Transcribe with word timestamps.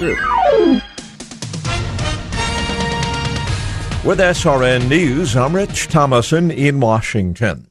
With 0.00 0.82
SRN 4.18 4.88
News, 4.88 5.36
I'm 5.36 5.54
Rich 5.54 5.86
Thomason 5.86 6.50
in 6.50 6.80
Washington. 6.80 7.68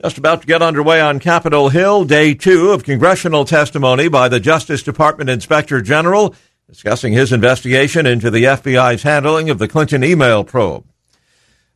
Just 0.00 0.16
about 0.16 0.42
to 0.42 0.46
get 0.46 0.62
underway 0.62 1.00
on 1.00 1.18
Capitol 1.18 1.70
Hill, 1.70 2.04
day 2.04 2.32
two 2.32 2.70
of 2.70 2.84
congressional 2.84 3.44
testimony 3.44 4.06
by 4.06 4.28
the 4.28 4.38
Justice 4.38 4.84
Department 4.84 5.28
Inspector 5.28 5.80
General 5.82 6.32
discussing 6.68 7.12
his 7.12 7.32
investigation 7.32 8.06
into 8.06 8.30
the 8.30 8.44
FBI's 8.44 9.02
handling 9.02 9.50
of 9.50 9.58
the 9.58 9.66
Clinton 9.66 10.04
email 10.04 10.44
probe. 10.44 10.86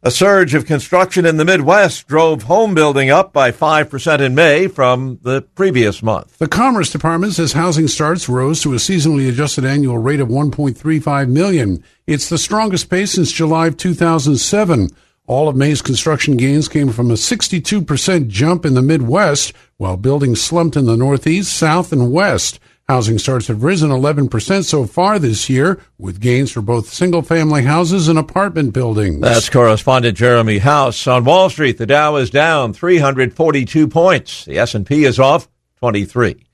A 0.01 0.13
surge 0.13 0.55
of 0.55 0.65
construction 0.65 1.27
in 1.27 1.39
the 1.39 1.45
Midwest 1.45 2.07
drove 2.07 2.45
home 2.45 2.73
building 2.73 3.11
up 3.11 3.33
by 3.33 3.51
5% 3.51 4.21
in 4.21 4.33
May 4.33 4.69
from 4.69 5.19
the 5.23 5.43
previous 5.43 6.05
month. 6.05 6.39
The 6.39 6.47
Commerce 6.47 6.93
Department 6.93 7.33
says 7.33 7.55
housing 7.55 7.89
starts 7.89 8.29
rose 8.29 8.63
to 8.63 8.75
a 8.75 8.77
seasonally 8.77 9.29
adjusted 9.29 9.65
annual 9.65 9.99
rate 9.99 10.21
of 10.21 10.29
1.35 10.29 11.29
million. 11.29 11.83
It's 12.07 12.29
the 12.29 12.39
strongest 12.39 12.89
pace 12.89 13.11
since 13.15 13.33
July 13.33 13.67
of 13.67 13.77
2007. 13.77 14.91
All 15.27 15.49
of 15.49 15.57
May's 15.57 15.83
construction 15.83 16.37
gains 16.37 16.69
came 16.69 16.91
from 16.91 17.11
a 17.11 17.15
62% 17.15 18.29
jump 18.29 18.65
in 18.65 18.75
the 18.75 18.83
Midwest, 18.83 19.53
while 19.79 19.97
building 19.97 20.37
slumped 20.37 20.77
in 20.77 20.87
the 20.87 20.97
Northeast, 20.97 21.53
South, 21.53 21.91
and 21.91 22.13
West. 22.13 22.61
Housing 22.89 23.19
starts 23.19 23.49
have 23.49 23.65
risen 23.65 23.91
11% 23.91 24.65
so 24.65 24.87
far 24.87 25.19
this 25.19 25.51
year, 25.51 25.79
with 25.99 26.23
gains 26.23 26.51
for 26.51 26.63
both 26.63 26.89
single 26.89 27.21
family 27.21 27.63
houses 27.63 28.09
and 28.09 28.19
apartment 28.19 28.73
buildings. 28.73 29.21
That's 29.21 29.51
correspondent 29.51 30.17
Jeremy 30.17 30.57
House. 30.57 31.07
On 31.07 31.23
Wall 31.23 31.51
Street, 31.51 31.77
the 31.77 31.85
Dow 31.85 32.17
is 32.17 32.31
down 32.31 32.73
342 32.73 33.89
points. 33.89 34.47
The 34.47 34.59
S&P 34.61 35.05
is 35.05 35.21
off 35.21 35.51
23. 35.81 36.47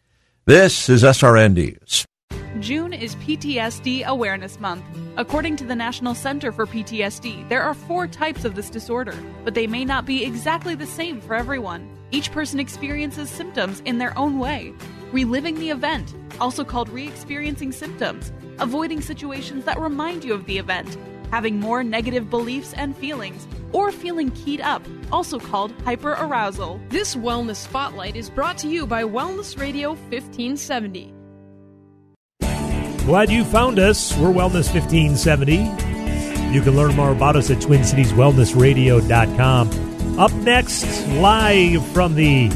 This 0.45 0.89
is 0.89 1.05
SRN 1.05 1.55
News. 1.55 2.05
June 2.59 2.93
is 2.93 3.15
PTSD 3.17 4.05
Awareness 4.05 4.59
Month. 4.59 4.85
According 5.17 5.55
to 5.59 5.65
the 5.65 5.77
National 5.77 6.17
Center 6.17 6.51
for 6.51 6.67
PTSD, 6.67 7.49
there 7.49 7.63
are 7.63 7.75
four 7.75 8.09
types 8.09 8.45
of 8.45 8.57
this 8.57 8.71
disorder, 8.71 9.15
but 9.45 9.55
they 9.55 9.69
may 9.69 9.85
not 9.85 10.05
be 10.05 10.25
exactly 10.25 10.75
the 10.75 10.85
same 10.85 11.21
for 11.21 11.35
everyone. 11.35 11.89
Each 12.11 12.33
person 12.33 12.59
experiences 12.59 13.31
symptoms 13.31 13.83
in 13.85 13.99
their 13.99 14.19
own 14.19 14.41
way. 14.41 14.73
Reliving 15.13 15.57
the 15.57 15.71
event, 15.71 16.15
also 16.41 16.65
called 16.65 16.89
re 16.89 17.07
experiencing 17.07 17.71
symptoms, 17.73 18.33
avoiding 18.59 19.01
situations 19.01 19.65
that 19.65 19.79
remind 19.79 20.25
you 20.25 20.35
of 20.35 20.47
the 20.47 20.59
event, 20.59 20.99
having 21.31 21.61
more 21.61 21.85
negative 21.85 22.31
beliefs 22.31 22.73
and 22.75 22.97
feelings, 22.97 23.47
or 23.73 23.93
feeling 23.93 24.31
keyed 24.33 24.61
up, 24.61 24.83
also 25.13 25.39
called 25.39 25.77
hyperarousal. 25.79 26.81
This 26.91 27.15
Wellness 27.17 27.57
Spotlight 27.57 28.17
is 28.17 28.31
brought 28.31 28.59
to 28.59 28.69
you 28.69 28.87
by 28.87 29.05
Wellness 29.05 29.59
Radio 29.59 29.91
1570. 29.91 31.13
Glad 33.05 33.31
you 33.31 33.45
found 33.45 33.79
us. 33.79 34.17
We're 34.17 34.33
Wellness 34.33 34.73
1570. 34.73 35.57
You 36.55 36.63
can 36.63 36.75
learn 36.77 36.97
more 36.97 37.11
about 37.11 37.37
us 37.37 37.51
at 37.51 37.59
TwinCitiesWellnessRadio.com. 37.59 40.19
Up 40.19 40.33
next, 40.35 41.07
live 41.09 41.87
from 41.89 42.15
the 42.15 42.49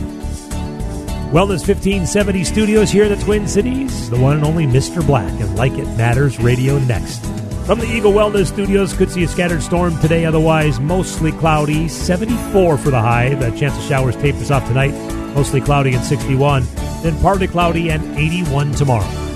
Wellness 1.29 1.69
1570 1.69 2.43
studios 2.43 2.91
here 2.91 3.05
in 3.05 3.11
the 3.11 3.23
Twin 3.23 3.47
Cities, 3.47 4.09
the 4.09 4.19
one 4.19 4.37
and 4.37 4.47
only 4.47 4.65
Mr. 4.65 5.07
Black 5.07 5.31
and 5.43 5.57
Like 5.57 5.75
It 5.75 5.85
Matters 5.95 6.41
Radio 6.41 6.79
next. 6.79 7.19
From 7.67 7.81
the 7.81 7.87
Eagle 7.87 8.13
Wellness 8.15 8.47
Studios, 8.47 8.95
could 8.95 9.11
see 9.11 9.25
a 9.25 9.29
scattered 9.29 9.63
storm 9.63 9.99
today, 9.99 10.25
otherwise 10.25 10.81
mostly 10.81 11.33
cloudy. 11.33 11.87
74 11.87 12.79
for 12.79 12.91
the 12.91 12.99
high. 12.99 13.35
The 13.35 13.51
chance 13.51 13.77
of 13.77 13.85
showers 13.85 14.17
tapers 14.17 14.51
off 14.51 14.67
tonight, 14.69 14.93
mostly 15.35 15.61
cloudy 15.61 15.93
and 15.93 16.03
61. 16.03 16.67
Then 17.03 17.21
partly 17.21 17.47
cloudy 17.47 17.91
and 17.91 18.17
81 18.17 18.73
tomorrow. 18.73 19.28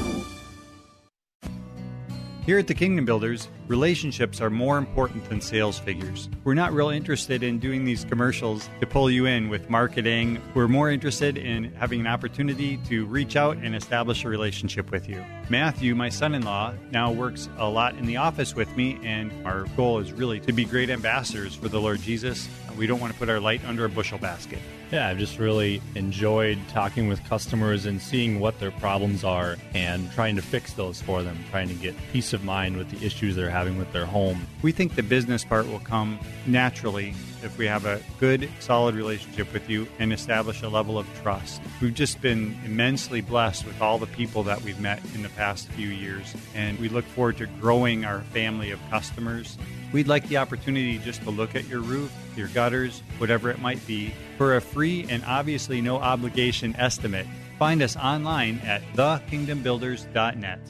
Here 2.44 2.58
at 2.58 2.66
the 2.66 2.74
Kingdom 2.74 3.04
Builders, 3.04 3.46
relationships 3.68 4.40
are 4.40 4.50
more 4.50 4.76
important 4.76 5.28
than 5.28 5.40
sales 5.40 5.78
figures. 5.78 6.28
We're 6.42 6.54
not 6.54 6.72
real 6.72 6.88
interested 6.88 7.44
in 7.44 7.60
doing 7.60 7.84
these 7.84 8.04
commercials 8.04 8.68
to 8.80 8.86
pull 8.86 9.08
you 9.08 9.26
in 9.26 9.48
with 9.48 9.70
marketing. 9.70 10.42
We're 10.52 10.66
more 10.66 10.90
interested 10.90 11.38
in 11.38 11.72
having 11.74 12.00
an 12.00 12.08
opportunity 12.08 12.78
to 12.88 13.06
reach 13.06 13.36
out 13.36 13.58
and 13.58 13.76
establish 13.76 14.24
a 14.24 14.28
relationship 14.28 14.90
with 14.90 15.08
you. 15.08 15.24
Matthew, 15.50 15.94
my 15.94 16.08
son 16.08 16.34
in 16.34 16.42
law, 16.42 16.74
now 16.90 17.12
works 17.12 17.48
a 17.58 17.68
lot 17.68 17.94
in 17.94 18.06
the 18.06 18.16
office 18.16 18.56
with 18.56 18.76
me, 18.76 18.98
and 19.04 19.30
our 19.46 19.66
goal 19.76 20.00
is 20.00 20.12
really 20.12 20.40
to 20.40 20.52
be 20.52 20.64
great 20.64 20.90
ambassadors 20.90 21.54
for 21.54 21.68
the 21.68 21.80
Lord 21.80 22.00
Jesus. 22.00 22.48
We 22.76 22.88
don't 22.88 22.98
want 22.98 23.12
to 23.12 23.18
put 23.20 23.28
our 23.28 23.38
light 23.38 23.64
under 23.66 23.84
a 23.84 23.88
bushel 23.88 24.18
basket. 24.18 24.58
Yeah, 24.92 25.08
I've 25.08 25.16
just 25.16 25.38
really 25.38 25.80
enjoyed 25.94 26.58
talking 26.68 27.08
with 27.08 27.24
customers 27.24 27.86
and 27.86 27.98
seeing 27.98 28.40
what 28.40 28.60
their 28.60 28.72
problems 28.72 29.24
are 29.24 29.56
and 29.72 30.12
trying 30.12 30.36
to 30.36 30.42
fix 30.42 30.74
those 30.74 31.00
for 31.00 31.22
them, 31.22 31.38
trying 31.50 31.68
to 31.68 31.74
get 31.74 31.94
peace 32.12 32.34
of 32.34 32.44
mind 32.44 32.76
with 32.76 32.90
the 32.90 33.02
issues 33.06 33.34
they're 33.34 33.48
having 33.48 33.78
with 33.78 33.90
their 33.94 34.04
home. 34.04 34.46
We 34.60 34.70
think 34.70 34.94
the 34.94 35.02
business 35.02 35.46
part 35.46 35.66
will 35.66 35.80
come 35.80 36.18
naturally 36.44 37.14
if 37.42 37.56
we 37.56 37.66
have 37.68 37.86
a 37.86 38.02
good, 38.20 38.50
solid 38.60 38.94
relationship 38.94 39.50
with 39.54 39.66
you 39.70 39.88
and 39.98 40.12
establish 40.12 40.60
a 40.60 40.68
level 40.68 40.98
of 40.98 41.06
trust. 41.22 41.62
We've 41.80 41.94
just 41.94 42.20
been 42.20 42.54
immensely 42.62 43.22
blessed 43.22 43.64
with 43.64 43.80
all 43.80 43.96
the 43.96 44.06
people 44.08 44.42
that 44.42 44.60
we've 44.60 44.78
met 44.78 45.02
in 45.14 45.22
the 45.22 45.30
past 45.30 45.68
few 45.68 45.88
years, 45.88 46.34
and 46.54 46.78
we 46.78 46.90
look 46.90 47.06
forward 47.06 47.38
to 47.38 47.46
growing 47.46 48.04
our 48.04 48.20
family 48.34 48.70
of 48.70 48.78
customers. 48.90 49.56
We'd 49.92 50.08
like 50.08 50.26
the 50.28 50.38
opportunity 50.38 50.98
just 50.98 51.22
to 51.22 51.30
look 51.30 51.54
at 51.54 51.68
your 51.68 51.80
roof, 51.80 52.12
your 52.36 52.48
gutters, 52.48 53.02
whatever 53.18 53.50
it 53.50 53.60
might 53.60 53.86
be, 53.86 54.14
for 54.38 54.56
a 54.56 54.60
free 54.60 55.06
and 55.08 55.22
obviously 55.26 55.80
no 55.80 55.98
obligation 55.98 56.74
estimate. 56.76 57.26
Find 57.58 57.82
us 57.82 57.96
online 57.96 58.58
at 58.60 58.82
thekingdombuilders.net. 58.94 60.60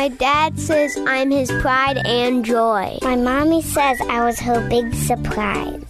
My 0.00 0.08
dad 0.08 0.58
says 0.58 0.96
I'm 1.06 1.30
his 1.30 1.50
pride 1.60 1.98
and 2.06 2.44
joy. 2.44 2.98
My 3.02 3.16
mommy 3.16 3.60
says 3.60 4.00
I 4.08 4.24
was 4.24 4.38
her 4.40 4.66
big 4.68 4.94
surprise. 4.94 5.89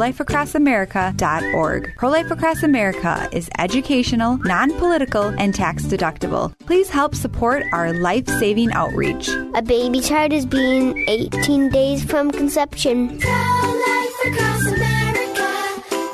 prolifeacrossamerica.org. 0.00 1.94
Pro 1.96 2.08
Life 2.08 2.30
Across 2.30 2.62
America 2.62 3.28
is 3.32 3.50
educational, 3.58 4.38
non 4.38 4.72
political, 4.78 5.24
and 5.38 5.54
tax 5.54 5.84
deductible. 5.84 6.56
Please 6.60 6.88
help 6.88 7.14
support 7.14 7.64
our 7.72 7.92
life 7.92 8.26
saving 8.26 8.72
outreach. 8.72 9.28
A 9.54 9.62
baby 9.62 10.00
child 10.00 10.32
is 10.32 10.46
being 10.46 11.04
18 11.08 11.68
days 11.68 12.02
from 12.04 12.30
conception. 12.30 13.18
Pro 13.18 13.30
Life 13.30 14.14
Across 14.26 14.66
America, 14.66 15.48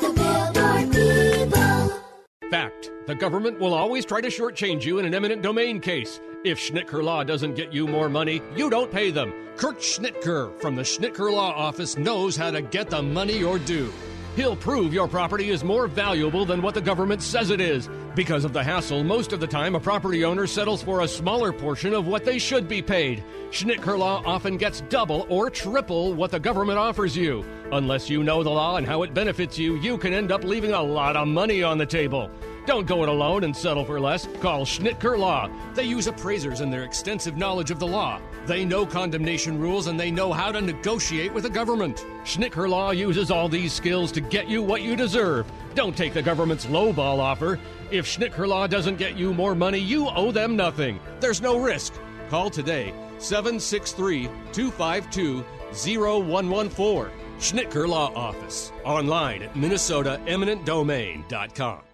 the 0.01 0.11
billboard 0.15 0.91
people. 0.91 2.49
Fact. 2.49 2.91
The 3.07 3.15
government 3.15 3.57
will 3.61 3.73
always 3.73 4.03
try 4.03 4.19
to 4.19 4.27
shortchange 4.27 4.83
you 4.83 4.99
in 4.99 5.05
an 5.05 5.13
eminent 5.13 5.41
domain 5.41 5.79
case. 5.79 6.19
If 6.47 6.59
Schnitker 6.59 7.03
Law 7.03 7.25
doesn't 7.25 7.55
get 7.55 7.73
you 7.73 7.87
more 7.87 8.07
money, 8.07 8.41
you 8.55 8.69
don't 8.69 8.89
pay 8.89 9.11
them. 9.11 9.33
Kurt 9.57 9.79
Schnitker 9.79 10.57
from 10.61 10.77
the 10.77 10.81
Schnitker 10.81 11.29
Law 11.29 11.51
Office 11.51 11.97
knows 11.97 12.37
how 12.37 12.51
to 12.51 12.61
get 12.61 12.89
the 12.89 13.01
money 13.01 13.37
you're 13.37 13.59
due. 13.59 13.91
He'll 14.37 14.55
prove 14.55 14.93
your 14.93 15.09
property 15.09 15.49
is 15.49 15.65
more 15.65 15.87
valuable 15.87 16.45
than 16.45 16.61
what 16.61 16.73
the 16.73 16.79
government 16.79 17.21
says 17.21 17.49
it 17.49 17.59
is. 17.59 17.89
Because 18.15 18.45
of 18.45 18.53
the 18.53 18.63
hassle, 18.63 19.03
most 19.03 19.33
of 19.33 19.41
the 19.41 19.47
time 19.47 19.75
a 19.75 19.79
property 19.79 20.23
owner 20.23 20.47
settles 20.47 20.81
for 20.81 21.01
a 21.01 21.07
smaller 21.07 21.51
portion 21.51 21.93
of 21.93 22.07
what 22.07 22.23
they 22.23 22.37
should 22.37 22.65
be 22.65 22.81
paid. 22.81 23.25
Schnitker 23.49 23.97
Law 23.97 24.23
often 24.25 24.55
gets 24.55 24.81
double 24.87 25.27
or 25.27 25.49
triple 25.49 26.13
what 26.13 26.31
the 26.31 26.39
government 26.39 26.79
offers 26.79 27.17
you. 27.17 27.43
Unless 27.73 28.09
you 28.09 28.23
know 28.23 28.41
the 28.41 28.49
law 28.49 28.77
and 28.77 28.87
how 28.87 29.03
it 29.03 29.13
benefits 29.13 29.59
you, 29.59 29.75
you 29.81 29.97
can 29.97 30.13
end 30.13 30.31
up 30.31 30.45
leaving 30.45 30.71
a 30.71 30.81
lot 30.81 31.17
of 31.17 31.27
money 31.27 31.61
on 31.61 31.77
the 31.77 31.85
table. 31.85 32.31
Don't 32.67 32.85
go 32.85 33.01
it 33.01 33.09
alone 33.09 33.45
and 33.45 33.55
settle 33.55 33.85
for 33.85 33.97
less. 33.97 34.27
Call 34.41 34.65
Schnitker 34.65 35.17
Law. 35.17 35.49
They 35.73 35.85
use 35.85 36.07
appraisers 36.07 36.59
and 36.59 36.71
their 36.71 36.83
extensive 36.83 37.37
knowledge 37.37 37.71
of 37.71 37.79
the 37.79 37.87
law. 37.87 38.19
They 38.45 38.65
know 38.65 38.85
condemnation 38.85 39.57
rules 39.57 39.87
and 39.87 39.97
they 39.97 40.11
know 40.11 40.33
how 40.33 40.51
to 40.51 40.59
negotiate 40.59 41.33
with 41.33 41.43
the 41.43 41.49
government. 41.49 42.05
Schnitker 42.25 42.67
Law 42.67 42.91
uses 42.91 43.31
all 43.31 43.47
these 43.47 43.71
skills 43.71 44.11
to 44.11 44.19
get 44.19 44.49
you 44.49 44.61
what 44.61 44.81
you 44.81 44.97
deserve. 44.97 45.49
Don't 45.75 45.95
take 45.95 46.13
the 46.13 46.21
government's 46.21 46.65
lowball 46.65 47.19
offer. 47.19 47.57
If 47.89 48.05
Schnitker 48.05 48.45
Law 48.45 48.67
doesn't 48.67 48.97
get 48.97 49.15
you 49.15 49.33
more 49.33 49.55
money, 49.55 49.79
you 49.79 50.09
owe 50.09 50.33
them 50.33 50.57
nothing. 50.57 50.99
There's 51.21 51.41
no 51.41 51.57
risk. 51.57 51.93
Call 52.29 52.49
today 52.49 52.93
763 53.19 54.29
252 54.51 55.45
0114. 55.71 57.11
Schnitker 57.39 57.87
Law 57.87 58.13
Office. 58.13 58.73
Online 58.83 59.43
at 59.43 59.53
MinnesotaEminentDomain.com. 59.53 61.86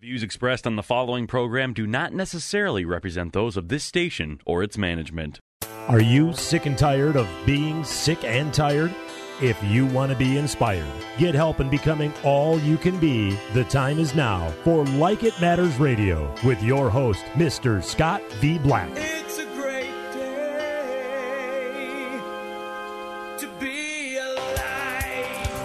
Views 0.00 0.22
expressed 0.22 0.66
on 0.66 0.76
the 0.76 0.82
following 0.82 1.26
program 1.26 1.74
do 1.74 1.86
not 1.86 2.14
necessarily 2.14 2.86
represent 2.86 3.34
those 3.34 3.58
of 3.58 3.68
this 3.68 3.84
station 3.84 4.40
or 4.46 4.62
its 4.62 4.78
management. 4.78 5.40
Are 5.88 6.00
you 6.00 6.32
sick 6.32 6.64
and 6.64 6.78
tired 6.78 7.16
of 7.16 7.28
being 7.44 7.84
sick 7.84 8.24
and 8.24 8.52
tired? 8.54 8.94
If 9.42 9.62
you 9.62 9.84
want 9.84 10.10
to 10.10 10.16
be 10.16 10.38
inspired, 10.38 10.90
get 11.18 11.34
help 11.34 11.60
in 11.60 11.68
becoming 11.68 12.14
all 12.24 12.58
you 12.60 12.78
can 12.78 12.98
be, 12.98 13.38
the 13.52 13.64
time 13.64 13.98
is 13.98 14.14
now 14.14 14.48
for 14.64 14.86
Like 14.86 15.22
It 15.22 15.38
Matters 15.38 15.76
Radio 15.76 16.34
with 16.46 16.62
your 16.62 16.88
host, 16.88 17.22
Mr. 17.34 17.84
Scott 17.84 18.22
V. 18.40 18.56
Black. 18.56 19.09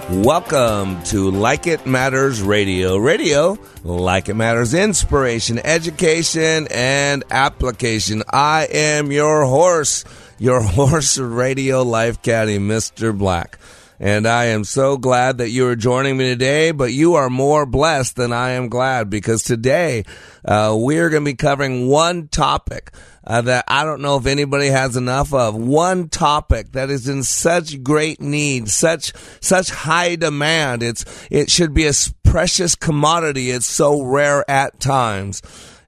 Welcome 0.08 1.02
to 1.06 1.32
Like 1.32 1.66
It 1.66 1.88
Matters 1.88 2.40
Radio. 2.40 2.96
Radio, 2.98 3.58
like 3.84 4.30
it 4.30 4.36
matters, 4.36 4.76
inspiration, 4.76 5.58
education, 5.58 6.68
and 6.70 7.24
application. 7.32 8.22
I 8.30 8.68
am 8.72 9.12
your 9.12 9.46
horse, 9.46 10.06
your 10.38 10.62
horse 10.62 11.18
radio 11.18 11.82
life 11.82 12.22
caddy, 12.22 12.60
Mr. 12.60 13.18
Black. 13.18 13.58
And 14.00 14.28
I 14.28 14.46
am 14.46 14.64
so 14.64 14.98
glad 14.98 15.40
that 15.40 15.50
you 15.50 15.68
are 15.70 15.76
joining 15.76 16.18
me 16.18 16.26
today, 16.26 16.70
but 16.70 16.94
you 16.94 17.16
are 17.16 17.30
more 17.30 17.66
blessed 17.66 18.16
than 18.16 18.32
I 18.32 18.52
am 18.52 18.70
glad 18.70 19.10
because 19.10 19.42
today 19.42 20.04
uh, 20.44 20.76
we're 20.78 21.10
going 21.10 21.24
to 21.24 21.32
be 21.32 21.36
covering 21.36 21.88
one 21.88 22.28
topic 22.28 22.92
uh, 23.26 23.42
that 23.42 23.66
I 23.68 23.84
don't 23.84 24.02
know 24.02 24.18
if 24.18 24.26
anybody 24.26 24.68
has 24.68 24.96
enough 24.96 25.34
of. 25.34 25.56
One 25.56 26.10
topic 26.10 26.74
that 26.74 26.90
is 26.90 27.08
in 27.08 27.24
such 27.24 27.84
great 27.84 28.22
need, 28.22 28.70
such 28.70 29.14
such 29.42 29.70
high 29.70 30.16
demand. 30.16 30.84
It's 30.84 31.06
it 31.32 31.50
should 31.50 31.74
be 31.74 31.88
a 31.88 31.94
precious 32.24 32.76
commodity. 32.76 33.50
It's 33.50 33.66
so 33.66 34.02
rare 34.02 34.50
at 34.50 34.80
times, 34.80 35.42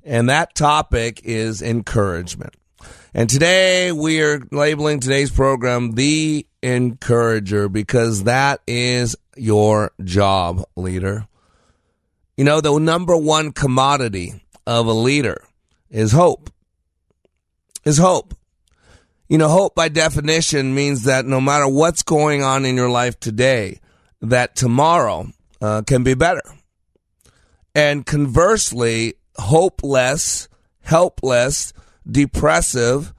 and 0.04 0.30
that 0.30 0.56
topic 0.56 1.22
is 1.24 1.62
encouragement. 1.62 2.56
And 3.14 3.30
today 3.30 3.92
we 3.92 4.22
are 4.22 4.42
labeling 4.52 5.00
today's 5.00 5.32
program 5.32 5.94
the 5.94 6.46
encourager 6.62 7.70
because 7.70 8.26
that 8.26 8.62
is 8.68 9.16
your 9.36 9.92
job, 10.04 10.64
leader. 10.76 11.28
You 12.36 12.44
know, 12.44 12.62
the 12.62 12.78
number 12.78 13.18
one 13.18 13.52
commodity 13.52 14.44
of 14.68 14.86
a 14.86 14.94
leader 14.94 15.44
is 15.90 16.12
hope. 16.12 16.52
Is 17.88 17.98
hope. 17.98 18.34
You 19.30 19.38
know, 19.38 19.48
hope 19.48 19.74
by 19.74 19.88
definition 19.88 20.76
means 20.76 21.04
that 21.04 21.26
no 21.26 21.40
matter 21.40 21.70
what's 21.70 22.04
going 22.04 22.44
on 22.44 22.66
in 22.66 22.76
your 22.76 22.90
life 22.90 23.18
today, 23.18 23.80
that 24.20 24.58
tomorrow 24.58 25.28
uh, 25.62 25.84
can 25.84 26.04
be 26.04 26.14
better. 26.14 26.42
And 27.74 28.06
conversely, 28.06 29.14
hopeless, 29.38 30.50
helpless, 30.82 31.72
depressive 32.06 33.14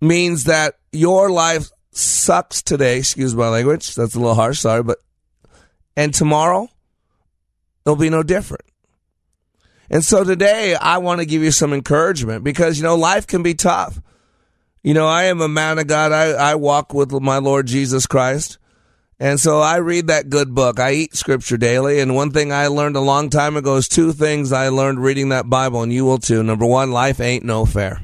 means 0.00 0.42
that 0.44 0.74
your 0.90 1.30
life 1.30 1.70
sucks 1.92 2.62
today. 2.62 2.98
Excuse 2.98 3.36
my 3.36 3.48
language. 3.48 3.94
That's 3.94 4.16
a 4.16 4.18
little 4.18 4.34
harsh. 4.34 4.58
Sorry. 4.58 4.82
But, 4.82 4.98
and 5.96 6.12
tomorrow, 6.12 6.68
it'll 7.86 7.94
be 7.94 8.10
no 8.10 8.24
different. 8.24 8.64
And 9.94 10.04
so 10.04 10.24
today, 10.24 10.74
I 10.74 10.98
want 10.98 11.20
to 11.20 11.24
give 11.24 11.44
you 11.44 11.52
some 11.52 11.72
encouragement 11.72 12.42
because, 12.42 12.76
you 12.76 12.82
know, 12.82 12.96
life 12.96 13.28
can 13.28 13.44
be 13.44 13.54
tough. 13.54 14.00
You 14.82 14.92
know, 14.92 15.06
I 15.06 15.26
am 15.26 15.40
a 15.40 15.46
man 15.46 15.78
of 15.78 15.86
God. 15.86 16.10
I, 16.10 16.30
I 16.32 16.56
walk 16.56 16.92
with 16.92 17.12
my 17.12 17.38
Lord 17.38 17.66
Jesus 17.68 18.04
Christ. 18.04 18.58
And 19.20 19.38
so 19.38 19.60
I 19.60 19.76
read 19.76 20.08
that 20.08 20.30
good 20.30 20.52
book. 20.52 20.80
I 20.80 20.94
eat 20.94 21.14
scripture 21.14 21.56
daily. 21.56 22.00
And 22.00 22.16
one 22.16 22.32
thing 22.32 22.50
I 22.50 22.66
learned 22.66 22.96
a 22.96 23.00
long 23.00 23.30
time 23.30 23.56
ago 23.56 23.76
is 23.76 23.86
two 23.86 24.12
things 24.12 24.50
I 24.50 24.68
learned 24.70 24.98
reading 24.98 25.28
that 25.28 25.48
Bible, 25.48 25.84
and 25.84 25.92
you 25.92 26.04
will 26.04 26.18
too. 26.18 26.42
Number 26.42 26.66
one, 26.66 26.90
life 26.90 27.20
ain't 27.20 27.44
no 27.44 27.64
fair. 27.64 28.02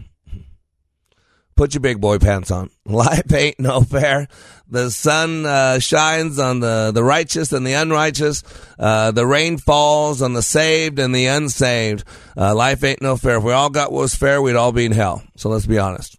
Put 1.60 1.74
your 1.74 1.82
big 1.82 2.00
boy 2.00 2.18
pants 2.18 2.50
on. 2.50 2.70
Life 2.86 3.30
ain't 3.34 3.60
no 3.60 3.82
fair. 3.82 4.28
The 4.70 4.90
sun 4.90 5.44
uh, 5.44 5.78
shines 5.78 6.38
on 6.38 6.60
the, 6.60 6.90
the 6.90 7.04
righteous 7.04 7.52
and 7.52 7.66
the 7.66 7.74
unrighteous. 7.74 8.42
Uh, 8.78 9.10
the 9.10 9.26
rain 9.26 9.58
falls 9.58 10.22
on 10.22 10.32
the 10.32 10.40
saved 10.40 10.98
and 10.98 11.14
the 11.14 11.26
unsaved. 11.26 12.04
Uh, 12.34 12.54
life 12.54 12.82
ain't 12.82 13.02
no 13.02 13.18
fair. 13.18 13.36
If 13.36 13.42
we 13.42 13.52
all 13.52 13.68
got 13.68 13.92
what 13.92 14.00
was 14.00 14.14
fair, 14.14 14.40
we'd 14.40 14.56
all 14.56 14.72
be 14.72 14.86
in 14.86 14.92
hell. 14.92 15.22
So 15.36 15.50
let's 15.50 15.66
be 15.66 15.78
honest. 15.78 16.16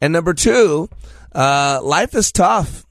And 0.00 0.12
number 0.12 0.34
two, 0.34 0.88
uh, 1.32 1.78
life 1.80 2.16
is 2.16 2.32
tough. 2.32 2.84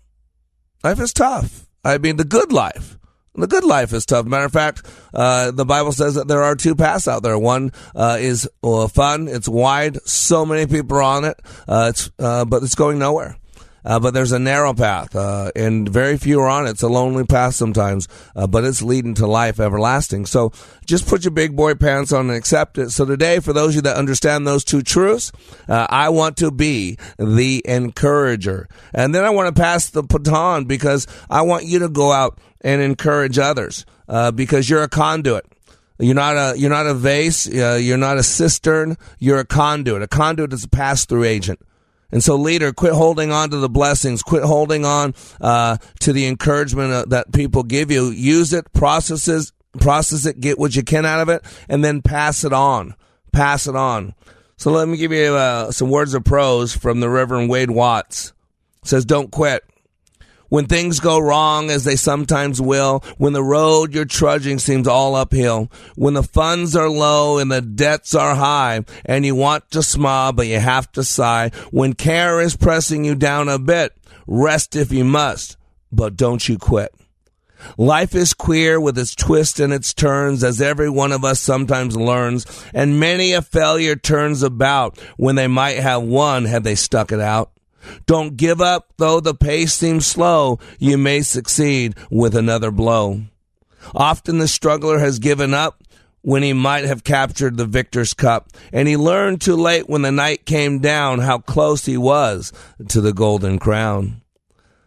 Life 0.86 1.02
is 1.02 1.12
tough. 1.12 1.68
I 1.84 1.98
mean, 1.98 2.16
the 2.16 2.24
good 2.24 2.54
life. 2.54 2.98
The 3.36 3.48
good 3.48 3.64
life 3.64 3.94
is 3.94 4.06
tough. 4.06 4.28
Matter 4.28 4.46
of 4.46 4.52
fact, 4.52 4.86
uh, 5.12 5.50
the 5.50 5.66
Bible 5.66 5.92
says 5.92 6.14
that 6.16 6.28
there 6.28 6.44
are 6.44 6.56
two 6.56 6.76
paths 6.76 7.08
out 7.08 7.24
there. 7.24 7.38
One 7.38 7.72
uh, 7.96 8.18
is 8.20 8.48
uh, 8.64 8.88
fun; 8.88 9.28
it's 9.28 9.50
wide. 9.50 9.98
So 10.08 10.46
many 10.46 10.68
people 10.68 10.98
are 10.98 11.02
on 11.02 11.26
it. 11.26 11.40
Uh, 11.68 11.88
it's 11.90 12.12
uh, 12.20 12.46
but 12.46 12.62
it's 12.62 12.76
going 12.76 13.00
nowhere. 13.00 13.38
Uh, 13.86 14.00
but 14.00 14.14
there's 14.14 14.32
a 14.32 14.40
narrow 14.40 14.74
path, 14.74 15.14
and 15.58 15.90
very 15.90 16.18
few 16.18 16.40
are 16.40 16.48
on 16.48 16.68
it. 16.68 16.70
It's 16.70 16.84
a 16.84 16.88
lonely 16.88 17.26
path 17.26 17.56
sometimes, 17.56 18.08
but 18.34 18.64
it's 18.64 18.82
leading 18.82 19.14
to 19.16 19.28
life 19.28 19.60
everlasting. 19.60 20.26
So 20.26 20.54
just 20.86 21.06
put 21.06 21.26
your 21.26 21.32
big 21.32 21.54
boy 21.54 21.74
pants 21.76 22.14
on 22.14 22.30
and 22.30 22.38
accept 22.38 22.78
it. 22.78 22.92
So 22.92 23.04
today, 23.04 23.42
for 23.42 23.52
those 23.52 23.72
of 23.72 23.76
you 23.76 23.82
that 23.82 23.98
understand 23.98 24.48
those 24.48 24.64
two 24.64 24.84
truths, 24.84 25.34
I 25.68 26.08
want 26.08 26.38
to 26.38 26.50
be 26.50 26.98
the 27.20 27.62
encourager, 27.66 28.70
and 28.94 29.14
then 29.14 29.26
I 29.26 29.32
want 29.32 29.54
to 29.54 29.62
pass 29.62 29.90
the 29.90 30.02
baton 30.02 30.64
because 30.64 31.06
I 31.30 31.42
want 31.42 31.66
you 31.66 31.80
to 31.80 31.90
go 31.90 32.14
out 32.14 32.40
and 32.64 32.82
encourage 32.82 33.38
others 33.38 33.86
uh, 34.08 34.32
because 34.32 34.70
you're 34.70 34.84
a 34.84 34.90
conduit. 34.90 35.46
You're 36.00 36.16
not 36.16 36.36
a 36.36 36.58
you're 36.58 36.70
not 36.70 36.88
a 36.88 36.94
vase. 36.94 37.48
Uh, 37.48 37.78
you're 37.82 37.98
not 37.98 38.18
a 38.18 38.24
cistern. 38.24 38.98
You're 39.20 39.40
a 39.40 39.46
conduit. 39.46 40.02
A 40.02 40.08
conduit 40.08 40.52
is 40.54 40.64
a 40.64 40.70
pass 40.70 41.06
through 41.06 41.24
agent. 41.24 41.60
And 42.12 42.24
so, 42.24 42.36
leader, 42.36 42.72
quit 42.74 42.94
holding 42.94 43.32
on 43.32 43.50
to 43.50 43.58
the 43.58 43.70
blessings. 43.70 44.22
Quit 44.22 44.44
holding 44.44 44.86
on 44.86 45.16
uh, 45.42 45.78
to 46.02 46.14
the 46.14 46.28
encouragement 46.28 46.94
uh, 46.94 47.06
that 47.08 47.32
people 47.34 47.64
give 47.64 47.90
you. 47.90 48.10
Use 48.10 48.54
it, 48.54 48.72
processes, 48.72 49.52
process 49.80 50.26
it, 50.28 50.40
get 50.40 50.60
what 50.60 50.76
you 50.76 50.84
can 50.84 51.08
out 51.08 51.22
of 51.22 51.30
it, 51.30 51.44
and 51.68 51.84
then 51.84 52.04
pass 52.04 52.44
it 52.44 52.54
on. 52.54 52.94
Pass 53.32 53.66
it 53.66 53.76
on. 53.76 54.14
So 54.58 54.72
let 54.72 54.88
me 54.88 54.98
give 54.98 55.12
you 55.12 55.34
uh, 55.34 55.72
some 55.72 55.90
words 55.90 56.14
of 56.14 56.24
prose 56.24 56.76
from 56.76 57.00
the 57.00 57.10
Reverend 57.10 57.50
Wade 57.50 57.72
Watts. 57.72 58.32
It 58.84 58.90
says, 58.90 59.06
"Don't 59.06 59.32
quit." 59.32 59.64
When 60.54 60.68
things 60.68 61.00
go 61.00 61.18
wrong, 61.18 61.72
as 61.72 61.84
they 61.84 61.96
sometimes 61.96 62.62
will, 62.62 63.00
when 63.18 63.34
the 63.34 63.42
road 63.42 63.96
you're 63.96 64.06
trudging 64.06 64.60
seems 64.60 64.88
all 64.88 65.16
uphill, 65.16 65.72
when 65.96 66.14
the 66.14 66.22
funds 66.22 66.76
are 66.76 66.92
low 66.92 67.40
and 67.40 67.52
the 67.52 67.60
debts 67.60 68.14
are 68.14 68.36
high, 68.36 68.86
and 69.04 69.26
you 69.26 69.34
want 69.34 69.72
to 69.72 69.82
smile 69.82 70.32
but 70.32 70.46
you 70.46 70.60
have 70.60 70.92
to 70.92 71.04
sigh, 71.04 71.50
when 71.72 71.94
care 71.94 72.40
is 72.40 72.56
pressing 72.56 73.04
you 73.04 73.16
down 73.16 73.50
a 73.50 73.58
bit, 73.58 73.94
rest 74.28 74.76
if 74.76 74.92
you 74.92 75.04
must, 75.04 75.58
but 75.92 76.16
don't 76.16 76.48
you 76.48 76.60
quit. 76.60 76.94
Life 77.76 78.14
is 78.14 78.36
queer 78.36 78.80
with 78.80 78.96
its 79.00 79.16
twists 79.16 79.60
and 79.60 79.74
its 79.74 79.92
turns, 79.92 80.44
as 80.44 80.62
every 80.62 80.88
one 80.88 81.12
of 81.12 81.26
us 81.26 81.40
sometimes 81.40 81.98
learns, 81.98 82.46
and 82.76 83.00
many 83.00 83.34
a 83.34 83.42
failure 83.42 83.96
turns 83.96 84.44
about 84.44 85.00
when 85.18 85.34
they 85.34 85.48
might 85.48 85.80
have 85.80 86.04
won 86.04 86.46
had 86.46 86.64
they 86.64 86.76
stuck 86.76 87.12
it 87.12 87.20
out. 87.20 87.50
Don't 88.06 88.38
give 88.38 88.62
up, 88.62 88.94
though 88.98 89.20
the 89.20 89.36
pace 89.36 89.74
seems 89.74 90.06
slow. 90.06 90.60
You 90.80 90.98
may 90.98 91.22
succeed 91.22 91.96
with 92.10 92.36
another 92.36 92.72
blow. 92.72 93.24
Often 93.94 94.40
the 94.40 94.48
struggler 94.48 95.00
has 95.00 95.20
given 95.20 95.54
up 95.54 95.84
when 96.22 96.42
he 96.42 96.54
might 96.54 96.86
have 96.86 97.04
captured 97.04 97.58
the 97.58 97.66
victor's 97.66 98.14
cup, 98.14 98.50
and 98.72 98.88
he 98.88 98.96
learned 98.96 99.42
too 99.42 99.56
late 99.56 99.90
when 99.90 100.02
the 100.04 100.12
night 100.12 100.46
came 100.46 100.80
down 100.80 101.20
how 101.20 101.38
close 101.38 101.86
he 101.86 101.98
was 101.98 102.54
to 102.88 103.02
the 103.02 103.14
golden 103.14 103.60
crown. 103.60 104.23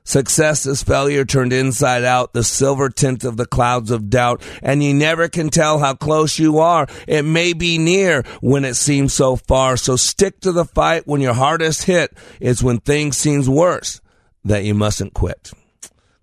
Success 0.06 0.66
is 0.66 0.84
failure 0.84 1.24
turned 1.24 1.52
inside 1.52 2.04
out, 2.04 2.32
the 2.32 2.44
silver 2.44 2.88
tint 2.88 3.24
of 3.24 3.36
the 3.36 3.44
clouds 3.44 3.90
of 3.90 4.08
doubt, 4.08 4.40
and 4.62 4.80
you 4.80 4.94
never 4.94 5.28
can 5.28 5.50
tell 5.50 5.80
how 5.80 5.94
close 5.94 6.38
you 6.38 6.60
are. 6.60 6.86
It 7.08 7.24
may 7.24 7.52
be 7.52 7.76
near 7.76 8.22
when 8.40 8.64
it 8.64 8.74
seems 8.74 9.12
so 9.12 9.34
far, 9.34 9.76
so 9.76 9.96
stick 9.96 10.38
to 10.42 10.52
the 10.52 10.64
fight 10.64 11.08
when 11.08 11.20
your 11.20 11.34
hardest 11.34 11.82
hit 11.82 12.16
is 12.38 12.62
when 12.62 12.78
things 12.78 13.16
seems 13.16 13.48
worse 13.48 14.00
that 14.44 14.62
you 14.62 14.74
mustn't 14.74 15.12
quit. 15.12 15.50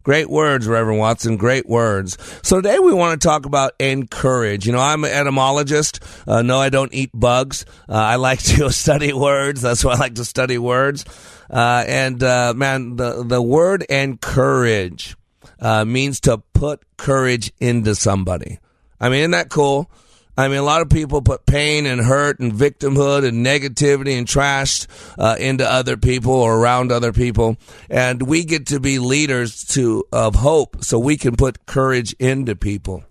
Great 0.04 0.30
words, 0.30 0.68
Reverend 0.68 1.00
Watson. 1.00 1.38
Great 1.38 1.68
words. 1.68 2.18
So 2.44 2.58
today 2.58 2.78
we 2.78 2.94
want 2.94 3.22
to 3.22 3.26
talk 3.28 3.46
about 3.46 3.72
encourage. 3.80 4.66
You 4.68 4.74
know, 4.74 4.80
I'm 4.80 5.06
an 5.06 5.12
etymologist. 5.12 6.04
Uh, 6.28 6.42
no, 6.42 6.60
I 6.60 6.68
don't 6.68 6.94
eat 6.94 7.10
bugs. 7.14 7.66
Uh, 7.88 7.94
I 7.94 8.18
like 8.18 8.44
to 8.44 8.70
study 8.72 9.14
words. 9.14 9.62
That's 9.62 9.84
why 9.84 9.94
I 9.94 9.98
like 9.98 10.16
to 10.16 10.26
study 10.26 10.58
words. 10.58 11.06
Uh, 11.50 11.86
and 11.88 12.22
uh, 12.22 12.54
man, 12.56 12.98
the 12.98 13.24
the 13.24 13.42
word 13.42 13.84
encourage 13.84 15.16
uh, 15.60 15.86
means 15.86 16.20
to 16.22 16.40
put 16.54 16.82
courage 16.98 17.54
into 17.60 17.96
somebody. 17.96 18.60
I 19.00 19.10
mean, 19.10 19.20
isn't 19.20 19.32
that 19.32 19.50
cool? 19.50 19.90
I 20.36 20.48
mean, 20.48 20.58
a 20.58 20.64
lot 20.64 20.82
of 20.82 20.90
people 20.90 21.22
put 21.22 21.46
pain 21.46 21.86
and 21.86 22.02
hurt 22.02 22.40
and 22.40 22.52
victimhood 22.52 23.28
and 23.28 23.46
negativity 23.46 24.18
and 24.18 24.28
trash 24.28 24.88
uh, 25.18 25.36
into 25.40 25.70
other 25.70 25.96
people 25.96 26.34
or 26.34 26.58
around 26.58 26.92
other 26.92 27.14
people, 27.14 27.58
and 27.90 28.22
we 28.24 28.44
get 28.44 28.68
to 28.68 28.80
be 28.80 28.98
leaders 28.98 29.64
to 29.70 30.06
of 30.12 30.36
hope, 30.36 30.84
so 30.84 30.98
we 30.98 31.18
can 31.18 31.36
put 31.36 31.66
courage 31.68 32.14
into 32.14 32.56
people. 32.56 33.04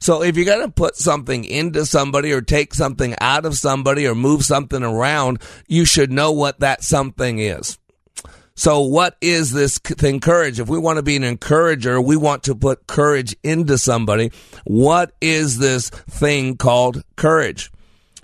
So 0.00 0.22
if 0.22 0.36
you're 0.36 0.46
going 0.46 0.66
to 0.66 0.72
put 0.72 0.96
something 0.96 1.44
into 1.44 1.86
somebody 1.86 2.32
or 2.32 2.40
take 2.40 2.74
something 2.74 3.14
out 3.20 3.44
of 3.44 3.54
somebody 3.54 4.06
or 4.06 4.14
move 4.16 4.44
something 4.44 4.82
around, 4.82 5.40
you 5.68 5.84
should 5.84 6.10
know 6.10 6.32
what 6.32 6.58
that 6.60 6.82
something 6.82 7.38
is. 7.38 7.78
So 8.54 8.80
what 8.80 9.16
is 9.20 9.52
this 9.52 9.78
thing 9.78 10.20
courage? 10.20 10.60
If 10.60 10.68
we 10.68 10.78
want 10.78 10.98
to 10.98 11.02
be 11.02 11.16
an 11.16 11.24
encourager, 11.24 12.00
we 12.00 12.16
want 12.16 12.44
to 12.44 12.54
put 12.54 12.86
courage 12.86 13.34
into 13.42 13.78
somebody. 13.78 14.30
What 14.64 15.12
is 15.20 15.58
this 15.58 15.90
thing 15.90 16.56
called 16.56 17.02
courage? 17.16 17.70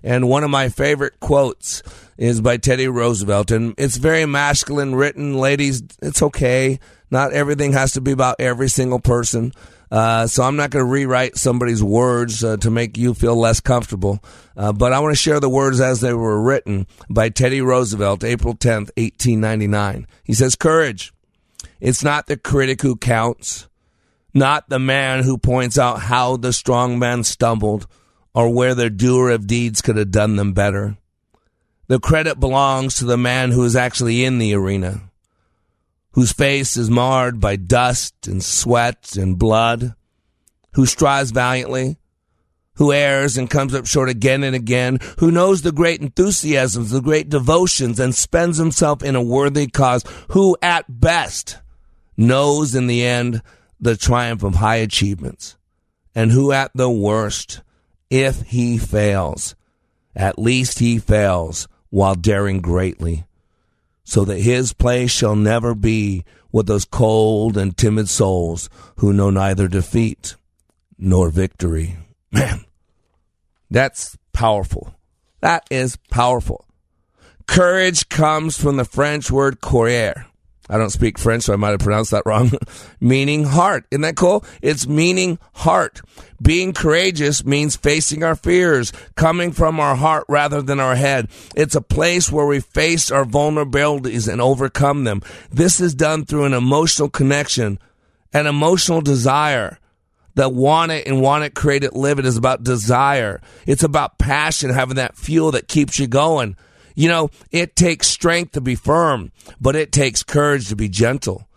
And 0.03 0.29
one 0.29 0.45
of 0.45 0.51
my 0.51 0.69
favorite 0.69 1.19
quotes 1.21 1.83
is 2.17 2.41
by 2.41 2.57
Teddy 2.57 2.89
Roosevelt. 2.89 3.51
And 3.51 3.75
it's 3.79 3.97
very 3.97 4.27
masculine 4.27 4.95
written. 4.95 5.39
Ladies, 5.39 5.83
it's 6.03 6.23
okay. 6.23 6.79
Not 7.11 7.33
everything 7.33 7.73
has 7.73 7.93
to 7.93 8.01
be 8.01 8.13
about 8.13 8.37
every 8.39 8.69
single 8.69 9.01
person. 9.01 9.53
Uh, 9.91 10.27
so 10.27 10.43
I'm 10.43 10.57
not 10.57 10.71
going 10.71 10.85
to 10.85 10.91
rewrite 10.91 11.37
somebody's 11.37 11.83
words 11.83 12.45
uh, 12.45 12.59
to 12.59 12.71
make 12.71 12.99
you 12.99 13.15
feel 13.15 13.37
less 13.37 13.61
comfortable. 13.61 14.23
Uh, 14.57 14.73
but 14.73 14.93
I 14.93 15.01
want 15.01 15.13
to 15.13 15.23
share 15.23 15.41
the 15.41 15.49
words 15.49 15.81
as 15.81 16.01
they 16.01 16.13
were 16.13 16.43
written 16.43 16.87
by 17.09 17.31
Teddy 17.31 17.61
Roosevelt, 17.61 18.25
April 18.25 18.55
10th, 18.55 18.91
1899. 18.97 20.07
He 20.25 20.35
says, 20.35 20.55
Courage. 20.57 21.13
It's 21.81 22.03
not 22.03 22.27
the 22.27 22.37
critic 22.37 22.83
who 22.83 22.97
counts, 22.97 23.69
not 24.35 24.69
the 24.69 24.81
man 24.81 25.23
who 25.23 25.39
points 25.39 25.79
out 25.79 26.01
how 26.01 26.37
the 26.37 26.53
strong 26.53 26.99
man 26.99 27.25
stumbled 27.25 27.87
or 28.35 28.53
where 28.53 28.75
the 28.75 28.91
doer 28.91 29.31
of 29.31 29.47
deeds 29.47 29.81
could 29.81 29.97
have 29.97 30.11
done 30.11 30.37
them 30.37 30.53
better. 30.53 30.97
The 31.87 32.01
credit 32.01 32.39
belongs 32.39 32.97
to 32.97 33.05
the 33.05 33.17
man 33.17 33.53
who 33.53 33.65
is 33.65 33.75
actually 33.75 34.25
in 34.25 34.39
the 34.39 34.55
arena 34.55 35.08
whose 36.19 36.33
face 36.33 36.77
is 36.77 36.91
marred 36.91 37.39
by 37.39 37.55
dust 37.55 38.27
and 38.27 38.43
sweat 38.43 39.15
and 39.15 39.39
blood, 39.39 39.95
who 40.73 40.85
strives 40.85 41.31
valiantly, 41.31 41.97
who 42.75 42.93
errs 42.93 43.39
and 43.39 43.49
comes 43.49 43.73
up 43.73 43.87
short 43.87 44.09
again 44.09 44.43
and 44.43 44.57
again, 44.57 44.99
who 45.19 45.31
knows 45.31 45.63
the 45.63 45.71
great 45.71 46.01
enthusiasms, 46.01 46.91
the 46.91 47.01
great 47.01 47.29
devotions, 47.29 48.01
and 48.01 48.17
spends 48.17 48.57
himself 48.57 49.01
in 49.05 49.15
a 49.15 49.23
worthy 49.23 49.69
cause, 49.69 50.03
who 50.31 50.57
at 50.61 50.85
best 50.89 51.59
knows 52.17 52.75
in 52.75 52.89
the 52.89 53.05
end 53.05 53.41
the 53.79 53.97
triumph 53.97 54.43
of 54.43 54.57
high 54.57 54.75
achievements, 54.75 55.57
and 56.17 56.33
who 56.33 56.51
at 56.51 56.73
the 56.75 56.91
worst, 56.91 57.63
if 58.11 58.43
he 58.43 58.77
fails, 58.77 59.55
at 60.17 60.37
least 60.37 60.81
he 60.81 60.99
fails 60.99 61.69
while 61.91 62.17
daring 62.17 62.61
greatly 62.61 63.28
so 64.09 64.25
that 64.25 64.39
his 64.39 64.73
place 64.73 65.11
shall 65.11 65.37
never 65.37 65.75
be 65.75 66.25
with 66.51 66.67
those 66.67 66.87
cold 66.87 67.59
and 67.59 67.77
timid 67.77 68.09
souls 68.09 68.71
who 68.97 69.13
know 69.13 69.29
neither 69.29 69.69
defeat 69.69 70.35
nor 70.97 71.29
victory. 71.29 71.99
Man, 72.33 72.65
that's 73.71 74.17
powerful. 74.33 74.95
That 75.41 75.67
is 75.71 75.97
powerful. 76.11 76.65
Courage 77.47 78.09
comes 78.09 78.59
from 78.59 78.79
the 78.79 78.87
French 78.87 79.31
word 79.31 79.61
courrier, 79.61 80.25
I 80.69 80.77
don't 80.77 80.91
speak 80.91 81.19
French, 81.19 81.45
so 81.45 81.55
I 81.55 81.57
might 81.57 81.71
have 81.71 81.81
pronounced 81.81 82.11
that 82.11 82.25
wrong. 82.27 82.53
meaning 83.01 83.45
heart. 83.45 83.87
Isn't 83.91 84.03
that 84.03 84.17
cool? 84.17 84.45
It's 84.61 84.87
meaning 84.87 85.39
heart. 85.55 86.03
Being 86.43 86.73
courageous 86.73 87.45
means 87.45 87.77
facing 87.77 88.23
our 88.23 88.37
fears, 88.37 88.93
coming 89.17 89.51
from 89.51 89.81
our 89.81 89.97
heart 89.97 90.25
rather 90.29 90.61
than 90.61 90.79
our 90.79 90.95
head. 90.95 91.29
It's 91.57 91.75
a 91.75 91.81
place 91.81 92.31
where 92.31 92.47
we 92.47 92.61
face 92.61 93.11
our 93.11 93.25
vulnerabilities 93.25 94.31
and 94.31 94.41
overcome 94.41 95.05
them. 95.05 95.23
This 95.51 95.81
is 95.81 95.95
done 95.95 96.27
through 96.27 96.45
an 96.45 96.55
emotional 96.55 97.09
connection, 97.09 97.79
an 98.33 98.47
emotional 98.47 99.01
desire. 99.01 99.79
That 100.35 100.53
want 100.55 100.93
it 100.93 101.09
and 101.09 101.21
want 101.21 101.43
it, 101.43 101.57
create 101.57 101.83
it, 101.83 101.97
live 101.97 102.21
it 102.21 102.25
is 102.25 102.37
about 102.37 102.63
desire. 102.63 103.41
It's 103.67 103.83
about 103.83 104.19
passion, 104.19 104.71
having 104.71 104.95
that 104.95 105.17
fuel 105.17 105.51
that 105.51 105.67
keeps 105.67 105.99
you 105.99 106.07
going. 106.07 106.57
You 106.99 107.07
know, 107.07 107.31
it 107.53 107.77
takes 107.77 108.09
strength 108.09 108.53
to 108.53 108.61
be 108.61 108.75
firm, 108.75 109.31
but 109.61 109.77
it 109.77 109.93
takes 109.93 110.25
courage 110.25 110.69
to 110.69 110.75
be 110.75 110.89
gentle. 110.89 111.49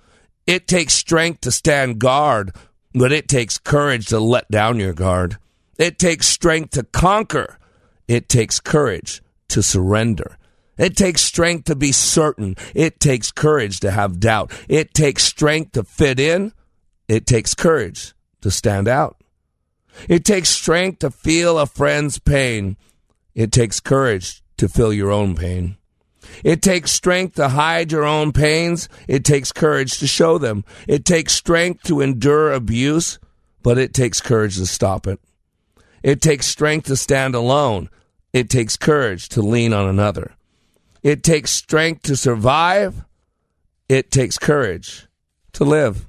It 0.46 0.68
takes 0.68 0.94
strength 0.94 1.42
to 1.42 1.52
stand 1.52 1.98
guard, 1.98 2.56
but 2.94 3.12
it 3.12 3.28
takes 3.28 3.58
courage 3.58 4.06
to 4.10 4.20
let 4.20 4.52
down 4.52 4.78
your 4.78 4.94
guard. 4.94 5.40
It 5.80 5.98
takes 5.98 6.28
strength 6.28 6.74
to 6.74 6.84
conquer. 6.84 7.58
It 8.08 8.30
takes 8.30 8.60
courage 8.60 9.24
to 9.48 9.64
surrender. 9.64 10.38
It 10.78 10.96
takes 10.96 11.22
strength 11.22 11.66
to 11.66 11.76
be 11.76 11.92
certain. 11.92 12.56
It 12.76 13.00
takes 13.00 13.32
courage 13.32 13.80
to 13.80 13.90
have 13.90 14.20
doubt. 14.20 14.52
It 14.70 14.94
takes 14.94 15.24
strength 15.24 15.72
to 15.72 15.84
fit 15.84 16.20
in. 16.20 16.54
It 17.08 17.26
takes 17.26 17.56
courage 17.56 18.14
to 18.42 18.52
stand 18.52 18.88
out. 18.88 19.18
It 20.08 20.24
takes 20.24 20.50
strength 20.50 21.00
to 21.00 21.10
feel 21.10 21.58
a 21.58 21.66
friend's 21.66 22.20
pain. 22.20 22.78
It 23.34 23.52
takes 23.52 23.80
courage 23.80 24.41
to 24.62 24.70
feel 24.70 24.94
your 24.94 25.12
own 25.12 25.34
pain. 25.34 25.75
It 26.44 26.62
takes 26.62 26.91
strength 26.91 27.36
to 27.38 27.50
hide 27.50 27.91
your 27.91 28.06
own 28.06 28.32
pains. 28.32 28.88
It 29.08 29.25
takes 29.25 29.51
courage 29.51 29.98
to 29.98 30.06
show 30.06 30.38
them. 30.38 30.63
It 30.88 31.03
takes 31.03 31.34
strength 31.34 31.82
to 31.86 32.00
endure 32.00 32.51
abuse, 32.51 33.18
but 33.63 33.80
it 33.80 33.91
takes 33.91 34.22
courage 34.22 34.58
to 34.58 34.68
stop 34.68 35.08
it. 35.08 35.20
It 36.03 36.22
takes 36.22 36.46
strength 36.46 36.86
to 36.88 36.96
stand 36.96 37.34
alone. 37.34 37.89
It 38.34 38.51
takes 38.51 38.77
courage 38.77 39.30
to 39.30 39.41
lean 39.41 39.74
on 39.74 39.89
another. 39.89 40.36
It 41.01 41.24
takes 41.24 41.50
strength 41.50 42.03
to 42.03 42.15
survive. 42.15 43.03
It 43.89 44.12
takes 44.12 44.38
courage 44.38 45.08
to 45.53 45.63
live. 45.63 46.08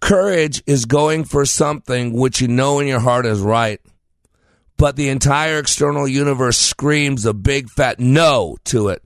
Courage 0.00 0.62
is 0.64 0.84
going 0.84 1.24
for 1.24 1.44
something 1.44 2.12
which 2.12 2.40
you 2.40 2.46
know 2.46 2.78
in 2.78 2.86
your 2.86 3.00
heart 3.00 3.26
is 3.26 3.40
right 3.40 3.80
but 4.82 4.96
the 4.96 5.10
entire 5.10 5.60
external 5.60 6.08
universe 6.08 6.58
screams 6.58 7.24
a 7.24 7.32
big 7.32 7.70
fat 7.70 8.00
no 8.00 8.56
to 8.64 8.88
it. 8.88 9.00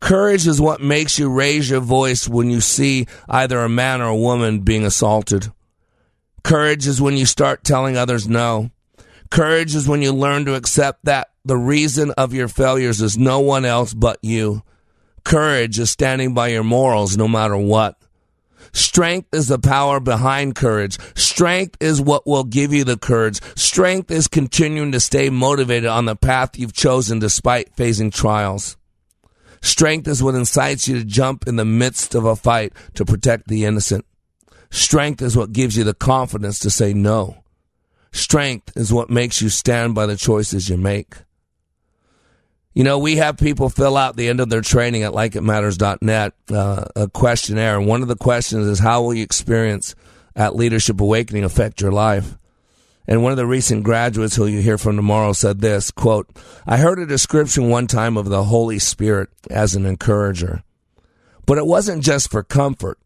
Courage 0.00 0.46
is 0.46 0.58
what 0.58 0.80
makes 0.80 1.18
you 1.18 1.28
raise 1.28 1.68
your 1.68 1.82
voice 1.82 2.26
when 2.26 2.48
you 2.48 2.62
see 2.62 3.06
either 3.28 3.58
a 3.58 3.68
man 3.68 4.00
or 4.00 4.08
a 4.08 4.16
woman 4.16 4.60
being 4.60 4.86
assaulted. 4.86 5.52
Courage 6.44 6.86
is 6.86 6.98
when 6.98 7.14
you 7.14 7.26
start 7.26 7.62
telling 7.62 7.98
others 7.98 8.26
no. 8.26 8.70
Courage 9.30 9.74
is 9.74 9.86
when 9.86 10.00
you 10.00 10.14
learn 10.14 10.46
to 10.46 10.54
accept 10.54 11.04
that 11.04 11.28
the 11.44 11.58
reason 11.58 12.12
of 12.12 12.32
your 12.32 12.48
failures 12.48 13.02
is 13.02 13.18
no 13.18 13.40
one 13.40 13.66
else 13.66 13.92
but 13.92 14.16
you. 14.22 14.62
Courage 15.24 15.78
is 15.78 15.90
standing 15.90 16.32
by 16.32 16.48
your 16.48 16.64
morals 16.64 17.18
no 17.18 17.28
matter 17.28 17.58
what. 17.58 17.98
Strength 18.74 19.32
is 19.32 19.46
the 19.46 19.58
power 19.58 20.00
behind 20.00 20.56
courage. 20.56 20.98
Strength 21.14 21.76
is 21.80 22.02
what 22.02 22.26
will 22.26 22.42
give 22.42 22.72
you 22.72 22.82
the 22.82 22.98
courage. 22.98 23.40
Strength 23.56 24.10
is 24.10 24.26
continuing 24.26 24.90
to 24.92 25.00
stay 25.00 25.30
motivated 25.30 25.88
on 25.88 26.06
the 26.06 26.16
path 26.16 26.58
you've 26.58 26.72
chosen 26.72 27.20
despite 27.20 27.74
facing 27.76 28.10
trials. 28.10 28.76
Strength 29.62 30.08
is 30.08 30.22
what 30.22 30.34
incites 30.34 30.88
you 30.88 30.98
to 30.98 31.04
jump 31.04 31.46
in 31.46 31.54
the 31.56 31.64
midst 31.64 32.16
of 32.16 32.24
a 32.24 32.34
fight 32.34 32.72
to 32.94 33.04
protect 33.04 33.46
the 33.46 33.64
innocent. 33.64 34.04
Strength 34.70 35.22
is 35.22 35.36
what 35.36 35.52
gives 35.52 35.76
you 35.76 35.84
the 35.84 35.94
confidence 35.94 36.58
to 36.58 36.68
say 36.68 36.92
no. 36.92 37.44
Strength 38.10 38.76
is 38.76 38.92
what 38.92 39.08
makes 39.08 39.40
you 39.40 39.48
stand 39.48 39.94
by 39.94 40.04
the 40.04 40.16
choices 40.16 40.68
you 40.68 40.76
make. 40.76 41.14
You 42.74 42.82
know, 42.82 42.98
we 42.98 43.16
have 43.16 43.36
people 43.36 43.68
fill 43.68 43.96
out 43.96 44.16
the 44.16 44.28
end 44.28 44.40
of 44.40 44.48
their 44.48 44.60
training 44.60 45.04
at 45.04 45.12
likeitmatters.net 45.12 46.34
uh, 46.50 46.84
a 46.96 47.08
questionnaire. 47.08 47.78
And 47.78 47.86
one 47.86 48.02
of 48.02 48.08
the 48.08 48.16
questions 48.16 48.66
is 48.66 48.80
how 48.80 49.02
will 49.02 49.14
you 49.14 49.22
experience 49.22 49.94
at 50.34 50.56
Leadership 50.56 51.00
Awakening 51.00 51.44
affect 51.44 51.80
your 51.80 51.92
life? 51.92 52.36
And 53.06 53.22
one 53.22 53.30
of 53.30 53.36
the 53.36 53.46
recent 53.46 53.84
graduates 53.84 54.34
who 54.34 54.46
you 54.46 54.60
hear 54.60 54.78
from 54.78 54.96
tomorrow 54.96 55.34
said 55.34 55.60
this, 55.60 55.92
quote, 55.92 56.28
I 56.66 56.78
heard 56.78 56.98
a 56.98 57.06
description 57.06 57.68
one 57.68 57.86
time 57.86 58.16
of 58.16 58.28
the 58.28 58.44
Holy 58.44 58.80
Spirit 58.80 59.28
as 59.50 59.76
an 59.76 59.86
encourager. 59.86 60.64
But 61.46 61.58
it 61.58 61.66
wasn't 61.66 62.02
just 62.02 62.30
for 62.30 62.42
comfort. 62.42 62.98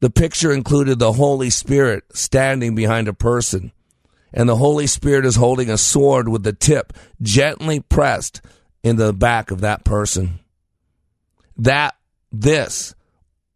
The 0.00 0.10
picture 0.10 0.52
included 0.52 0.98
the 0.98 1.14
Holy 1.14 1.48
Spirit 1.50 2.04
standing 2.12 2.74
behind 2.74 3.08
a 3.08 3.14
person, 3.14 3.72
and 4.32 4.48
the 4.48 4.56
Holy 4.56 4.86
Spirit 4.86 5.24
is 5.24 5.36
holding 5.36 5.70
a 5.70 5.78
sword 5.78 6.28
with 6.28 6.42
the 6.42 6.52
tip 6.52 6.92
gently 7.22 7.80
pressed 7.80 8.42
in 8.84 8.94
the 8.96 9.12
back 9.12 9.50
of 9.50 9.62
that 9.62 9.82
person. 9.82 10.38
That, 11.56 11.96
this, 12.30 12.94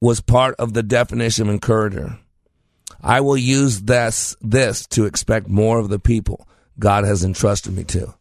was 0.00 0.20
part 0.20 0.54
of 0.56 0.72
the 0.72 0.82
definition 0.82 1.48
of 1.48 1.54
encourager. 1.54 2.18
I 3.02 3.20
will 3.20 3.36
use 3.36 3.82
this, 3.82 4.36
this 4.40 4.86
to 4.88 5.04
expect 5.04 5.48
more 5.48 5.78
of 5.78 5.88
the 5.88 5.98
people 5.98 6.48
God 6.78 7.04
has 7.04 7.24
entrusted 7.24 7.76
me 7.76 7.84
to. 7.84 8.14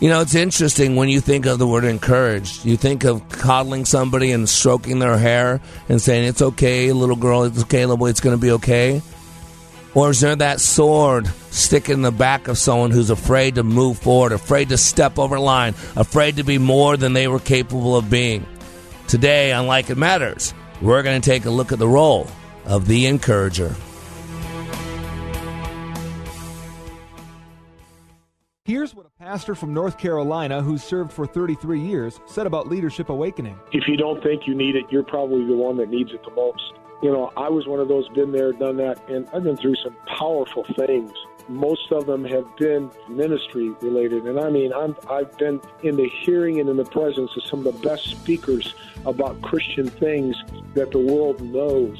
You 0.00 0.08
know, 0.10 0.20
it's 0.20 0.34
interesting 0.34 0.96
when 0.96 1.08
you 1.08 1.20
think 1.20 1.46
of 1.46 1.58
the 1.58 1.66
word 1.66 1.84
encouraged. 1.84 2.64
You 2.64 2.76
think 2.76 3.04
of 3.04 3.26
coddling 3.28 3.84
somebody 3.84 4.32
and 4.32 4.48
stroking 4.48 4.98
their 4.98 5.16
hair 5.16 5.60
and 5.88 6.02
saying, 6.02 6.24
It's 6.24 6.42
okay, 6.42 6.92
little 6.92 7.16
girl, 7.16 7.44
it's 7.44 7.62
okay, 7.62 7.86
little 7.86 7.96
boy, 7.96 8.10
it's 8.10 8.20
going 8.20 8.36
to 8.36 8.40
be 8.40 8.50
okay. 8.52 9.00
Or 9.94 10.10
is 10.10 10.20
there 10.20 10.34
that 10.34 10.60
sword 10.60 11.28
sticking 11.50 11.94
in 11.94 12.02
the 12.02 12.10
back 12.10 12.48
of 12.48 12.58
someone 12.58 12.90
who's 12.90 13.10
afraid 13.10 13.54
to 13.54 13.62
move 13.62 13.98
forward, 13.98 14.32
afraid 14.32 14.70
to 14.70 14.76
step 14.76 15.20
over 15.20 15.38
line, 15.38 15.74
afraid 15.94 16.36
to 16.36 16.42
be 16.42 16.58
more 16.58 16.96
than 16.96 17.12
they 17.12 17.28
were 17.28 17.38
capable 17.38 17.96
of 17.96 18.10
being? 18.10 18.44
Today 19.06 19.52
on 19.52 19.68
Like 19.68 19.90
It 19.90 19.96
Matters, 19.96 20.52
we're 20.82 21.04
going 21.04 21.20
to 21.20 21.30
take 21.30 21.44
a 21.44 21.50
look 21.50 21.70
at 21.70 21.78
the 21.78 21.86
role 21.86 22.26
of 22.64 22.88
the 22.88 23.06
encourager. 23.06 23.72
Here's 28.64 28.94
what 28.94 29.06
a 29.06 29.22
pastor 29.22 29.54
from 29.54 29.74
North 29.74 29.98
Carolina 29.98 30.62
who 30.62 30.78
served 30.78 31.12
for 31.12 31.26
33 31.26 31.78
years 31.78 32.18
said 32.26 32.46
about 32.46 32.66
Leadership 32.66 33.10
Awakening. 33.10 33.60
If 33.72 33.86
you 33.86 33.96
don't 33.96 34.22
think 34.22 34.46
you 34.46 34.54
need 34.56 34.74
it, 34.74 34.86
you're 34.90 35.04
probably 35.04 35.46
the 35.46 35.54
one 35.54 35.76
that 35.76 35.90
needs 35.90 36.10
it 36.12 36.24
the 36.24 36.30
most. 36.30 36.72
You 37.02 37.10
know, 37.10 37.32
I 37.36 37.48
was 37.48 37.66
one 37.66 37.80
of 37.80 37.88
those, 37.88 38.08
been 38.08 38.32
there, 38.32 38.52
done 38.52 38.76
that, 38.78 39.08
and 39.08 39.28
I've 39.32 39.44
been 39.44 39.56
through 39.56 39.76
some 39.76 39.94
powerful 40.06 40.64
things. 40.76 41.12
Most 41.48 41.92
of 41.92 42.06
them 42.06 42.24
have 42.24 42.56
been 42.56 42.90
ministry 43.08 43.68
related. 43.82 44.24
And 44.24 44.40
I 44.40 44.48
mean, 44.48 44.72
I'm, 44.72 44.96
I've 45.10 45.36
been 45.36 45.60
in 45.82 45.96
the 45.96 46.08
hearing 46.08 46.60
and 46.60 46.70
in 46.70 46.78
the 46.78 46.86
presence 46.86 47.30
of 47.36 47.44
some 47.44 47.66
of 47.66 47.74
the 47.74 47.86
best 47.86 48.08
speakers 48.08 48.74
about 49.04 49.42
Christian 49.42 49.88
things 49.88 50.36
that 50.72 50.90
the 50.90 50.98
world 50.98 51.42
knows. 51.42 51.98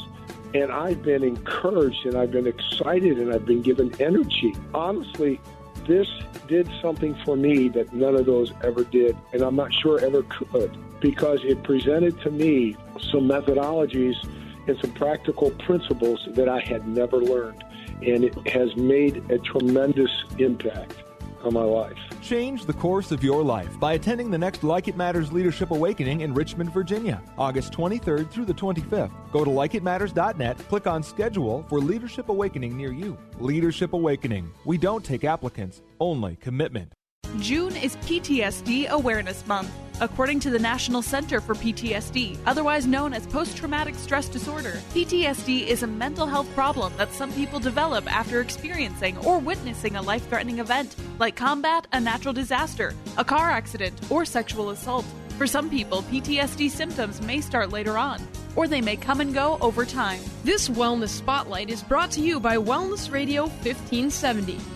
And 0.55 0.73
I've 0.73 1.03
been 1.03 1.23
encouraged 1.23 2.07
and 2.07 2.17
I've 2.17 2.31
been 2.31 2.47
excited 2.47 3.19
and 3.19 3.35
I've 3.35 3.45
been 3.45 3.61
given 3.61 3.93
energy. 4.01 4.55
Honestly, 4.73 5.41
this 5.87 6.09
did 6.49 6.71
something 6.81 7.15
for 7.25 7.37
me 7.37 7.69
that 7.69 7.93
none 7.93 8.15
of 8.15 8.25
those 8.25 8.53
ever 8.63 8.85
did, 8.85 9.17
and 9.33 9.43
I'm 9.43 9.57
not 9.57 9.73
sure 9.73 10.01
ever 10.01 10.23
could, 10.23 10.75
because 11.01 11.41
it 11.45 11.63
presented 11.63 12.19
to 12.23 12.31
me 12.31 12.77
some 12.99 13.29
methodologies 13.29 14.17
and 14.67 14.79
some 14.81 14.93
practical 14.93 15.51
principles 15.51 16.27
that 16.33 16.49
I 16.49 16.61
had 16.61 16.87
never 16.87 17.19
learned. 17.19 17.63
And 18.03 18.25
it 18.25 18.49
has 18.49 18.75
made 18.77 19.31
a 19.31 19.39
tremendous 19.39 20.11
impact 20.39 21.05
on 21.45 21.55
my 21.55 21.63
life. 21.63 21.97
Change 22.23 22.65
the 22.65 22.73
course 22.73 23.13
of 23.13 23.23
your 23.23 23.43
life 23.43 23.79
by 23.79 23.93
attending 23.93 24.31
the 24.31 24.39
next 24.39 24.65
Like 24.65 24.89
It 24.89 24.97
Matters 24.97 25.33
Leadership 25.33 25.71
Awakening 25.71 26.23
in 26.23 26.33
Richmond, 26.33 26.73
Virginia, 26.73 27.23
August 27.37 27.73
23rd 27.73 28.31
through 28.31 28.47
the 28.47 28.55
25th. 28.55 29.13
Go 29.31 29.45
to 29.45 29.51
likeitmatters.net, 29.51 30.59
click 30.69 30.87
on 30.87 31.03
schedule 31.03 31.65
for 31.69 31.81
Leadership 31.81 32.31
Awakening 32.31 32.77
near 32.77 32.93
you. 32.93 33.19
Leadership 33.39 33.93
Awakening. 33.93 34.51
We 34.65 34.79
don't 34.79 35.05
take 35.05 35.25
applicants, 35.25 35.83
only 36.01 36.37
commitment. 36.37 36.93
June 37.41 37.75
is 37.75 37.97
PTSD 37.97 38.89
Awareness 38.89 39.47
Month. 39.47 39.71
According 40.01 40.41
to 40.41 40.51
the 40.51 40.59
National 40.59 41.03
Center 41.03 41.41
for 41.41 41.55
PTSD, 41.55 42.39
otherwise 42.47 42.87
known 42.87 43.13
as 43.13 43.27
post 43.27 43.57
traumatic 43.57 43.95
stress 43.97 44.29
disorder, 44.29 44.81
PTSD 44.93 45.67
is 45.67 45.83
a 45.83 45.87
mental 45.87 46.27
health 46.27 46.53
problem 46.55 46.93
that 46.97 47.13
some 47.13 47.33
people 47.33 47.61
develop 47.61 48.11
after 48.13 48.41
experiencing 48.41 49.17
or 49.19 49.39
witnessing 49.39 49.97
a 49.97 50.03
life 50.03 50.29
threatening 50.29 50.59
event, 50.59 50.95
like 51.19 51.37
combat, 51.37 51.87
a 51.93 52.01
natural 52.01 52.35
disaster, 52.35 52.95
a 53.19 53.25
car 53.25 53.51
accident, 53.51 53.99
or 54.11 54.25
sexual 54.25 54.71
assault. 54.71 55.05
For 55.37 55.47
some 55.47 55.69
people, 55.69 56.03
PTSD 56.03 56.71
symptoms 56.71 57.21
may 57.21 57.41
start 57.41 57.71
later 57.71 57.99
on, 57.99 58.21
or 58.55 58.69
they 58.69 58.81
may 58.81 58.97
come 58.97 59.21
and 59.21 59.35
go 59.35 59.59
over 59.61 59.85
time. 59.85 60.21
This 60.45 60.69
Wellness 60.69 61.09
Spotlight 61.09 61.71
is 61.71 61.83
brought 61.83 62.13
to 62.13 62.21
you 62.21 62.39
by 62.39 62.57
Wellness 62.57 63.11
Radio 63.11 63.43
1570. 63.47 64.74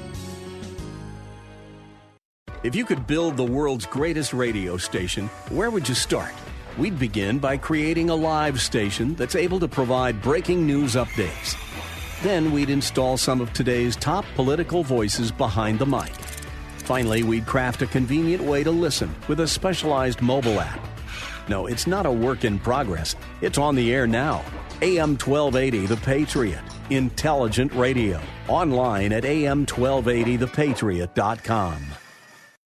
If 2.65 2.75
you 2.75 2.85
could 2.85 3.07
build 3.07 3.37
the 3.37 3.45
world's 3.45 3.87
greatest 3.87 4.35
radio 4.35 4.77
station, 4.77 5.29
where 5.51 5.71
would 5.71 5.89
you 5.89 5.95
start? 5.95 6.35
We'd 6.77 6.99
begin 6.99 7.39
by 7.39 7.57
creating 7.57 8.11
a 8.11 8.17
live 8.17 8.61
station 8.61 9.15
that's 9.15 9.37
able 9.37 9.61
to 9.61 9.69
provide 9.69 10.21
breaking 10.21 10.67
news 10.67 10.97
updates. 10.97 11.55
Then 12.25 12.51
we'd 12.51 12.69
install 12.69 13.17
some 13.17 13.41
of 13.41 13.53
today's 13.53 13.95
top 13.95 14.25
political 14.35 14.83
voices 14.83 15.31
behind 15.31 15.79
the 15.79 15.87
mic. 15.87 16.13
Finally, 16.79 17.23
we'd 17.23 17.47
craft 17.47 17.83
a 17.83 17.87
convenient 17.87 18.43
way 18.43 18.65
to 18.65 18.73
listen 18.73 19.15
with 19.29 19.39
a 19.39 19.47
specialized 19.47 20.21
mobile 20.21 20.59
app. 20.59 20.81
No, 21.49 21.67
it's 21.67 21.87
not 21.87 22.07
a 22.07 22.11
work 22.11 22.45
in 22.45 22.59
progress. 22.59 23.15
It's 23.41 23.59
on 23.59 23.77
the 23.77 23.95
air 23.95 24.09
now. 24.09 24.45
AM 24.83 25.17
1280 25.17 25.87
The 25.87 25.97
Patriot. 25.99 26.65
Intelligent 26.91 27.73
radio. 27.75 28.21
Online 28.49 29.13
at 29.13 29.23
am1280thepatriot.com. 29.23 32.08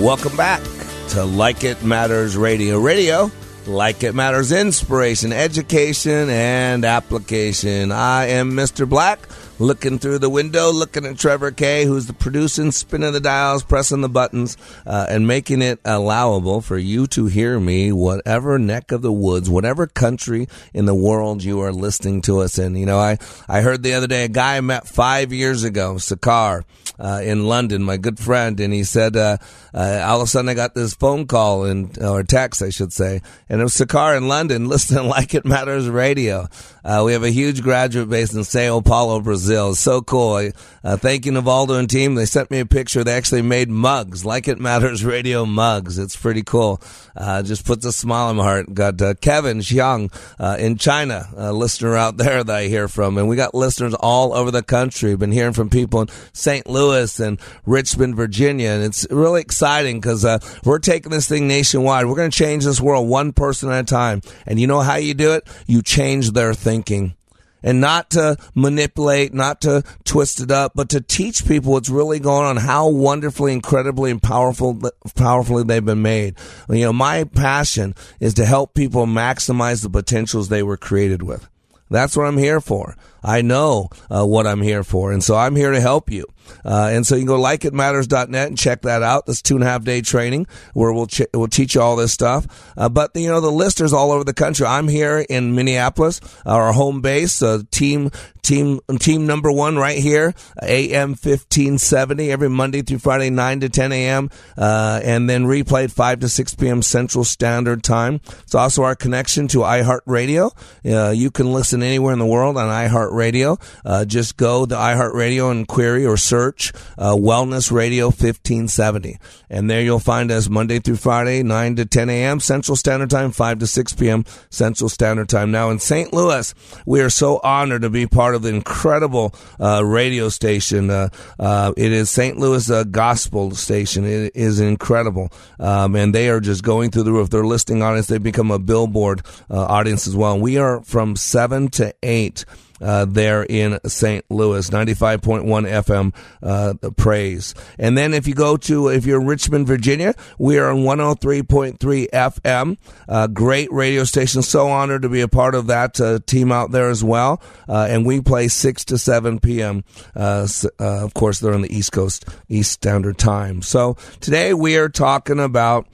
Welcome 0.00 0.34
back 0.34 0.62
to 1.10 1.24
Like 1.26 1.62
It 1.62 1.82
Matters 1.84 2.34
Radio. 2.34 2.80
Radio, 2.80 3.30
like 3.66 4.02
it 4.02 4.14
matters, 4.14 4.50
inspiration, 4.50 5.30
education, 5.30 6.30
and 6.30 6.86
application. 6.86 7.92
I 7.92 8.28
am 8.28 8.52
Mr. 8.52 8.88
Black, 8.88 9.28
looking 9.60 9.98
through 9.98 10.18
the 10.18 10.30
window, 10.30 10.72
looking 10.72 11.04
at 11.04 11.18
Trevor 11.18 11.50
Kay, 11.50 11.84
who's 11.84 12.06
the 12.06 12.14
producing, 12.14 12.72
spinning 12.72 13.12
the 13.12 13.20
dials, 13.20 13.62
pressing 13.62 14.00
the 14.00 14.08
buttons, 14.08 14.56
uh, 14.86 15.06
and 15.08 15.26
making 15.26 15.60
it 15.60 15.78
allowable 15.84 16.62
for 16.62 16.78
you 16.78 17.06
to 17.08 17.26
hear 17.26 17.60
me, 17.60 17.92
whatever 17.92 18.58
neck 18.58 18.90
of 18.90 19.02
the 19.02 19.12
woods, 19.12 19.50
whatever 19.50 19.86
country 19.86 20.48
in 20.72 20.86
the 20.86 20.94
world 20.94 21.44
you 21.44 21.60
are 21.60 21.72
listening 21.72 22.22
to 22.22 22.40
us 22.40 22.58
in. 22.58 22.74
You 22.74 22.86
know, 22.86 22.98
I, 22.98 23.18
I 23.48 23.60
heard 23.60 23.82
the 23.82 23.92
other 23.94 24.06
day 24.06 24.24
a 24.24 24.28
guy 24.28 24.56
I 24.56 24.60
met 24.62 24.88
five 24.88 25.32
years 25.32 25.62
ago, 25.62 25.96
Sakar, 25.96 26.64
uh, 26.98 27.20
in 27.22 27.46
London, 27.46 27.82
my 27.82 27.98
good 27.98 28.18
friend, 28.18 28.58
and 28.60 28.72
he 28.72 28.84
said, 28.84 29.16
uh, 29.16 29.36
uh, 29.74 30.02
all 30.06 30.20
of 30.20 30.24
a 30.24 30.26
sudden 30.26 30.48
I 30.48 30.54
got 30.54 30.74
this 30.74 30.94
phone 30.94 31.26
call 31.26 31.64
and 31.64 31.96
or 32.02 32.22
text, 32.22 32.62
I 32.62 32.70
should 32.70 32.92
say, 32.92 33.20
and 33.48 33.60
it 33.60 33.64
was 33.64 33.74
Sakar 33.74 34.16
in 34.16 34.26
London 34.26 34.68
listening 34.68 35.06
like 35.06 35.34
it 35.34 35.44
matters 35.44 35.88
radio. 35.88 36.48
Uh, 36.82 37.02
we 37.04 37.12
have 37.12 37.24
a 37.24 37.30
huge 37.30 37.62
graduate 37.62 38.08
base 38.08 38.32
in 38.32 38.42
Sao 38.42 38.80
Paulo, 38.80 39.20
Brazil. 39.20 39.49
It's 39.50 39.80
so 39.80 40.02
cool. 40.02 40.50
Uh, 40.82 40.96
thank 40.96 41.26
you, 41.26 41.32
Navaldo 41.32 41.78
and 41.78 41.88
team. 41.88 42.14
They 42.14 42.26
sent 42.26 42.50
me 42.50 42.60
a 42.60 42.66
picture. 42.66 43.04
They 43.04 43.14
actually 43.14 43.42
made 43.42 43.68
mugs, 43.68 44.24
like 44.24 44.48
it 44.48 44.58
matters 44.58 45.04
radio 45.04 45.44
mugs. 45.44 45.98
It's 45.98 46.16
pretty 46.16 46.42
cool. 46.42 46.80
Uh, 47.16 47.42
just 47.42 47.64
puts 47.64 47.84
a 47.84 47.92
smile 47.92 48.28
on 48.28 48.36
my 48.36 48.44
heart. 48.44 48.72
Got 48.72 49.00
uh, 49.02 49.14
Kevin 49.14 49.58
Xiang 49.58 50.12
uh, 50.38 50.56
in 50.58 50.76
China, 50.76 51.28
a 51.36 51.52
listener 51.52 51.96
out 51.96 52.16
there 52.16 52.42
that 52.44 52.56
I 52.56 52.64
hear 52.64 52.88
from, 52.88 53.18
and 53.18 53.28
we 53.28 53.36
got 53.36 53.54
listeners 53.54 53.94
all 53.94 54.32
over 54.32 54.50
the 54.50 54.62
country. 54.62 55.14
Been 55.16 55.32
hearing 55.32 55.52
from 55.52 55.70
people 55.70 56.02
in 56.02 56.08
St. 56.32 56.66
Louis. 56.66 56.90
Louis 56.90 57.20
and 57.20 57.40
Richmond, 57.66 58.16
Virginia. 58.16 58.70
And 58.70 58.82
it's 58.82 59.06
really 59.10 59.40
exciting 59.40 60.00
because 60.00 60.24
uh, 60.24 60.38
we're 60.64 60.78
taking 60.78 61.10
this 61.10 61.28
thing 61.28 61.46
nationwide. 61.46 62.06
We're 62.06 62.16
going 62.16 62.30
to 62.30 62.36
change 62.36 62.64
this 62.64 62.80
world 62.80 63.08
one 63.08 63.32
person 63.32 63.70
at 63.70 63.80
a 63.80 63.84
time. 63.84 64.20
And 64.46 64.60
you 64.60 64.66
know 64.66 64.80
how 64.80 64.96
you 64.96 65.14
do 65.14 65.32
it? 65.34 65.46
You 65.66 65.82
change 65.82 66.32
their 66.32 66.54
thinking 66.54 67.14
and 67.62 67.80
not 67.80 68.10
to 68.10 68.36
manipulate, 68.54 69.34
not 69.34 69.60
to 69.62 69.82
twist 70.04 70.40
it 70.40 70.50
up, 70.50 70.72
but 70.74 70.88
to 70.90 71.00
teach 71.00 71.46
people 71.46 71.72
what's 71.72 71.88
really 71.88 72.18
going 72.18 72.46
on, 72.46 72.56
how 72.56 72.88
wonderfully, 72.88 73.52
incredibly, 73.52 74.10
and 74.10 74.22
powerful, 74.22 74.78
powerfully 75.14 75.64
they've 75.64 75.84
been 75.84 76.02
made. 76.02 76.36
You 76.68 76.86
know, 76.86 76.92
my 76.92 77.24
passion 77.24 77.94
is 78.18 78.34
to 78.34 78.46
help 78.46 78.74
people 78.74 79.06
maximize 79.06 79.82
the 79.82 79.90
potentials 79.90 80.48
they 80.48 80.62
were 80.62 80.76
created 80.76 81.22
with. 81.22 81.48
That's 81.90 82.16
what 82.16 82.26
I'm 82.26 82.38
here 82.38 82.60
for. 82.60 82.96
I 83.22 83.42
know 83.42 83.90
uh, 84.08 84.24
what 84.24 84.46
I'm 84.46 84.62
here 84.62 84.84
for. 84.84 85.12
And 85.12 85.22
so 85.22 85.36
I'm 85.36 85.56
here 85.56 85.72
to 85.72 85.80
help 85.80 86.10
you. 86.10 86.24
Uh, 86.64 86.90
and 86.92 87.06
so 87.06 87.14
you 87.14 87.22
can 87.22 87.28
go 87.28 87.38
likeitmatters.net 87.40 88.48
and 88.48 88.58
check 88.58 88.82
that 88.82 89.02
out. 89.02 89.26
This 89.26 89.42
two 89.42 89.54
and 89.54 89.64
a 89.64 89.66
half 89.66 89.84
day 89.84 90.00
training 90.00 90.46
where 90.74 90.92
we'll, 90.92 91.06
ch- 91.06 91.22
we'll 91.34 91.48
teach 91.48 91.74
you 91.74 91.80
all 91.80 91.96
this 91.96 92.12
stuff. 92.12 92.46
Uh, 92.76 92.88
but, 92.88 93.10
you 93.14 93.28
know, 93.28 93.40
the 93.40 93.50
listers 93.50 93.92
all 93.92 94.12
over 94.12 94.24
the 94.24 94.34
country. 94.34 94.66
I'm 94.66 94.88
here 94.88 95.24
in 95.28 95.54
Minneapolis, 95.54 96.20
our 96.46 96.72
home 96.72 97.00
base, 97.00 97.42
uh, 97.42 97.62
team, 97.70 98.10
team, 98.42 98.80
team 98.98 99.26
number 99.26 99.50
one 99.50 99.76
right 99.76 99.98
here, 99.98 100.34
AM 100.62 101.10
1570 101.10 102.30
every 102.30 102.48
Monday 102.48 102.82
through 102.82 102.98
Friday, 102.98 103.30
9 103.30 103.60
to 103.60 103.68
10 103.68 103.92
a.m. 103.92 104.30
Uh, 104.56 105.00
and 105.02 105.28
then 105.28 105.44
replayed 105.44 105.90
5 105.90 106.20
to 106.20 106.28
6 106.28 106.54
p.m. 106.54 106.82
Central 106.82 107.24
Standard 107.24 107.82
Time. 107.82 108.20
It's 108.42 108.54
also 108.54 108.82
our 108.82 108.96
connection 108.96 109.48
to 109.48 109.58
iHeartRadio. 109.58 110.50
Uh, 110.84 111.10
you 111.10 111.30
can 111.30 111.52
listen 111.52 111.82
anywhere 111.82 112.12
in 112.12 112.18
the 112.18 112.26
world 112.26 112.56
on 112.56 112.68
iHeartRadio. 112.68 113.60
Uh, 113.84 114.04
just 114.04 114.36
go 114.36 114.66
to 114.66 114.74
iHeartRadio 114.74 115.50
and 115.50 115.66
query 115.66 116.06
or 116.06 116.16
search 116.16 116.72
uh, 116.98 117.14
Wellness 117.14 117.70
Radio 117.70 118.06
1570. 118.06 119.18
And 119.48 119.68
there 119.68 119.82
you'll 119.82 119.98
find 119.98 120.30
us 120.30 120.48
Monday 120.48 120.78
through 120.78 120.96
Friday, 120.96 121.42
9 121.42 121.76
to 121.76 121.86
10 121.86 122.10
a.m. 122.10 122.40
Central 122.40 122.76
Standard 122.76 123.10
Time, 123.10 123.32
5 123.32 123.58
to 123.60 123.66
6 123.66 123.92
p.m. 123.94 124.24
Central 124.50 124.88
Standard 124.88 125.28
Time. 125.28 125.50
Now 125.50 125.70
in 125.70 125.78
St. 125.78 126.12
Louis, 126.12 126.54
we 126.86 127.00
are 127.00 127.10
so 127.10 127.40
honored 127.42 127.82
to 127.82 127.90
be 127.90 128.06
part 128.06 128.29
of 128.34 128.42
the 128.42 128.48
incredible 128.48 129.34
uh, 129.58 129.84
radio 129.84 130.28
station. 130.28 130.90
Uh, 130.90 131.08
uh 131.38 131.72
it 131.76 131.92
is 131.92 132.10
St. 132.10 132.38
Louis 132.38 132.70
uh, 132.70 132.84
Gospel 132.84 133.54
Station. 133.54 134.04
It 134.04 134.32
is 134.34 134.60
incredible. 134.60 135.32
Um, 135.58 135.96
and 135.96 136.14
they 136.14 136.28
are 136.28 136.40
just 136.40 136.62
going 136.62 136.90
through 136.90 137.04
the 137.04 137.12
roof. 137.12 137.30
Their 137.30 137.44
listening 137.44 137.82
audience, 137.82 138.06
they've 138.06 138.22
become 138.22 138.50
a 138.50 138.58
billboard 138.58 139.22
uh, 139.50 139.64
audience 139.64 140.06
as 140.06 140.16
well. 140.16 140.38
We 140.38 140.58
are 140.58 140.82
from 140.82 141.16
7 141.16 141.68
to 141.70 141.94
8 142.02 142.44
uh, 142.80 143.04
there 143.04 143.42
in 143.42 143.78
St. 143.86 144.24
Louis. 144.30 144.68
95.1 144.70 145.44
FM 145.44 146.14
uh, 146.42 146.90
praise. 146.96 147.54
And 147.78 147.96
then 147.96 148.14
if 148.14 148.26
you 148.26 148.34
go 148.34 148.56
to, 148.56 148.88
if 148.88 149.06
you're 149.06 149.20
in 149.20 149.26
Richmond, 149.26 149.66
Virginia, 149.66 150.14
we 150.38 150.58
are 150.58 150.70
on 150.70 150.78
103.3 150.78 151.78
FM. 152.10 152.76
Uh, 153.08 153.26
great 153.26 153.72
radio 153.72 154.04
station. 154.04 154.42
So 154.42 154.68
honored 154.68 155.02
to 155.02 155.08
be 155.08 155.20
a 155.20 155.28
part 155.28 155.54
of 155.54 155.66
that 155.68 156.00
uh, 156.00 156.20
team 156.26 156.52
out 156.52 156.70
there 156.70 156.90
as 156.90 157.04
well. 157.04 157.42
Uh, 157.68 157.86
and 157.90 158.06
we 158.06 158.20
play 158.20 158.48
6 158.48 158.84
to 158.86 158.98
7 158.98 159.40
p.m. 159.40 159.84
Uh, 160.14 160.46
of 160.78 161.14
course, 161.14 161.40
they're 161.40 161.54
on 161.54 161.62
the 161.62 161.74
East 161.74 161.92
Coast, 161.92 162.26
East 162.48 162.72
Standard 162.72 163.18
Time. 163.18 163.62
So 163.62 163.94
today 164.20 164.54
we 164.54 164.76
are 164.76 164.88
talking 164.88 165.40
about 165.40 165.86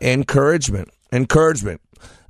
encouragement. 0.00 0.90
Encouragement. 1.12 1.80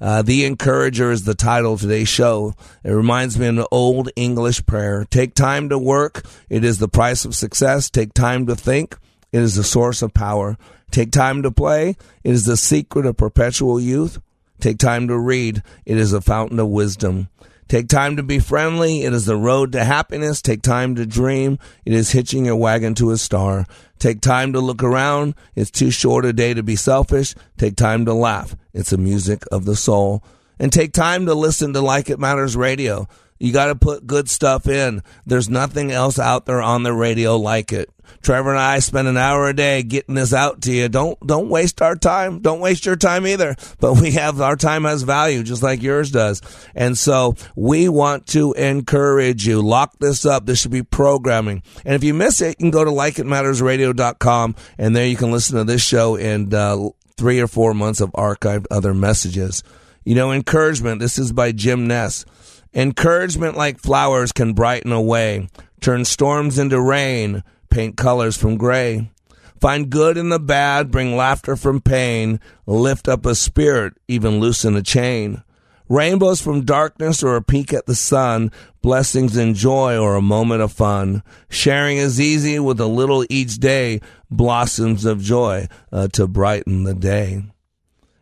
Uh, 0.04 0.20
the 0.20 0.44
Encourager 0.44 1.10
is 1.10 1.24
the 1.24 1.34
title 1.34 1.72
of 1.72 1.80
today's 1.80 2.10
show. 2.10 2.54
It 2.84 2.90
reminds 2.90 3.38
me 3.38 3.46
of 3.46 3.56
an 3.56 3.64
old 3.70 4.10
English 4.16 4.66
prayer. 4.66 5.06
Take 5.08 5.34
time 5.34 5.70
to 5.70 5.78
work. 5.78 6.26
It 6.50 6.62
is 6.62 6.78
the 6.78 6.88
price 6.88 7.24
of 7.24 7.34
success. 7.34 7.88
Take 7.88 8.12
time 8.12 8.44
to 8.48 8.54
think. 8.54 8.98
It 9.32 9.40
is 9.40 9.54
the 9.54 9.64
source 9.64 10.02
of 10.02 10.12
power. 10.12 10.58
Take 10.90 11.10
time 11.10 11.42
to 11.42 11.50
play. 11.50 11.96
It 12.22 12.32
is 12.32 12.44
the 12.44 12.58
secret 12.58 13.06
of 13.06 13.16
perpetual 13.16 13.80
youth. 13.80 14.20
Take 14.60 14.76
time 14.76 15.08
to 15.08 15.18
read. 15.18 15.62
It 15.86 15.96
is 15.96 16.12
a 16.12 16.20
fountain 16.20 16.60
of 16.60 16.68
wisdom. 16.68 17.30
Take 17.68 17.88
time 17.88 18.16
to 18.16 18.22
be 18.22 18.38
friendly. 18.38 19.04
It 19.04 19.12
is 19.12 19.26
the 19.26 19.36
road 19.36 19.72
to 19.72 19.84
happiness. 19.84 20.42
Take 20.42 20.62
time 20.62 20.94
to 20.96 21.06
dream. 21.06 21.58
It 21.84 21.92
is 21.92 22.10
hitching 22.10 22.44
your 22.46 22.56
wagon 22.56 22.94
to 22.96 23.10
a 23.10 23.16
star. 23.16 23.66
Take 23.98 24.20
time 24.20 24.52
to 24.52 24.60
look 24.60 24.82
around. 24.82 25.34
It's 25.54 25.70
too 25.70 25.90
short 25.90 26.24
a 26.24 26.32
day 26.32 26.54
to 26.54 26.62
be 26.62 26.76
selfish. 26.76 27.34
Take 27.56 27.76
time 27.76 28.04
to 28.04 28.12
laugh. 28.12 28.54
It's 28.72 28.90
the 28.90 28.98
music 28.98 29.44
of 29.50 29.64
the 29.64 29.76
soul. 29.76 30.22
And 30.58 30.72
take 30.72 30.92
time 30.92 31.26
to 31.26 31.34
listen 31.34 31.72
to 31.72 31.80
Like 31.80 32.10
It 32.10 32.18
Matters 32.18 32.56
Radio. 32.56 33.08
You 33.38 33.52
got 33.52 33.66
to 33.66 33.74
put 33.74 34.06
good 34.06 34.28
stuff 34.30 34.68
in. 34.68 35.02
There's 35.26 35.48
nothing 35.48 35.90
else 35.90 36.18
out 36.18 36.46
there 36.46 36.62
on 36.62 36.82
the 36.82 36.92
radio 36.92 37.36
like 37.36 37.72
it. 37.72 37.90
Trevor 38.22 38.50
and 38.50 38.58
I 38.58 38.78
spend 38.78 39.08
an 39.08 39.16
hour 39.16 39.48
a 39.48 39.54
day 39.54 39.82
getting 39.82 40.14
this 40.14 40.32
out 40.32 40.62
to 40.62 40.72
you. 40.72 40.88
Don't 40.88 41.18
don't 41.26 41.48
waste 41.48 41.82
our 41.82 41.96
time. 41.96 42.40
Don't 42.40 42.60
waste 42.60 42.86
your 42.86 42.96
time 42.96 43.26
either. 43.26 43.54
But 43.80 44.00
we 44.00 44.12
have 44.12 44.40
our 44.40 44.56
time 44.56 44.84
has 44.84 45.02
value 45.02 45.42
just 45.42 45.62
like 45.62 45.82
yours 45.82 46.10
does. 46.10 46.40
And 46.74 46.96
so 46.96 47.34
we 47.54 47.88
want 47.88 48.26
to 48.28 48.52
encourage 48.54 49.46
you. 49.46 49.62
Lock 49.62 49.98
this 49.98 50.24
up. 50.24 50.46
This 50.46 50.60
should 50.60 50.70
be 50.70 50.82
programming. 50.82 51.62
And 51.84 51.94
if 51.94 52.04
you 52.04 52.14
miss 52.14 52.40
it, 52.40 52.48
you 52.48 52.54
can 52.56 52.70
go 52.70 52.84
to 52.84 52.90
likeitmattersradio.com 52.90 54.54
and 54.78 54.96
there 54.96 55.06
you 55.06 55.16
can 55.16 55.32
listen 55.32 55.58
to 55.58 55.64
this 55.64 55.82
show 55.82 56.16
and 56.16 56.52
uh, 56.52 56.90
three 57.16 57.40
or 57.40 57.46
four 57.46 57.74
months 57.74 58.00
of 58.00 58.10
archived 58.12 58.66
other 58.70 58.94
messages. 58.94 59.62
You 60.04 60.14
know, 60.14 60.32
encouragement. 60.32 61.00
This 61.00 61.18
is 61.18 61.32
by 61.32 61.52
Jim 61.52 61.86
Ness. 61.86 62.24
Encouragement 62.74 63.56
like 63.56 63.78
flowers 63.78 64.32
can 64.32 64.52
brighten 64.52 64.90
a 64.90 65.00
way, 65.00 65.48
turn 65.80 66.04
storms 66.04 66.58
into 66.58 66.80
rain, 66.80 67.44
paint 67.70 67.96
colors 67.96 68.36
from 68.36 68.56
gray. 68.56 69.12
Find 69.60 69.88
good 69.88 70.16
in 70.16 70.28
the 70.28 70.40
bad, 70.40 70.90
bring 70.90 71.16
laughter 71.16 71.54
from 71.54 71.80
pain, 71.80 72.40
lift 72.66 73.06
up 73.06 73.24
a 73.26 73.36
spirit, 73.36 73.94
even 74.08 74.40
loosen 74.40 74.74
a 74.74 74.82
chain. 74.82 75.44
Rainbows 75.88 76.40
from 76.40 76.64
darkness 76.64 77.22
or 77.22 77.36
a 77.36 77.42
peek 77.42 77.72
at 77.72 77.86
the 77.86 77.94
sun, 77.94 78.50
blessings 78.82 79.36
and 79.36 79.54
joy 79.54 79.96
or 79.96 80.16
a 80.16 80.22
moment 80.22 80.60
of 80.60 80.72
fun. 80.72 81.22
Sharing 81.48 81.98
is 81.98 82.20
easy 82.20 82.58
with 82.58 82.80
a 82.80 82.86
little 82.86 83.24
each 83.30 83.58
day, 83.58 84.00
blossoms 84.30 85.04
of 85.04 85.22
joy 85.22 85.68
uh, 85.92 86.08
to 86.08 86.26
brighten 86.26 86.82
the 86.82 86.94
day. 86.94 87.44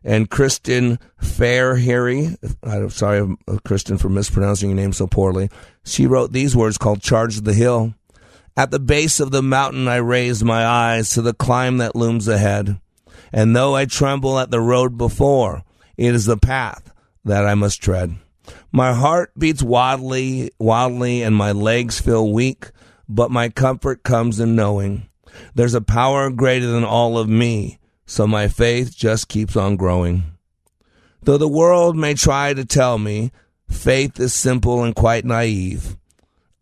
And 0.04 0.28
Kristen 0.28 0.98
Fairharry, 1.20 2.36
I'm 2.62 2.90
sorry, 2.90 3.36
Kristen, 3.64 3.98
for 3.98 4.08
mispronouncing 4.08 4.70
your 4.70 4.76
name 4.76 4.92
so 4.92 5.06
poorly. 5.06 5.48
She 5.84 6.06
wrote 6.06 6.32
these 6.32 6.56
words 6.56 6.78
called 6.78 7.02
Charge 7.02 7.40
the 7.40 7.54
Hill. 7.54 7.94
At 8.56 8.70
the 8.70 8.80
base 8.80 9.20
of 9.20 9.30
the 9.30 9.42
mountain, 9.42 9.88
I 9.88 9.96
raise 9.96 10.42
my 10.44 10.66
eyes 10.66 11.10
to 11.10 11.22
the 11.22 11.32
climb 11.32 11.78
that 11.78 11.96
looms 11.96 12.28
ahead. 12.28 12.80
And 13.32 13.56
though 13.56 13.74
I 13.74 13.86
tremble 13.86 14.38
at 14.38 14.50
the 14.50 14.60
road 14.60 14.98
before, 14.98 15.62
it 15.96 16.14
is 16.14 16.26
the 16.26 16.36
path 16.36 16.92
that 17.24 17.46
I 17.46 17.54
must 17.54 17.80
tread. 17.80 18.16
My 18.72 18.92
heart 18.92 19.32
beats 19.38 19.62
wildly, 19.62 20.50
wildly, 20.58 21.22
and 21.22 21.34
my 21.34 21.52
legs 21.52 22.00
feel 22.00 22.30
weak, 22.30 22.70
but 23.08 23.30
my 23.30 23.48
comfort 23.48 24.02
comes 24.02 24.40
in 24.40 24.56
knowing 24.56 25.08
there's 25.54 25.74
a 25.74 25.80
power 25.80 26.30
greater 26.30 26.66
than 26.66 26.84
all 26.84 27.18
of 27.18 27.28
me, 27.28 27.78
so 28.12 28.26
my 28.26 28.46
faith 28.46 28.94
just 28.94 29.26
keeps 29.26 29.56
on 29.56 29.74
growing. 29.74 30.22
Though 31.22 31.38
the 31.38 31.48
world 31.48 31.96
may 31.96 32.12
try 32.12 32.52
to 32.52 32.62
tell 32.62 32.98
me 32.98 33.32
faith 33.70 34.20
is 34.20 34.34
simple 34.34 34.84
and 34.84 34.94
quite 34.94 35.24
naive, 35.24 35.96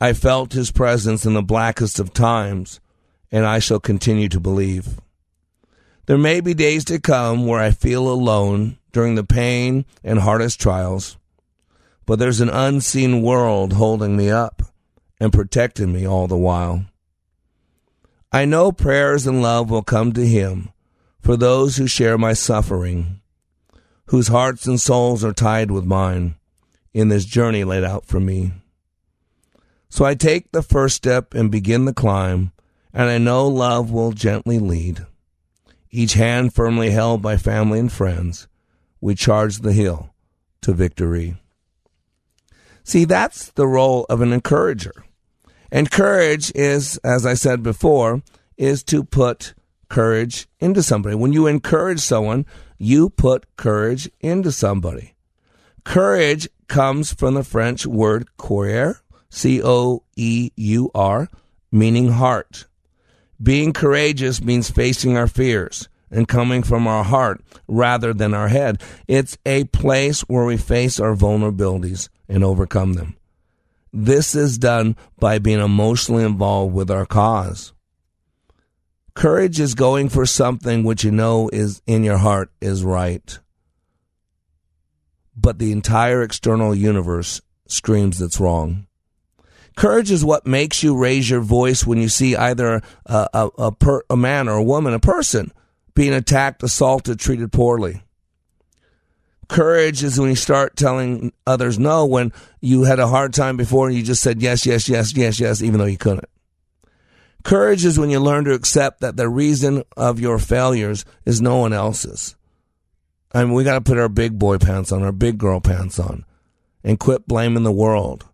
I 0.00 0.12
felt 0.12 0.52
his 0.52 0.70
presence 0.70 1.26
in 1.26 1.34
the 1.34 1.42
blackest 1.42 1.98
of 1.98 2.14
times, 2.14 2.78
and 3.32 3.44
I 3.44 3.58
shall 3.58 3.80
continue 3.80 4.28
to 4.28 4.38
believe. 4.38 5.00
There 6.06 6.16
may 6.16 6.40
be 6.40 6.54
days 6.54 6.84
to 6.84 7.00
come 7.00 7.48
where 7.48 7.58
I 7.60 7.72
feel 7.72 8.06
alone 8.06 8.78
during 8.92 9.16
the 9.16 9.24
pain 9.24 9.86
and 10.04 10.20
hardest 10.20 10.60
trials, 10.60 11.18
but 12.06 12.20
there's 12.20 12.40
an 12.40 12.48
unseen 12.48 13.22
world 13.22 13.72
holding 13.72 14.16
me 14.16 14.30
up 14.30 14.62
and 15.18 15.32
protecting 15.32 15.92
me 15.92 16.06
all 16.06 16.28
the 16.28 16.38
while. 16.38 16.84
I 18.30 18.44
know 18.44 18.70
prayers 18.70 19.26
and 19.26 19.42
love 19.42 19.68
will 19.68 19.82
come 19.82 20.12
to 20.12 20.24
him 20.24 20.70
for 21.20 21.36
those 21.36 21.76
who 21.76 21.86
share 21.86 22.18
my 22.18 22.32
suffering, 22.32 23.20
whose 24.06 24.28
hearts 24.28 24.66
and 24.66 24.80
souls 24.80 25.22
are 25.24 25.32
tied 25.32 25.70
with 25.70 25.84
mine 25.84 26.36
in 26.92 27.08
this 27.08 27.24
journey 27.24 27.64
laid 27.64 27.84
out 27.84 28.06
for 28.06 28.18
me. 28.18 28.52
So 29.88 30.04
I 30.04 30.14
take 30.14 30.50
the 30.50 30.62
first 30.62 30.96
step 30.96 31.34
and 31.34 31.50
begin 31.50 31.84
the 31.84 31.94
climb, 31.94 32.52
and 32.92 33.08
I 33.08 33.18
know 33.18 33.46
love 33.46 33.90
will 33.90 34.12
gently 34.12 34.58
lead. 34.58 35.06
Each 35.90 36.14
hand 36.14 36.54
firmly 36.54 36.90
held 36.90 37.22
by 37.22 37.36
family 37.36 37.78
and 37.78 37.92
friends, 37.92 38.48
we 39.00 39.14
charge 39.14 39.58
the 39.58 39.72
hill 39.72 40.14
to 40.62 40.72
victory. 40.72 41.36
See, 42.84 43.04
that's 43.04 43.50
the 43.50 43.66
role 43.66 44.06
of 44.08 44.20
an 44.20 44.32
encourager. 44.32 45.04
And 45.72 45.90
courage 45.90 46.52
is, 46.54 46.96
as 46.98 47.24
I 47.26 47.34
said 47.34 47.62
before, 47.62 48.22
is 48.56 48.82
to 48.84 49.04
put 49.04 49.54
courage 49.90 50.48
into 50.58 50.82
somebody. 50.82 51.14
When 51.14 51.34
you 51.34 51.46
encourage 51.46 52.00
someone, 52.00 52.46
you 52.78 53.10
put 53.10 53.44
courage 53.56 54.10
into 54.20 54.50
somebody. 54.50 55.14
Courage 55.84 56.48
comes 56.68 57.12
from 57.12 57.34
the 57.34 57.44
French 57.44 57.84
word 57.84 58.34
coureur, 58.38 59.02
C 59.28 59.60
O 59.62 60.04
E 60.16 60.50
U 60.56 60.90
R, 60.94 61.28
meaning 61.70 62.12
heart. 62.12 62.66
Being 63.42 63.72
courageous 63.72 64.42
means 64.42 64.70
facing 64.70 65.16
our 65.16 65.26
fears 65.26 65.88
and 66.10 66.28
coming 66.28 66.62
from 66.62 66.86
our 66.86 67.04
heart 67.04 67.42
rather 67.68 68.12
than 68.12 68.34
our 68.34 68.48
head. 68.48 68.82
It's 69.06 69.38
a 69.46 69.64
place 69.64 70.22
where 70.22 70.44
we 70.44 70.56
face 70.56 70.98
our 71.00 71.14
vulnerabilities 71.14 72.08
and 72.28 72.44
overcome 72.44 72.94
them. 72.94 73.16
This 73.92 74.34
is 74.34 74.58
done 74.58 74.96
by 75.18 75.38
being 75.38 75.60
emotionally 75.60 76.24
involved 76.24 76.74
with 76.74 76.90
our 76.90 77.06
cause. 77.06 77.72
Courage 79.14 79.58
is 79.58 79.74
going 79.74 80.08
for 80.08 80.24
something 80.24 80.84
which 80.84 81.04
you 81.04 81.10
know 81.10 81.48
is 81.52 81.82
in 81.86 82.04
your 82.04 82.18
heart 82.18 82.50
is 82.60 82.84
right. 82.84 83.38
But 85.36 85.58
the 85.58 85.72
entire 85.72 86.22
external 86.22 86.74
universe 86.74 87.40
screams 87.66 88.20
it's 88.20 88.40
wrong. 88.40 88.86
Courage 89.76 90.10
is 90.10 90.24
what 90.24 90.46
makes 90.46 90.82
you 90.82 90.96
raise 90.96 91.30
your 91.30 91.40
voice 91.40 91.86
when 91.86 91.98
you 91.98 92.08
see 92.08 92.36
either 92.36 92.82
a, 93.06 93.28
a, 93.32 93.50
a, 93.58 93.72
per, 93.72 94.02
a 94.10 94.16
man 94.16 94.48
or 94.48 94.56
a 94.56 94.62
woman, 94.62 94.92
a 94.92 95.00
person, 95.00 95.52
being 95.94 96.12
attacked, 96.12 96.62
assaulted, 96.62 97.18
treated 97.18 97.52
poorly. 97.52 98.02
Courage 99.48 100.04
is 100.04 100.20
when 100.20 100.28
you 100.30 100.36
start 100.36 100.76
telling 100.76 101.32
others 101.46 101.78
no 101.78 102.06
when 102.06 102.32
you 102.60 102.84
had 102.84 103.00
a 103.00 103.08
hard 103.08 103.32
time 103.32 103.56
before 103.56 103.88
and 103.88 103.96
you 103.96 104.02
just 104.02 104.22
said 104.22 104.40
yes, 104.42 104.64
yes, 104.64 104.88
yes, 104.88 105.16
yes, 105.16 105.40
yes, 105.40 105.62
even 105.62 105.80
though 105.80 105.86
you 105.86 105.98
couldn't. 105.98 106.28
Courage 107.42 107.84
is 107.84 107.98
when 107.98 108.10
you 108.10 108.20
learn 108.20 108.44
to 108.44 108.52
accept 108.52 109.00
that 109.00 109.16
the 109.16 109.28
reason 109.28 109.82
of 109.96 110.20
your 110.20 110.38
failures 110.38 111.04
is 111.24 111.40
no 111.40 111.56
one 111.56 111.72
else's. 111.72 112.36
I 113.32 113.44
mean, 113.44 113.54
we 113.54 113.64
got 113.64 113.74
to 113.74 113.80
put 113.80 113.98
our 113.98 114.08
big 114.08 114.38
boy 114.38 114.58
pants 114.58 114.92
on, 114.92 115.02
our 115.02 115.12
big 115.12 115.38
girl 115.38 115.60
pants 115.60 115.98
on, 115.98 116.24
and 116.82 116.98
quit 116.98 117.26
blaming 117.26 117.62
the 117.62 117.72
world 117.72 118.26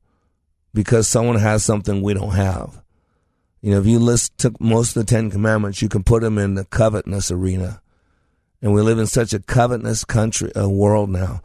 because 0.73 1.07
someone 1.09 1.39
has 1.39 1.65
something 1.65 2.03
we 2.03 2.15
don't 2.15 2.35
have. 2.35 2.83
You 3.61 3.73
know, 3.73 3.81
if 3.81 3.87
you 3.87 3.99
list 3.99 4.37
took 4.39 4.61
most 4.61 4.97
of 4.97 5.05
the 5.05 5.11
Ten 5.11 5.31
Commandments, 5.31 5.83
you 5.83 5.89
can 5.89 6.05
put 6.05 6.23
them 6.23 6.39
in 6.39 6.55
the 6.55 6.65
covetousness 6.65 7.31
arena. 7.31 7.81
And 8.63 8.73
we 8.73 8.81
live 8.81 8.99
in 8.99 9.07
such 9.07 9.35
a 9.35 9.41
covetous 9.41 10.05
country, 10.05 10.51
a 10.55 10.69
world 10.69 11.11
now, 11.11 11.43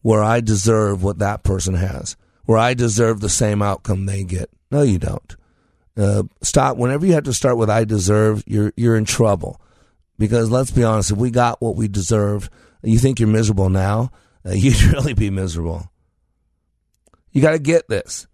where 0.00 0.22
I 0.22 0.40
deserve 0.40 1.02
what 1.02 1.18
that 1.18 1.42
person 1.42 1.74
has, 1.74 2.16
where 2.44 2.58
I 2.58 2.74
deserve 2.74 3.20
the 3.20 3.28
same 3.28 3.62
outcome 3.62 4.06
they 4.06 4.24
get. 4.24 4.50
No, 4.70 4.82
you 4.82 4.98
don't. 4.98 5.36
Uh, 5.96 6.22
stop. 6.40 6.76
Whenever 6.76 7.04
you 7.06 7.12
have 7.12 7.24
to 7.24 7.34
start 7.34 7.56
with 7.56 7.70
"I 7.70 7.84
deserve," 7.84 8.42
you're 8.46 8.72
you're 8.76 8.96
in 8.96 9.04
trouble. 9.04 9.60
Because 10.18 10.50
let's 10.50 10.70
be 10.70 10.84
honest, 10.84 11.10
if 11.10 11.18
we 11.18 11.30
got 11.30 11.60
what 11.60 11.76
we 11.76 11.88
deserve, 11.88 12.48
you 12.82 12.98
think 12.98 13.18
you're 13.18 13.28
miserable 13.28 13.68
now, 13.68 14.10
uh, 14.46 14.50
you'd 14.52 14.82
really 14.82 15.14
be 15.14 15.30
miserable. 15.30 15.90
You 17.32 17.42
got 17.42 17.52
to 17.52 17.58
get 17.58 17.88
this. 17.88 18.26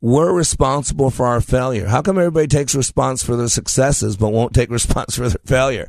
We're 0.00 0.32
responsible 0.32 1.10
for 1.10 1.26
our 1.26 1.40
failure. 1.40 1.86
How 1.86 2.02
come 2.02 2.18
everybody 2.18 2.48
takes 2.48 2.74
response 2.74 3.22
for 3.22 3.36
their 3.36 3.48
successes 3.48 4.16
but 4.16 4.30
won't 4.30 4.52
take 4.52 4.70
response 4.78 5.16
for 5.16 5.28
their 5.28 5.40
failure? 5.46 5.88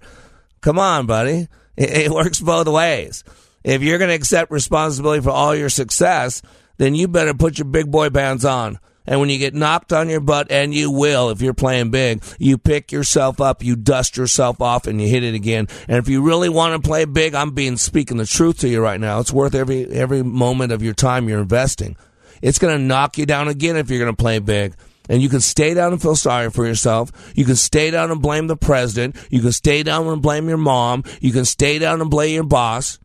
Come 0.61 0.79
on, 0.79 1.07
buddy. 1.07 1.47
It, 1.75 1.89
it 1.89 2.11
works 2.11 2.39
both 2.39 2.67
ways. 2.67 3.23
If 3.63 3.81
you're 3.81 3.97
going 3.97 4.09
to 4.09 4.15
accept 4.15 4.51
responsibility 4.51 5.21
for 5.21 5.31
all 5.31 5.55
your 5.55 5.69
success, 5.69 6.41
then 6.77 6.95
you 6.95 7.07
better 7.07 7.33
put 7.33 7.57
your 7.57 7.65
big 7.65 7.91
boy 7.91 8.09
bands 8.09 8.45
on. 8.45 8.77
And 9.05 9.19
when 9.19 9.29
you 9.29 9.37
get 9.37 9.53
knocked 9.53 9.91
on 9.91 10.09
your 10.09 10.19
butt, 10.19 10.51
and 10.51 10.73
you 10.73 10.91
will 10.91 11.29
if 11.29 11.41
you're 11.41 11.53
playing 11.53 11.91
big, 11.91 12.23
you 12.39 12.57
pick 12.57 12.91
yourself 12.91 13.41
up, 13.41 13.63
you 13.63 13.75
dust 13.75 14.17
yourself 14.17 14.61
off, 14.61 14.87
and 14.87 15.01
you 15.01 15.07
hit 15.07 15.23
it 15.23 15.35
again. 15.35 15.67
And 15.87 15.97
if 15.97 16.07
you 16.07 16.21
really 16.21 16.49
want 16.49 16.81
to 16.81 16.87
play 16.87 17.05
big, 17.05 17.35
I'm 17.35 17.51
being 17.51 17.77
speaking 17.77 18.17
the 18.17 18.25
truth 18.25 18.59
to 18.59 18.69
you 18.69 18.81
right 18.81 18.99
now. 18.99 19.19
It's 19.19 19.33
worth 19.33 19.55
every 19.55 19.85
every 19.91 20.23
moment 20.23 20.71
of 20.71 20.81
your 20.81 20.93
time 20.93 21.27
you're 21.27 21.41
investing. 21.41 21.97
It's 22.41 22.59
going 22.59 22.77
to 22.77 22.83
knock 22.83 23.17
you 23.17 23.25
down 23.25 23.47
again 23.47 23.77
if 23.77 23.89
you're 23.89 23.99
going 23.99 24.13
to 24.13 24.21
play 24.21 24.39
big. 24.39 24.75
And 25.09 25.21
you 25.21 25.29
can 25.29 25.41
stay 25.41 25.73
down 25.73 25.91
and 25.91 26.01
feel 26.01 26.15
sorry 26.15 26.49
for 26.49 26.65
yourself. 26.65 27.11
You 27.35 27.45
can 27.45 27.55
stay 27.55 27.91
down 27.91 28.09
and 28.09 28.21
blame 28.21 28.47
the 28.47 28.55
president. 28.55 29.15
You 29.29 29.41
can 29.41 29.51
stay 29.51 29.83
down 29.83 30.07
and 30.07 30.21
blame 30.21 30.47
your 30.47 30.57
mom. 30.57 31.03
You 31.19 31.31
can 31.31 31.45
stay 31.45 31.77
down 31.77 31.99
and 31.99 32.09
blame 32.09 32.33
your 32.33 32.43
boss. 32.43 32.99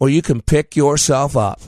Or 0.00 0.08
you 0.08 0.20
can 0.20 0.40
pick 0.40 0.74
yourself 0.74 1.36
up, 1.36 1.60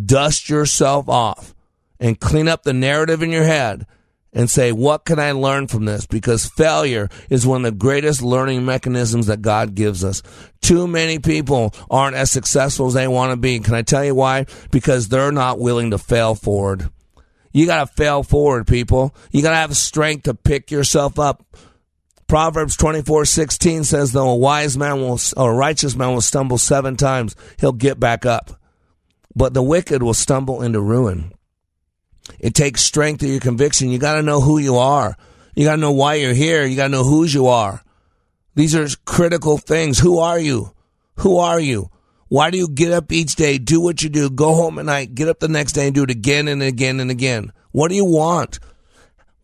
dust 0.00 0.48
yourself 0.48 1.08
off, 1.08 1.52
and 2.00 2.20
clean 2.20 2.48
up 2.48 2.62
the 2.62 2.72
narrative 2.72 3.22
in 3.22 3.30
your 3.30 3.44
head 3.44 3.86
and 4.32 4.50
say, 4.50 4.70
what 4.70 5.04
can 5.06 5.18
I 5.18 5.32
learn 5.32 5.66
from 5.66 5.86
this? 5.86 6.06
Because 6.06 6.44
failure 6.44 7.08
is 7.30 7.46
one 7.46 7.64
of 7.64 7.72
the 7.72 7.78
greatest 7.78 8.20
learning 8.20 8.66
mechanisms 8.66 9.28
that 9.28 9.40
God 9.40 9.74
gives 9.74 10.04
us. 10.04 10.22
Too 10.60 10.86
many 10.86 11.18
people 11.18 11.74
aren't 11.90 12.16
as 12.16 12.30
successful 12.30 12.88
as 12.88 12.94
they 12.94 13.08
want 13.08 13.30
to 13.30 13.36
be. 13.36 13.58
Can 13.60 13.74
I 13.74 13.82
tell 13.82 14.04
you 14.04 14.14
why? 14.14 14.44
Because 14.70 15.08
they're 15.08 15.32
not 15.32 15.58
willing 15.58 15.92
to 15.92 15.98
fail 15.98 16.34
forward. 16.34 16.90
You 17.52 17.64
got 17.64 17.88
to 17.88 17.94
fail 17.94 18.22
forward, 18.22 18.66
people. 18.66 19.14
You 19.30 19.40
got 19.40 19.52
to 19.52 19.56
have 19.56 19.74
strength 19.74 20.24
to 20.24 20.34
pick 20.34 20.70
yourself 20.70 21.18
up. 21.18 21.42
Proverbs 22.26 22.76
24:16 22.76 23.84
says 23.84 24.12
though 24.12 24.28
a 24.28 24.36
wise 24.36 24.76
man 24.76 25.00
will 25.00 25.18
or 25.36 25.52
a 25.52 25.56
righteous 25.56 25.96
man 25.96 26.12
will 26.12 26.20
stumble 26.20 26.58
7 26.58 26.96
times, 26.96 27.36
he'll 27.58 27.72
get 27.72 27.98
back 27.98 28.26
up. 28.26 28.60
But 29.34 29.54
the 29.54 29.62
wicked 29.62 30.02
will 30.02 30.12
stumble 30.12 30.60
into 30.60 30.80
ruin. 30.80 31.32
It 32.38 32.54
takes 32.54 32.82
strength 32.82 33.22
of 33.22 33.28
your 33.28 33.40
conviction. 33.40 33.90
You 33.90 33.98
got 33.98 34.16
to 34.16 34.22
know 34.22 34.40
who 34.40 34.58
you 34.58 34.76
are. 34.76 35.16
You 35.54 35.64
got 35.64 35.76
to 35.76 35.80
know 35.80 35.92
why 35.92 36.14
you're 36.14 36.34
here. 36.34 36.64
You 36.64 36.76
got 36.76 36.84
to 36.84 36.92
know 36.92 37.04
whose 37.04 37.32
you 37.32 37.46
are. 37.46 37.82
These 38.54 38.74
are 38.74 38.88
critical 39.04 39.58
things. 39.58 39.98
Who 39.98 40.18
are 40.18 40.38
you? 40.38 40.72
Who 41.16 41.38
are 41.38 41.60
you? 41.60 41.90
Why 42.28 42.50
do 42.50 42.58
you 42.58 42.68
get 42.68 42.92
up 42.92 43.12
each 43.12 43.36
day, 43.36 43.58
do 43.58 43.80
what 43.80 44.02
you 44.02 44.08
do, 44.08 44.28
go 44.28 44.54
home 44.54 44.80
at 44.80 44.84
night, 44.86 45.14
get 45.14 45.28
up 45.28 45.38
the 45.38 45.48
next 45.48 45.72
day 45.72 45.86
and 45.86 45.94
do 45.94 46.02
it 46.02 46.10
again 46.10 46.48
and 46.48 46.60
again 46.60 46.98
and 46.98 47.10
again? 47.10 47.52
What 47.70 47.88
do 47.88 47.94
you 47.94 48.04
want? 48.04 48.58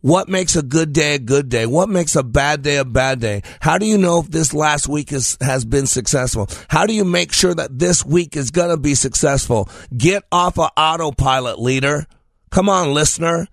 What 0.01 0.27
makes 0.27 0.57
a 0.57 0.61
good 0.61 0.91
day 0.91 1.15
a 1.15 1.19
good 1.19 1.47
day? 1.47 1.65
What 1.65 1.87
makes 1.87 2.17
a 2.17 2.23
bad 2.23 2.61
day 2.61 2.75
a 2.75 2.83
bad 2.83 3.21
day? 3.21 3.41
How 3.61 3.77
do 3.77 3.85
you 3.85 3.97
know 3.97 4.19
if 4.19 4.27
this 4.27 4.53
last 4.53 4.89
week 4.89 5.13
is, 5.13 5.37
has 5.39 5.63
been 5.63 5.87
successful? 5.87 6.49
How 6.67 6.85
do 6.85 6.93
you 6.93 7.05
make 7.05 7.31
sure 7.31 7.55
that 7.55 7.79
this 7.79 8.03
week 8.03 8.35
is 8.35 8.51
going 8.51 8.69
to 8.69 8.75
be 8.75 8.95
successful? 8.95 9.69
Get 9.95 10.23
off 10.29 10.59
of 10.59 10.71
autopilot, 10.75 11.57
leader. 11.57 12.05
Come 12.53 12.69
on, 12.69 12.93
listener. 12.93 13.47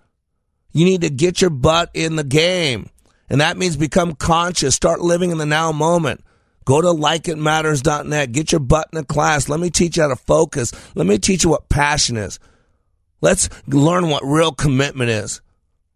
You 0.73 0.85
need 0.85 1.01
to 1.01 1.09
get 1.09 1.41
your 1.41 1.49
butt 1.49 1.89
in 1.95 2.17
the 2.17 2.23
game. 2.23 2.87
And 3.31 3.41
that 3.41 3.57
means 3.57 3.75
become 3.75 4.13
conscious. 4.13 4.75
Start 4.75 5.01
living 5.01 5.31
in 5.31 5.39
the 5.39 5.45
now 5.47 5.71
moment. 5.71 6.23
Go 6.65 6.81
to 6.81 6.89
likeitmatters.net. 6.89 8.31
Get 8.31 8.51
your 8.51 8.59
butt 8.59 8.89
in 8.93 8.99
a 8.99 9.03
class. 9.03 9.49
Let 9.49 9.59
me 9.59 9.71
teach 9.71 9.97
you 9.97 10.03
how 10.03 10.09
to 10.09 10.15
focus. 10.15 10.71
Let 10.93 11.07
me 11.07 11.17
teach 11.17 11.43
you 11.43 11.49
what 11.49 11.67
passion 11.67 12.15
is. 12.15 12.37
Let's 13.21 13.49
learn 13.65 14.09
what 14.09 14.23
real 14.23 14.51
commitment 14.51 15.09
is. 15.09 15.41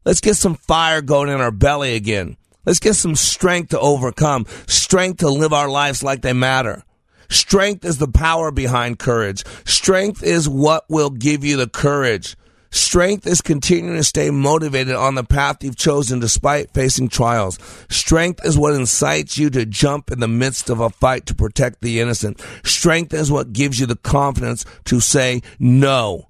Let's 0.03 0.19
get 0.19 0.35
some 0.35 0.55
fire 0.55 1.03
going 1.03 1.29
in 1.29 1.41
our 1.41 1.51
belly 1.51 1.93
again. 1.93 2.37
Let's 2.65 2.79
get 2.79 2.95
some 2.95 3.15
strength 3.15 3.69
to 3.69 3.79
overcome, 3.79 4.47
strength 4.65 5.19
to 5.19 5.29
live 5.29 5.53
our 5.53 5.69
lives 5.69 6.01
like 6.01 6.23
they 6.23 6.33
matter. 6.33 6.83
Strength 7.29 7.85
is 7.85 7.99
the 7.99 8.07
power 8.07 8.49
behind 8.49 8.97
courage. 8.97 9.43
Strength 9.63 10.23
is 10.23 10.49
what 10.49 10.85
will 10.89 11.11
give 11.11 11.43
you 11.43 11.55
the 11.55 11.69
courage. 11.69 12.35
Strength 12.75 13.25
is 13.25 13.41
continuing 13.41 13.95
to 13.95 14.03
stay 14.03 14.29
motivated 14.29 14.95
on 14.95 15.15
the 15.15 15.23
path 15.23 15.63
you've 15.63 15.77
chosen 15.77 16.19
despite 16.19 16.73
facing 16.73 17.07
trials. 17.07 17.57
Strength 17.89 18.45
is 18.45 18.57
what 18.57 18.73
incites 18.73 19.37
you 19.37 19.49
to 19.51 19.65
jump 19.65 20.11
in 20.11 20.19
the 20.19 20.27
midst 20.27 20.69
of 20.69 20.81
a 20.81 20.89
fight 20.89 21.25
to 21.27 21.33
protect 21.33 21.79
the 21.79 22.01
innocent. 22.01 22.43
Strength 22.65 23.13
is 23.13 23.31
what 23.31 23.53
gives 23.53 23.79
you 23.79 23.85
the 23.85 23.95
confidence 23.95 24.65
to 24.83 24.99
say 24.99 25.41
no 25.57 26.27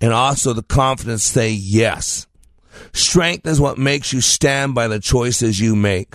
and 0.00 0.14
also 0.14 0.54
the 0.54 0.62
confidence 0.62 1.26
to 1.26 1.32
say 1.34 1.50
yes. 1.50 2.26
Strength 2.94 3.46
is 3.46 3.60
what 3.60 3.76
makes 3.76 4.14
you 4.14 4.22
stand 4.22 4.74
by 4.74 4.88
the 4.88 4.98
choices 4.98 5.60
you 5.60 5.76
make. 5.76 6.14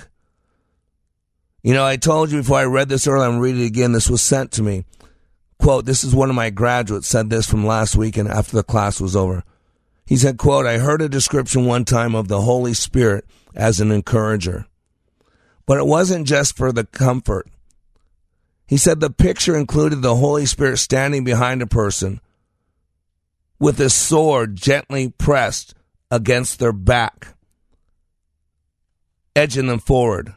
You 1.62 1.76
know, 1.76 1.86
I 1.86 1.98
told 1.98 2.32
you 2.32 2.40
before 2.40 2.58
I 2.58 2.66
read 2.66 2.90
this 2.90 3.06
earlier, 3.06 3.30
I'm 3.30 3.38
reading 3.38 3.62
it 3.62 3.68
again. 3.68 3.92
This 3.92 4.10
was 4.10 4.24
sent 4.24 4.54
to 4.54 4.64
me. 4.64 4.86
Quote, 5.60 5.86
this 5.86 6.04
is 6.04 6.16
one 6.16 6.32
of 6.32 6.36
my 6.36 6.50
graduates 6.50 7.08
said 7.08 7.30
this 7.30 7.48
from 7.48 7.64
last 7.64 7.96
week 7.96 8.18
and 8.18 8.28
after 8.28 8.56
the 8.56 8.64
class 8.64 9.00
was 9.00 9.16
over. 9.16 9.44
He 10.08 10.16
said, 10.16 10.38
quote, 10.38 10.66
I 10.66 10.78
heard 10.78 11.02
a 11.02 11.10
description 11.10 11.66
one 11.66 11.84
time 11.84 12.16
of 12.16 12.30
the 12.30 12.42
Holy 12.42 12.74
Spirit 12.74 13.26
as 13.54 13.82
an 13.82 13.92
encourager. 13.92 14.66
But 15.66 15.80
it 15.80 15.86
wasn't 15.86 16.28
just 16.28 16.56
for 16.56 16.72
the 16.72 16.86
comfort. 16.86 17.50
He 18.66 18.78
said 18.78 19.02
the 19.02 19.10
picture 19.10 19.58
included 19.58 20.02
the 20.02 20.16
Holy 20.16 20.46
Spirit 20.46 20.78
standing 20.78 21.26
behind 21.26 21.62
a 21.62 21.68
person 21.68 22.22
with 23.60 23.78
his 23.78 23.94
sword 23.94 24.56
gently 24.56 25.10
pressed 25.10 25.74
against 26.10 26.60
their 26.60 26.72
back, 26.72 27.36
edging 29.36 29.68
them 29.68 29.80
forward. 29.80 30.34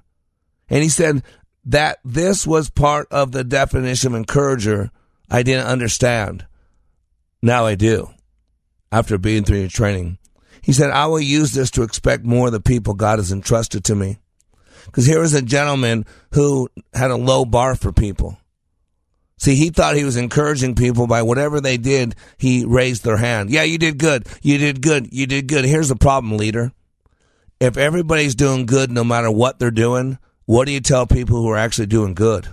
And 0.69 0.83
he 0.83 0.89
said 0.89 1.23
that 1.65 2.01
this 2.05 2.45
was 2.45 2.71
part 2.71 3.07
of 3.13 3.31
the 3.31 3.45
definition 3.45 4.15
of 4.15 4.19
encourager 4.19 4.91
I 5.31 5.45
didn't 5.45 5.69
understand. 5.69 6.45
Now 7.41 7.67
I 7.67 7.77
do 7.77 8.11
after 8.93 9.19
being 9.19 9.45
through 9.45 9.61
your 9.61 9.69
training. 9.69 10.19
He 10.63 10.73
said, 10.73 10.91
I 10.91 11.07
will 11.07 11.21
use 11.21 11.53
this 11.53 11.71
to 11.73 11.83
expect 11.83 12.25
more 12.25 12.47
of 12.47 12.53
the 12.53 12.61
people 12.61 12.95
God 12.95 13.19
has 13.19 13.33
entrusted 13.33 13.85
to 13.85 13.95
me. 13.95 14.19
Because 14.87 15.07
here 15.07 15.21
was 15.21 15.35
a 15.35 15.43
gentleman 15.43 16.05
who 16.33 16.69
had 16.93 17.11
a 17.11 17.17
low 17.17 17.45
bar 17.45 17.77
for 17.77 17.93
people. 17.93 18.39
See, 19.39 19.55
he 19.55 19.71
thought 19.71 19.97
he 19.97 20.05
was 20.05 20.17
encouraging 20.19 20.75
people 20.75 21.07
by 21.07 21.23
whatever 21.23 21.61
they 21.63 21.79
did, 21.79 22.15
he 22.37 22.65
raised 22.67 23.05
their 23.05 23.17
hand. 23.17 23.49
Yeah, 23.49 23.63
you 23.63 23.79
did 23.79 23.97
good. 23.97 24.27
You 24.43 24.59
did 24.59 24.83
good. 24.83 25.13
You 25.13 25.27
did 25.27 25.49
good. 25.49 25.65
Here's 25.65 25.89
the 25.89 25.97
problem, 25.97 26.37
leader. 26.37 26.73
if 27.61 27.77
everybody's 27.77 28.35
doing 28.35 28.67
good 28.67 28.91
no 28.91 29.05
matter 29.05 29.31
what 29.31 29.59
they're 29.59 29.71
doing, 29.71 30.19
what 30.47 30.67
do 30.67 30.73
you 30.73 30.81
tell 30.81 31.07
people 31.07 31.41
who 31.41 31.49
are 31.49 31.57
actually 31.57 31.87
doing 31.87 32.15
good? 32.15 32.49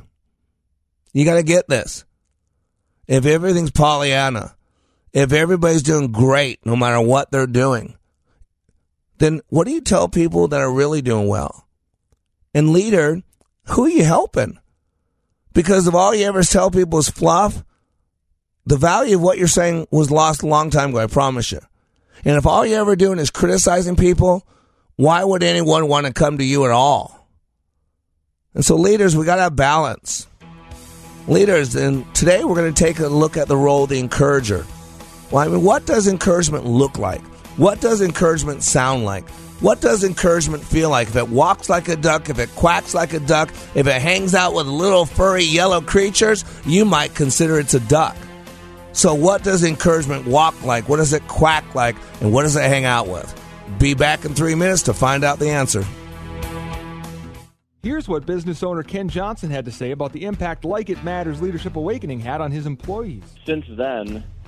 You 1.13 1.25
got 1.25 1.35
to 1.35 1.43
get 1.43 1.67
this. 1.67 2.05
If 3.07 3.25
everything's 3.25 3.71
Pollyanna, 3.71 4.55
if 5.19 5.33
everybody's 5.33 5.83
doing 5.83 6.11
great 6.11 6.65
no 6.65 6.75
matter 6.75 7.01
what 7.01 7.31
they're 7.31 7.47
doing, 7.47 7.95
then 9.17 9.41
what 9.49 9.65
do 9.65 9.71
you 9.71 9.81
tell 9.81 10.07
people 10.07 10.47
that 10.49 10.61
are 10.61 10.71
really 10.71 11.01
doing 11.01 11.27
well? 11.27 11.67
And 12.53 12.71
leader, 12.71 13.21
who 13.69 13.85
are 13.85 13.89
you 13.89 14.03
helping? 14.03 14.59
Because 15.53 15.87
if 15.87 15.95
all 15.95 16.13
you 16.13 16.25
ever 16.25 16.43
tell 16.43 16.69
people 16.69 16.99
is 16.99 17.09
fluff, 17.09 17.63
the 18.65 18.77
value 18.77 19.15
of 19.15 19.21
what 19.21 19.37
you're 19.37 19.47
saying 19.47 19.87
was 19.91 20.11
lost 20.11 20.43
a 20.43 20.47
long 20.47 20.69
time 20.69 20.89
ago, 20.89 20.99
I 20.99 21.07
promise 21.07 21.51
you. 21.51 21.61
And 22.25 22.35
if 22.35 22.45
all 22.45 22.65
you're 22.65 22.81
ever 22.81 22.95
doing 22.95 23.19
is 23.19 23.31
criticizing 23.31 23.95
people, 23.95 24.45
why 24.97 25.23
would 25.23 25.43
anyone 25.43 25.87
want 25.87 26.05
to 26.05 26.13
come 26.13 26.37
to 26.37 26.43
you 26.43 26.65
at 26.65 26.71
all? 26.71 27.27
And 28.53 28.65
so, 28.65 28.75
leaders, 28.75 29.15
we 29.15 29.25
got 29.25 29.35
to 29.37 29.43
have 29.43 29.55
balance. 29.55 30.27
Leaders, 31.27 31.75
and 31.75 32.13
today 32.15 32.43
we're 32.43 32.55
going 32.55 32.73
to 32.73 32.83
take 32.83 32.99
a 32.99 33.07
look 33.07 33.37
at 33.37 33.47
the 33.47 33.57
role 33.57 33.83
of 33.83 33.89
the 33.89 33.99
encourager. 33.99 34.65
Well, 35.31 35.45
I 35.45 35.49
mean, 35.49 35.63
what 35.63 35.85
does 35.85 36.07
encouragement 36.07 36.65
look 36.65 36.97
like? 36.97 37.21
What 37.57 37.81
does 37.81 38.01
encouragement 38.01 38.63
sound 38.63 39.03
like? 39.03 39.27
What 39.59 39.81
does 39.81 40.03
encouragement 40.03 40.63
feel 40.63 40.89
like? 40.89 41.07
If 41.09 41.15
it 41.15 41.29
walks 41.29 41.69
like 41.69 41.87
a 41.89 41.95
duck, 41.95 42.29
if 42.29 42.39
it 42.39 42.49
quacks 42.55 42.93
like 42.93 43.13
a 43.13 43.19
duck, 43.19 43.49
if 43.73 43.87
it 43.87 44.01
hangs 44.01 44.35
out 44.35 44.53
with 44.53 44.67
little 44.67 45.05
furry 45.05 45.43
yellow 45.43 45.81
creatures, 45.81 46.45
you 46.65 46.85
might 46.85 47.15
consider 47.15 47.59
it's 47.59 47.73
a 47.73 47.79
duck. 47.81 48.15
So, 48.93 49.13
what 49.13 49.43
does 49.43 49.63
encouragement 49.63 50.27
walk 50.27 50.63
like? 50.63 50.87
What 50.87 50.97
does 50.97 51.13
it 51.13 51.27
quack 51.27 51.75
like? 51.75 51.95
And 52.21 52.31
what 52.31 52.43
does 52.43 52.55
it 52.55 52.63
hang 52.63 52.85
out 52.85 53.07
with? 53.07 53.33
Be 53.79 53.95
back 53.95 54.23
in 54.25 54.33
three 54.33 54.55
minutes 54.55 54.83
to 54.83 54.93
find 54.93 55.23
out 55.23 55.39
the 55.39 55.49
answer. 55.49 55.83
Here's 57.83 58.07
what 58.07 58.25
business 58.25 58.63
owner 58.63 58.83
Ken 58.83 59.07
Johnson 59.07 59.49
had 59.49 59.65
to 59.65 59.71
say 59.71 59.91
about 59.91 60.11
the 60.11 60.25
impact 60.25 60.65
Like 60.65 60.89
It 60.89 61.03
Matters 61.03 61.41
Leadership 61.41 61.75
Awakening 61.75 62.19
had 62.19 62.41
on 62.41 62.51
his 62.51 62.65
employees. 62.65 63.23
Since 63.45 63.65
then, 63.69 64.23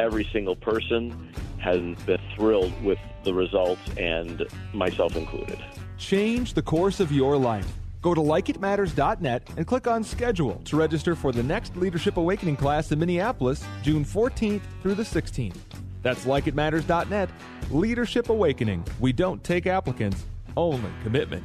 Every 0.00 0.26
single 0.32 0.56
person 0.56 1.30
has 1.58 1.78
been 2.06 2.18
thrilled 2.34 2.72
with 2.82 2.98
the 3.22 3.34
results, 3.34 3.82
and 3.98 4.46
myself 4.72 5.14
included. 5.14 5.62
Change 5.98 6.54
the 6.54 6.62
course 6.62 7.00
of 7.00 7.12
your 7.12 7.36
life. 7.36 7.70
Go 8.00 8.14
to 8.14 8.20
likeitmatters.net 8.22 9.50
and 9.58 9.66
click 9.66 9.86
on 9.86 10.02
schedule 10.02 10.62
to 10.64 10.76
register 10.76 11.14
for 11.14 11.32
the 11.32 11.42
next 11.42 11.76
Leadership 11.76 12.16
Awakening 12.16 12.56
class 12.56 12.90
in 12.92 12.98
Minneapolis, 12.98 13.62
June 13.82 14.02
14th 14.02 14.62
through 14.80 14.94
the 14.94 15.02
16th. 15.02 15.58
That's 16.02 16.24
likeitmatters.net. 16.24 17.28
Leadership 17.70 18.30
Awakening. 18.30 18.82
We 19.00 19.12
don't 19.12 19.44
take 19.44 19.66
applicants, 19.66 20.24
only 20.56 20.90
commitment. 21.02 21.44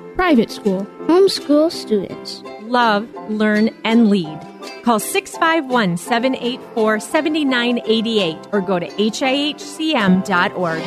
private 0.21 0.51
school, 0.51 0.85
homeschool 1.07 1.71
students 1.71 2.43
love, 2.67 3.11
learn, 3.27 3.71
and 3.83 4.07
lead. 4.11 4.39
Call 4.83 4.99
651 4.99 5.97
784 5.97 6.99
7988 6.99 8.37
or 8.51 8.61
go 8.61 8.77
to 8.77 8.85
HIHCM.org. 8.87 10.83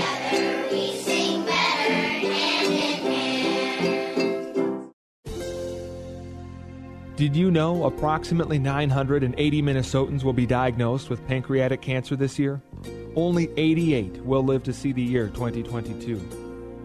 Did 7.16 7.34
you 7.34 7.50
know 7.50 7.86
approximately 7.86 8.60
980 8.60 9.62
Minnesotans 9.62 10.22
will 10.22 10.32
be 10.32 10.46
diagnosed 10.46 11.10
with 11.10 11.26
pancreatic 11.26 11.82
cancer 11.82 12.14
this 12.14 12.38
year? 12.38 12.62
Only 13.16 13.50
88 13.56 14.24
will 14.24 14.44
live 14.44 14.62
to 14.62 14.72
see 14.72 14.92
the 14.92 15.02
year 15.02 15.26
2022. 15.26 16.43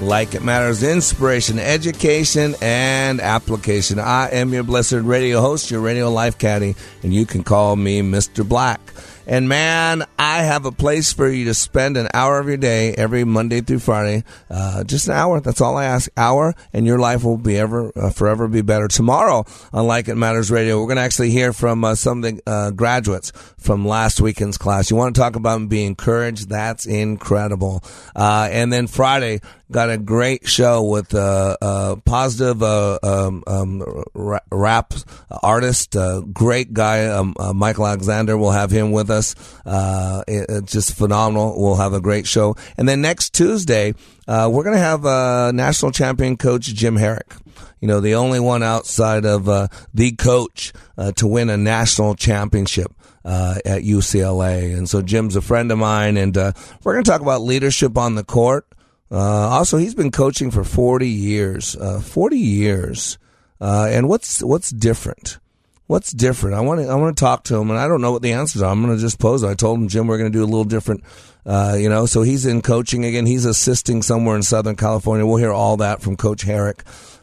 like 0.00 0.34
it 0.34 0.42
matters, 0.42 0.82
inspiration, 0.82 1.58
education, 1.58 2.54
and 2.60 3.20
application. 3.20 3.98
I 3.98 4.28
am 4.30 4.52
your 4.52 4.62
blessed 4.62 4.92
radio 5.02 5.40
host, 5.40 5.70
your 5.70 5.80
radio 5.80 6.10
life 6.10 6.38
caddy, 6.38 6.74
and 7.02 7.12
you 7.14 7.26
can 7.26 7.44
call 7.44 7.76
me 7.76 8.00
Mr. 8.00 8.48
Black. 8.48 8.80
And 9.26 9.48
man, 9.48 10.04
I 10.18 10.42
have 10.42 10.66
a 10.66 10.72
place 10.72 11.12
for 11.12 11.28
you 11.28 11.44
to 11.44 11.54
spend 11.54 11.96
an 11.96 12.08
hour 12.12 12.40
of 12.40 12.48
your 12.48 12.56
day 12.56 12.92
every 12.94 13.24
Monday 13.24 13.60
through 13.60 13.78
Friday. 13.78 14.24
Uh, 14.50 14.82
just 14.82 15.06
an 15.06 15.14
hour. 15.14 15.40
That's 15.40 15.60
all 15.60 15.76
I 15.76 15.84
ask. 15.84 16.10
Hour, 16.16 16.54
and 16.72 16.86
your 16.86 16.98
life 16.98 17.22
will 17.22 17.36
be 17.36 17.56
ever, 17.56 17.92
uh, 17.96 18.10
forever 18.10 18.48
be 18.48 18.62
better. 18.62 18.88
Tomorrow 18.88 19.44
on 19.72 19.86
Like 19.86 20.08
It 20.08 20.16
Matters 20.16 20.50
Radio, 20.50 20.80
we're 20.80 20.86
going 20.86 20.96
to 20.96 21.02
actually 21.02 21.30
hear 21.30 21.52
from 21.52 21.84
uh, 21.84 21.94
some 21.94 22.24
of 22.24 22.34
the 22.34 22.42
uh, 22.46 22.70
graduates 22.72 23.30
from 23.58 23.86
last 23.86 24.20
weekend's 24.20 24.58
class. 24.58 24.90
You 24.90 24.96
want 24.96 25.14
to 25.14 25.20
talk 25.20 25.36
about 25.36 25.68
being 25.68 25.86
encouraged? 25.86 26.48
That's 26.48 26.84
incredible. 26.84 27.84
Uh, 28.16 28.48
and 28.50 28.72
then 28.72 28.88
Friday, 28.88 29.40
got 29.72 29.90
a 29.90 29.98
great 29.98 30.46
show 30.46 30.82
with 30.82 31.14
a 31.14 31.18
uh, 31.18 31.56
uh, 31.62 31.96
positive 32.04 32.62
uh, 32.62 32.98
um, 33.02 33.42
um, 33.46 34.04
rap 34.50 34.94
artist, 35.42 35.96
great 36.32 36.72
guy, 36.72 37.06
um, 37.06 37.34
uh, 37.38 37.52
Michael 37.52 37.86
Alexander. 37.86 38.36
We'll 38.36 38.50
have 38.50 38.70
him 38.70 38.92
with 38.92 39.10
us. 39.10 39.34
Uh, 39.64 40.22
it, 40.28 40.46
it's 40.48 40.72
just 40.72 40.94
phenomenal. 40.94 41.60
We'll 41.60 41.76
have 41.76 41.94
a 41.94 42.00
great 42.00 42.26
show. 42.26 42.56
And 42.76 42.88
then 42.88 43.00
next 43.00 43.32
Tuesday, 43.32 43.94
uh, 44.28 44.48
we're 44.52 44.64
going 44.64 44.76
to 44.76 44.80
have 44.80 45.54
national 45.54 45.90
champion 45.92 46.36
coach 46.36 46.66
Jim 46.66 46.96
Harrick. 46.96 47.38
You 47.80 47.88
know, 47.88 48.00
the 48.00 48.14
only 48.14 48.38
one 48.38 48.62
outside 48.62 49.24
of 49.24 49.48
uh, 49.48 49.66
the 49.92 50.12
coach 50.12 50.72
uh, 50.96 51.10
to 51.12 51.26
win 51.26 51.50
a 51.50 51.56
national 51.56 52.14
championship. 52.14 52.92
Uh, 53.24 53.54
at 53.64 53.82
UCLA. 53.82 54.76
And 54.76 54.88
so 54.88 55.00
Jim's 55.00 55.36
a 55.36 55.40
friend 55.40 55.70
of 55.70 55.78
mine, 55.78 56.16
and 56.16 56.36
uh, 56.36 56.50
we're 56.82 56.94
going 56.94 57.04
to 57.04 57.08
talk 57.08 57.20
about 57.20 57.40
leadership 57.40 57.96
on 57.96 58.16
the 58.16 58.24
court. 58.24 58.66
Uh, 59.12 59.50
also, 59.50 59.76
he's 59.76 59.94
been 59.94 60.10
coaching 60.10 60.50
for 60.50 60.64
40 60.64 61.06
years. 61.06 61.76
Uh, 61.76 62.00
40 62.00 62.38
years. 62.38 63.18
Uh, 63.60 63.88
and 63.90 64.08
what's 64.08 64.42
what's 64.42 64.70
different? 64.70 65.38
What's 65.86 66.10
different? 66.10 66.56
I 66.56 66.60
want 66.60 66.80
to 66.80 66.88
I 66.88 66.94
want 66.94 67.16
to 67.16 67.20
talk 67.20 67.44
to 67.44 67.56
him, 67.56 67.70
and 67.70 67.78
I 67.78 67.86
don't 67.86 68.00
know 68.00 68.10
what 68.10 68.22
the 68.22 68.32
answers 68.32 68.62
are. 68.62 68.72
I'm 68.72 68.82
going 68.82 68.96
to 68.96 69.00
just 69.00 69.18
pose 69.18 69.42
it. 69.42 69.48
I 69.48 69.54
told 69.54 69.78
him, 69.78 69.88
Jim, 69.88 70.06
we're 70.06 70.18
going 70.18 70.32
to 70.32 70.36
do 70.36 70.42
a 70.42 70.46
little 70.46 70.64
different. 70.64 71.04
Uh, 71.44 71.76
you 71.78 71.88
know, 71.88 72.06
so 72.06 72.22
he's 72.22 72.46
in 72.46 72.62
coaching 72.62 73.04
again. 73.04 73.26
He's 73.26 73.44
assisting 73.44 74.02
somewhere 74.02 74.34
in 74.34 74.42
Southern 74.42 74.76
California. 74.76 75.26
We'll 75.26 75.36
hear 75.36 75.52
all 75.52 75.76
that 75.76 76.00
from 76.00 76.16
Coach 76.16 76.44
Harrick 76.44 76.80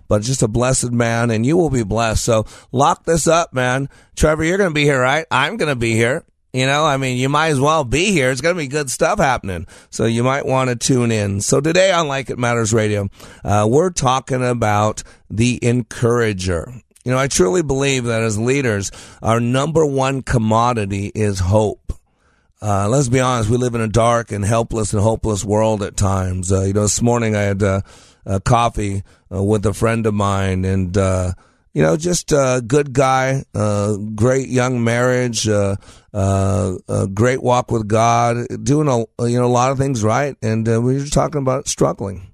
but 0.10 0.24
just 0.24 0.42
a 0.44 0.48
blessed 0.50 0.92
man, 0.92 1.30
and 1.30 1.46
you 1.46 1.56
will 1.56 1.70
be 1.70 1.84
blessed. 1.84 2.26
So 2.26 2.46
lock 2.74 3.06
this 3.06 3.28
up, 3.28 3.54
man. 3.54 3.88
Trevor, 4.18 4.44
you're 4.44 4.58
going 4.58 4.72
to 4.72 4.74
be 4.74 4.84
here, 4.84 5.00
right? 5.00 5.26
I'm 5.32 5.56
going 5.56 5.70
to 5.70 5.76
be 5.76 5.94
here. 5.94 6.26
You 6.52 6.66
know, 6.66 6.84
I 6.84 6.98
mean, 6.98 7.18
you 7.18 7.30
might 7.30 7.50
as 7.50 7.60
well 7.60 7.84
be 7.84 8.12
here. 8.12 8.32
It's 8.32 8.42
going 8.42 8.56
to 8.56 8.62
be 8.62 8.68
good 8.68 8.90
stuff 8.90 9.20
happening. 9.20 9.68
So 9.92 10.06
you 10.06 10.24
might 10.24 10.48
want 10.48 10.70
to 10.70 10.76
tune 10.76 11.12
in. 11.12 11.42
So 11.42 11.62
today 11.62 11.92
on 11.92 12.08
Like 12.08 12.32
It 12.32 12.40
Matters 12.40 12.74
Radio, 12.74 13.10
uh, 13.44 13.68
we're 13.70 13.92
talking 13.92 14.44
about 14.44 15.04
the 15.30 15.60
encourager. 15.62 16.74
You 17.06 17.12
know, 17.12 17.20
I 17.20 17.28
truly 17.28 17.62
believe 17.62 18.06
that 18.06 18.24
as 18.24 18.40
leaders, 18.40 18.92
our 19.22 19.40
number 19.40 19.86
one 19.86 20.24
commodity 20.24 21.12
is 21.14 21.40
hope. 21.40 21.94
Uh, 22.62 22.90
let's 22.90 23.10
be 23.10 23.20
honest, 23.20 23.50
we 23.50 23.58
live 23.58 23.76
in 23.76 23.82
a 23.82 23.88
dark 23.88 24.32
and 24.32 24.44
helpless 24.44 24.92
and 24.92 25.02
hopeless 25.02 25.46
world 25.46 25.82
at 25.82 25.96
times. 25.96 26.52
Uh, 26.52 26.62
you 26.62 26.74
know, 26.74 26.82
this 26.82 27.02
morning 27.02 27.36
I 27.36 27.42
had 27.44 27.64
uh, 27.64 27.82
a 28.26 28.42
coffee 28.42 29.04
uh, 29.34 29.42
with 29.42 29.66
a 29.66 29.74
friend 29.74 30.06
of 30.06 30.14
mine, 30.14 30.66
and 30.66 30.98
uh, 30.98 31.34
you 31.74 31.84
know, 31.84 31.98
just 31.98 32.32
a 32.32 32.64
good 32.66 32.94
guy, 32.94 33.44
uh, 33.54 33.96
great 34.16 34.50
young 34.50 34.84
marriage, 34.84 35.48
a 35.48 35.78
great 37.14 37.44
walk 37.44 37.72
with 37.72 37.88
God, 37.88 38.48
doing 38.64 38.88
a 38.88 39.28
you 39.28 39.40
know 39.40 39.46
a 39.46 39.48
lot 39.48 39.72
of 39.72 39.78
things 39.78 40.04
right, 40.04 40.36
and 40.42 40.68
uh, 40.68 40.82
we 40.82 40.98
were 40.98 41.06
talking 41.06 41.42
about 41.42 41.68
struggling. 41.68 42.34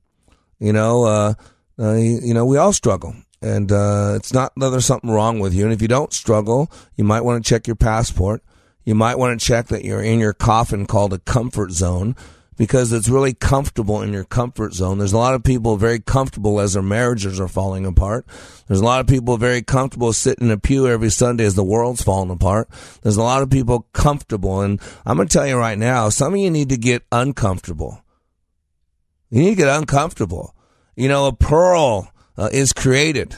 You 0.60 0.74
know, 0.74 1.04
uh, 1.04 1.34
uh, 1.80 1.94
you 1.94 2.34
know, 2.34 2.46
we 2.46 2.58
all 2.58 2.74
struggle, 2.74 3.14
and 3.42 3.72
uh, 3.72 4.14
it's 4.16 4.34
not 4.34 4.54
that 4.58 4.70
there's 4.70 4.86
something 4.86 5.10
wrong 5.10 5.40
with 5.40 5.54
you. 5.54 5.66
And 5.66 5.74
if 5.74 5.82
you 5.82 5.88
don't 5.88 6.14
struggle, 6.14 6.72
you 6.96 7.04
might 7.04 7.22
want 7.22 7.44
to 7.44 7.48
check 7.48 7.68
your 7.68 7.76
passport. 7.76 8.42
You 8.86 8.96
might 8.96 9.18
want 9.18 9.40
to 9.40 9.46
check 9.46 9.68
that 9.68 9.84
you're 9.84 10.02
in 10.02 10.20
your 10.20 10.34
coffin 10.34 10.86
called 10.86 11.12
a 11.12 11.20
comfort 11.20 11.72
zone 11.72 12.16
because 12.58 12.94
it's 12.94 13.10
really 13.10 13.34
comfortable 13.34 14.02
in 14.02 14.14
your 14.14 14.24
comfort 14.24 14.74
zone. 14.74 14.98
There's 14.98 15.14
a 15.14 15.18
lot 15.18 15.34
of 15.34 15.44
people 15.44 15.78
very 15.78 16.00
comfortable 16.00 16.60
as 16.60 16.74
their 16.74 16.82
marriages 16.84 17.40
are 17.40 17.48
falling 17.48 17.86
apart. 17.86 18.26
There's 18.68 18.80
a 18.80 18.86
lot 18.86 19.02
of 19.02 19.08
people 19.08 19.38
very 19.38 19.62
comfortable 19.62 20.14
sitting 20.14 20.48
in 20.48 20.52
a 20.52 20.58
pew 20.58 20.88
every 20.88 21.10
Sunday 21.10 21.46
as 21.46 21.56
the 21.56 21.64
world's 21.64 22.04
falling 22.04 22.32
apart. 22.32 22.70
There's 23.02 23.18
a 23.18 23.24
lot 23.24 23.42
of 23.42 23.50
people 23.50 23.88
comfortable. 23.94 24.62
And 24.62 24.82
I'm 25.06 25.18
going 25.18 25.28
to 25.28 25.34
tell 25.34 25.48
you 25.48 25.58
right 25.58 25.78
now, 25.78 26.10
some 26.10 26.34
of 26.34 26.40
you 26.40 26.50
need 26.50 26.70
to 26.70 26.78
get 26.78 27.04
uncomfortable. 27.12 28.02
You 29.30 29.42
need 29.42 29.52
to 29.52 29.56
get 29.64 29.78
uncomfortable. 29.78 30.56
You 30.96 31.10
know, 31.10 31.28
a 31.28 31.34
pearl 31.34 32.12
uh, 32.38 32.50
is 32.54 32.72
created 32.72 33.36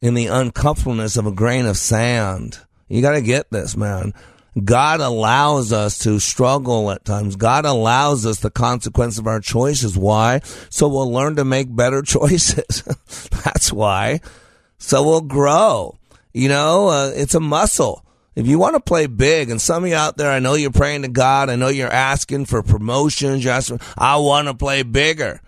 in 0.00 0.14
the 0.14 0.26
uncomfortableness 0.26 1.16
of 1.16 1.26
a 1.26 1.32
grain 1.32 1.66
of 1.66 1.76
sand. 1.76 2.58
You 2.88 3.02
got 3.02 3.12
to 3.12 3.22
get 3.22 3.50
this, 3.50 3.76
man. 3.76 4.12
God 4.62 5.00
allows 5.00 5.72
us 5.72 5.98
to 6.00 6.18
struggle 6.18 6.90
at 6.90 7.04
times. 7.04 7.36
God 7.36 7.64
allows 7.64 8.26
us 8.26 8.40
the 8.40 8.50
consequence 8.50 9.18
of 9.18 9.26
our 9.26 9.40
choices. 9.40 9.96
Why? 9.96 10.40
So 10.68 10.88
we'll 10.88 11.10
learn 11.10 11.36
to 11.36 11.44
make 11.44 11.74
better 11.74 12.02
choices. 12.06 12.82
That's 13.44 13.72
why. 13.72 14.20
So 14.78 15.02
we'll 15.02 15.22
grow. 15.22 15.98
You 16.34 16.48
know, 16.48 16.88
uh, 16.88 17.12
it's 17.14 17.34
a 17.34 17.40
muscle. 17.40 18.04
If 18.34 18.46
you 18.46 18.58
want 18.58 18.74
to 18.74 18.80
play 18.80 19.06
big, 19.06 19.50
and 19.50 19.60
some 19.60 19.84
of 19.84 19.90
you 19.90 19.96
out 19.96 20.16
there, 20.16 20.30
I 20.30 20.38
know 20.38 20.54
you're 20.54 20.70
praying 20.70 21.02
to 21.02 21.08
God. 21.08 21.50
I 21.50 21.56
know 21.56 21.68
you're 21.68 21.88
asking 21.92 22.46
for 22.46 22.62
promotions. 22.62 23.44
You're 23.44 23.52
asking, 23.52 23.80
I 23.96 24.16
want 24.16 24.48
to 24.48 24.54
play 24.54 24.82
bigger. 24.82 25.40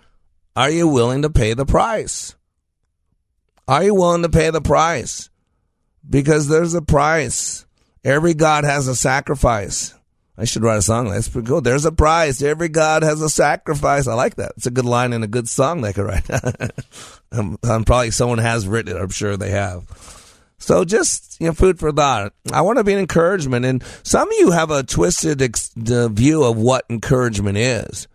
Are 0.55 0.69
you 0.69 0.87
willing 0.87 1.23
to 1.23 1.29
pay 1.29 1.53
the 1.53 1.65
price? 1.65 2.35
Are 3.67 3.83
you 3.83 3.95
willing 3.95 4.21
to 4.21 4.29
pay 4.29 4.51
the 4.51 4.61
price? 4.61 5.29
Because 6.07 6.47
there's 6.47 6.75
a 6.75 6.81
price. 6.81 7.64
Every 8.05 8.35
God 8.35 8.65
has 8.65 8.87
a 8.87 8.95
sacrifice. 8.95 9.95
I 10.37 10.45
should 10.45 10.61
write 10.61 10.77
a 10.77 10.81
song. 10.83 11.09
That's 11.09 11.27
pretty 11.27 11.47
cool. 11.47 11.61
There's 11.61 11.85
a 11.85 11.91
price. 11.91 12.41
Every 12.43 12.69
God 12.69 13.01
has 13.01 13.19
a 13.19 13.29
sacrifice. 13.29 14.05
I 14.05 14.13
like 14.13 14.35
that. 14.35 14.53
It's 14.57 14.67
a 14.67 14.71
good 14.71 14.85
line 14.85 15.11
and 15.11 15.23
a 15.23 15.27
good 15.27 15.49
song 15.49 15.81
they 15.81 15.91
could 15.91 16.05
write. 16.05 16.29
I'm, 16.29 16.69
um, 17.31 17.59
I'm 17.63 17.71
um, 17.71 17.83
probably 17.83 18.11
someone 18.11 18.37
has 18.37 18.67
written 18.67 18.95
it. 18.95 18.99
I'm 18.99 19.09
sure 19.09 19.37
they 19.37 19.49
have. 19.49 19.87
So 20.59 20.85
just 20.85 21.41
you 21.41 21.47
know, 21.47 21.53
food 21.53 21.79
for 21.79 21.91
thought. 21.91 22.33
I 22.53 22.61
want 22.61 22.77
to 22.77 22.83
be 22.83 22.93
an 22.93 22.99
encouragement, 22.99 23.65
and 23.65 23.83
some 24.03 24.29
of 24.29 24.37
you 24.37 24.51
have 24.51 24.69
a 24.69 24.83
twisted 24.83 25.41
ex- 25.41 25.71
view 25.75 26.43
of 26.43 26.57
what 26.57 26.85
encouragement 26.89 27.57
is. 27.57 28.07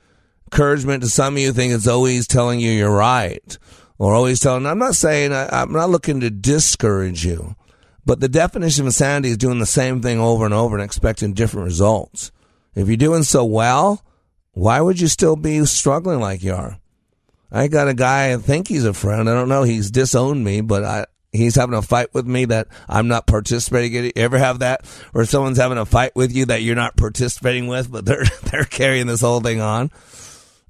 Encouragement 0.52 1.02
to 1.02 1.08
some 1.08 1.34
of 1.34 1.40
you 1.40 1.52
think 1.52 1.72
it's 1.72 1.88
always 1.88 2.28
telling 2.28 2.60
you 2.60 2.70
you're 2.70 2.94
right, 2.94 3.58
or 3.98 4.14
always 4.14 4.40
telling. 4.40 4.66
I'm 4.66 4.78
not 4.78 4.94
saying 4.94 5.32
I, 5.32 5.48
I'm 5.62 5.72
not 5.72 5.90
looking 5.90 6.20
to 6.20 6.30
discourage 6.30 7.24
you. 7.24 7.56
But 8.04 8.20
the 8.20 8.28
definition 8.28 8.82
of 8.82 8.88
insanity 8.88 9.30
is 9.30 9.36
doing 9.36 9.58
the 9.58 9.66
same 9.66 10.00
thing 10.00 10.18
over 10.18 10.44
and 10.44 10.54
over 10.54 10.76
and 10.76 10.84
expecting 10.84 11.34
different 11.34 11.66
results. 11.66 12.32
If 12.74 12.88
you're 12.88 12.96
doing 12.96 13.24
so 13.24 13.44
well, 13.44 14.02
why 14.52 14.80
would 14.80 15.00
you 15.00 15.08
still 15.08 15.36
be 15.36 15.64
struggling 15.64 16.20
like 16.20 16.42
you 16.42 16.54
are? 16.54 16.78
I 17.52 17.68
got 17.68 17.88
a 17.88 17.94
guy, 17.94 18.32
I 18.32 18.36
think 18.36 18.68
he's 18.68 18.84
a 18.84 18.94
friend. 18.94 19.28
I 19.28 19.34
don't 19.34 19.48
know. 19.48 19.64
He's 19.64 19.90
disowned 19.90 20.44
me, 20.44 20.60
but 20.60 20.84
I, 20.84 21.06
he's 21.32 21.56
having 21.56 21.74
a 21.74 21.82
fight 21.82 22.14
with 22.14 22.26
me 22.26 22.44
that 22.46 22.68
I'm 22.88 23.08
not 23.08 23.26
participating 23.26 23.92
in. 23.94 24.04
You 24.04 24.12
ever 24.16 24.38
have 24.38 24.60
that 24.60 24.86
where 25.12 25.24
someone's 25.24 25.58
having 25.58 25.78
a 25.78 25.86
fight 25.86 26.14
with 26.14 26.34
you 26.34 26.46
that 26.46 26.62
you're 26.62 26.76
not 26.76 26.96
participating 26.96 27.66
with, 27.66 27.90
but 27.90 28.04
they're, 28.04 28.24
they're 28.44 28.64
carrying 28.64 29.06
this 29.06 29.20
whole 29.20 29.40
thing 29.40 29.60
on? 29.60 29.90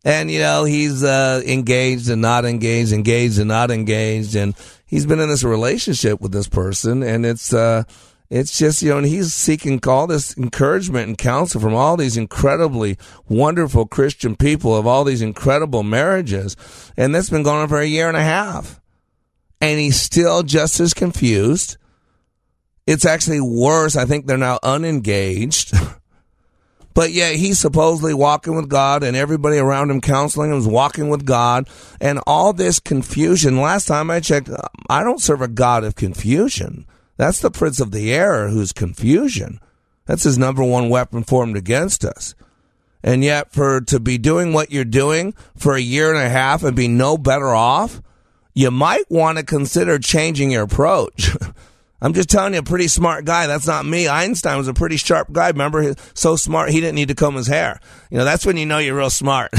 And, 0.03 0.31
you 0.31 0.39
know, 0.39 0.64
he's, 0.64 1.05
uh, 1.05 1.43
engaged 1.47 2.09
and 2.09 2.22
not 2.22 2.47
engaged, 2.47 2.93
engaged 2.93 3.39
and 3.39 3.49
not 3.49 3.70
engaged. 3.70 4.35
And 4.35 4.55
he's 4.91 5.07
been 5.07 5.20
in 5.20 5.28
this 5.28 5.45
relationship 5.45 6.20
with 6.20 6.32
this 6.32 6.49
person 6.49 7.03
and 7.03 7.24
it's, 7.24 7.55
uh, 7.55 7.84
it's 8.28 8.59
just, 8.59 8.82
you 8.82 8.91
know, 8.91 8.99
and 8.99 9.07
he's 9.07 9.32
seeking 9.32 9.80
all 9.86 10.07
this 10.07 10.36
encouragement 10.36 11.09
and 11.09 11.18
counsel 11.18 11.61
from 11.61 11.74
all 11.74 11.97
these 11.97 12.16
incredibly 12.16 12.97
wonderful 13.28 13.86
Christian 13.86 14.36
people 14.36 14.76
of 14.76 14.86
all 14.86 15.03
these 15.03 15.22
incredible 15.22 15.82
marriages. 15.82 16.57
And 16.97 17.12
that's 17.12 17.30
been 17.30 17.43
going 17.43 17.62
on 17.62 17.68
for 17.68 17.80
a 17.80 17.86
year 17.86 18.07
and 18.07 18.16
a 18.16 18.22
half. 18.22 18.80
And 19.61 19.80
he's 19.80 20.01
still 20.01 20.43
just 20.43 20.78
as 20.78 20.95
confused. 20.95 21.76
It's 22.86 23.05
actually 23.05 23.41
worse. 23.41 23.97
I 23.97 24.05
think 24.05 24.26
they're 24.26 24.38
now 24.38 24.59
unengaged. 24.62 25.74
But 27.01 27.12
yet 27.12 27.36
he's 27.36 27.59
supposedly 27.59 28.12
walking 28.12 28.57
with 28.57 28.68
God 28.68 29.03
and 29.03 29.16
everybody 29.16 29.57
around 29.57 29.90
him 29.90 30.03
counseling 30.03 30.51
him 30.51 30.59
is 30.59 30.66
walking 30.66 31.09
with 31.09 31.24
God 31.24 31.66
and 31.98 32.20
all 32.26 32.53
this 32.53 32.78
confusion. 32.78 33.59
Last 33.59 33.86
time 33.86 34.11
I 34.11 34.20
checked, 34.20 34.51
I 34.90 35.03
don't 35.03 35.22
serve 35.22 35.40
a 35.40 35.48
God 35.48 35.82
of 35.82 35.94
confusion. 35.94 36.84
That's 37.16 37.40
the 37.40 37.51
prince 37.51 37.80
of 37.80 37.92
the 37.92 38.12
air 38.12 38.48
who's 38.51 38.74
confusion. 38.74 39.61
That's 40.05 40.24
his 40.24 40.36
number 40.36 40.62
one 40.62 40.90
weapon 40.90 41.24
formed 41.24 41.57
against 41.57 42.05
us. 42.05 42.34
And 43.03 43.24
yet 43.24 43.51
for 43.51 43.80
to 43.80 43.98
be 43.98 44.18
doing 44.18 44.53
what 44.53 44.70
you're 44.70 44.84
doing 44.84 45.32
for 45.57 45.74
a 45.74 45.80
year 45.80 46.12
and 46.12 46.22
a 46.22 46.28
half 46.28 46.62
and 46.62 46.76
be 46.76 46.86
no 46.86 47.16
better 47.16 47.55
off, 47.55 48.03
you 48.53 48.70
might 48.70 49.11
want 49.11 49.38
to 49.38 49.42
consider 49.42 49.98
changing 49.98 50.51
your 50.51 50.64
approach. 50.64 51.34
I'm 52.03 52.14
just 52.14 52.30
telling 52.30 52.55
you, 52.55 52.61
a 52.61 52.62
pretty 52.62 52.88
smart 52.88 53.24
guy. 53.24 53.46
That's 53.46 53.66
not 53.66 53.84
me. 53.84 54.09
Einstein 54.09 54.57
was 54.57 54.68
a 54.68 54.74
pretty 54.74 54.96
sharp 54.96 55.32
guy. 55.32 55.48
Remember, 55.48 55.94
so 56.14 56.36
smart 56.36 56.70
he 56.70 56.80
didn't 56.80 56.94
need 56.94 57.09
to 57.09 57.14
comb 57.14 57.34
his 57.34 57.46
hair. 57.46 57.80
You 58.11 58.18
know, 58.18 58.24
that's 58.24 58.46
when 58.46 58.57
you 58.57 58.66
know 58.66 58.78
you're 58.78 58.96
real 58.96 59.11
smart. 59.11 59.51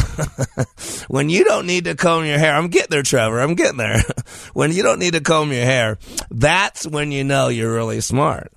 when 1.08 1.30
you 1.30 1.44
don't 1.44 1.68
need 1.68 1.86
to 1.86 1.96
comb 1.96 2.26
your 2.26 2.40
hair, 2.40 2.56
I'm 2.56 2.70
getting 2.70 2.90
there, 2.90 3.04
Trevor. 3.04 3.40
I'm 3.40 3.56
getting 3.56 3.78
there. 3.78 4.02
when 4.54 4.72
you 4.72 4.82
don't 4.84 5.00
need 5.00 5.14
to 5.14 5.22
comb 5.22 5.52
your 5.52 5.66
hair, 5.66 5.98
that's 6.30 6.88
when 6.88 7.12
you 7.12 7.24
know 7.24 7.50
you're 7.50 7.74
really 7.74 8.02
smart. 8.02 8.52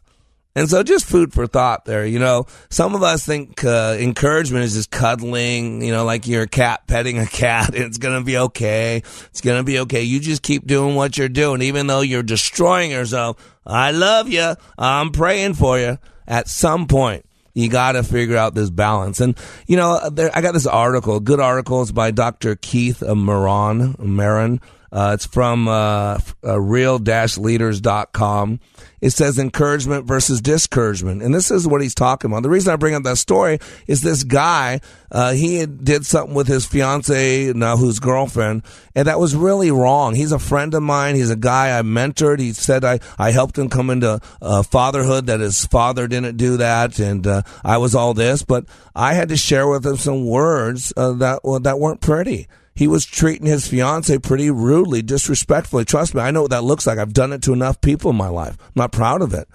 And 0.57 0.71
so 0.71 0.85
just 0.85 1.05
food 1.07 1.33
for 1.33 1.47
thought 1.49 1.85
there. 1.85 2.07
You 2.07 2.21
know, 2.21 2.47
some 2.71 2.95
of 2.95 3.03
us 3.03 3.27
think 3.27 3.65
uh, 3.65 3.97
encouragement 3.99 4.65
is 4.65 4.75
just 4.75 4.91
cuddling, 4.91 5.83
you 5.83 5.91
know, 5.91 6.05
like 6.05 6.29
you're 6.29 6.43
a 6.43 6.49
cat 6.49 6.87
petting 6.87 7.19
a 7.19 7.27
cat. 7.27 7.75
It's 7.85 7.99
going 7.99 8.19
to 8.19 8.25
be 8.25 8.39
okay. 8.39 9.03
It's 9.27 9.41
going 9.41 9.59
to 9.59 9.65
be 9.65 9.81
okay. 9.81 10.03
You 10.03 10.21
just 10.21 10.43
keep 10.43 10.67
doing 10.67 10.95
what 10.95 11.19
you're 11.19 11.29
doing, 11.29 11.61
even 11.63 11.87
though 11.87 12.01
you're 12.01 12.23
destroying 12.23 12.91
yourself. 12.91 13.37
I 13.67 13.91
love 13.91 14.29
you. 14.29 14.55
I'm 14.79 15.11
praying 15.11 15.55
for 15.55 15.79
you. 15.79 15.99
At 16.27 16.49
some 16.49 16.87
point, 16.87 17.27
you 17.53 17.69
got 17.69 17.93
to 17.93 18.03
figure 18.03 18.37
out 18.37 18.55
this 18.55 18.71
balance. 18.71 19.21
And, 19.21 19.37
you 19.67 19.77
know, 19.77 20.09
there, 20.09 20.31
I 20.35 20.41
got 20.41 20.55
this 20.55 20.67
article, 20.67 21.21
good 21.21 21.41
articles 21.41 21.93
by 21.93 22.11
Dr. 22.11 22.57
Keith 22.57 23.01
Merron, 23.01 23.97
Merron. 23.97 24.61
Uh, 24.95 25.11
it's 25.13 25.27
from 25.27 25.67
uh, 25.67 26.19
uh, 26.45 26.61
real-leaders.com. 26.61 28.61
It 29.01 29.11
says 29.11 29.41
encouragement 29.41 30.07
versus 30.07 30.41
discouragement. 30.41 31.21
And 31.21 31.35
this 31.35 31.51
is 31.51 31.67
what 31.67 31.83
he's 31.83 31.97
talking 31.97 32.31
about. 32.31 32.45
The 32.45 32.49
reason 32.49 32.73
I 32.73 32.77
bring 32.77 32.95
up 32.95 33.03
that 33.03 33.19
story 33.19 33.59
is 33.89 34.03
this 34.03 34.23
guy, 34.23 34.81
uh, 35.11 35.33
he 35.33 35.67
did 35.67 36.07
something 36.07 36.35
with 36.35 36.47
his 36.47 36.65
fiance, 36.65 37.53
now 37.55 37.77
whose 37.77 37.99
girlfriend, 37.99 38.63
and 38.95 39.09
that 39.09 39.19
was 39.19 39.35
really 39.35 39.73
wrong. 39.73 40.15
He's 40.15 40.33
a 40.33 40.39
friend 40.39 40.73
of 40.75 40.83
mine. 40.85 41.17
He's 41.17 41.29
a 41.29 41.37
guy 41.37 41.77
I 41.77 41.83
mentored. 41.83 42.39
He 42.39 42.53
said 42.53 42.85
I, 42.85 43.01
I 43.19 43.33
helped 43.33 43.59
him 43.59 43.69
come 43.69 43.91
into 43.91 44.21
uh, 44.41 44.63
fatherhood, 44.63 45.27
that 45.27 45.41
his 45.41 45.67
father 45.67 46.07
didn't 46.07 46.37
do 46.37 46.59
that, 46.59 47.01
and 47.01 47.27
uh, 47.27 47.43
I 47.65 47.79
was 47.79 47.97
all 47.97 48.15
this. 48.15 48.45
But 48.45 48.67
I 48.95 49.15
had 49.15 49.31
to 49.31 49.37
share 49.37 49.67
with 49.69 49.85
him 49.85 49.97
some 49.97 50.25
words 50.25 50.93
uh, 50.97 51.15
that, 51.15 51.41
well, 51.43 51.59
that 51.59 51.81
weren't 51.81 52.01
pretty 52.01 52.47
he 52.75 52.89
was 52.89 53.07
treating 53.07 53.47
his 53.47 53.69
fiance 53.69 54.19
pretty 54.19 54.51
rudely, 54.51 55.01
disrespectfully. 55.01 55.85
Trust 55.85 56.15
me, 56.15 56.21
I 56.21 56.33
know 56.33 56.43
what 56.43 56.51
that 56.51 56.65
looks 56.65 56.87
like. 56.87 56.99
I've 56.99 57.13
done 57.13 57.33
it 57.33 57.43
to 57.43 57.53
enough 57.53 57.81
people 57.81 58.11
in 58.11 58.17
my 58.17 58.29
life. 58.29 58.57
I'm 58.61 58.73
not 58.75 58.93
proud 58.93 59.23
of 59.23 59.33
it. 59.33 59.49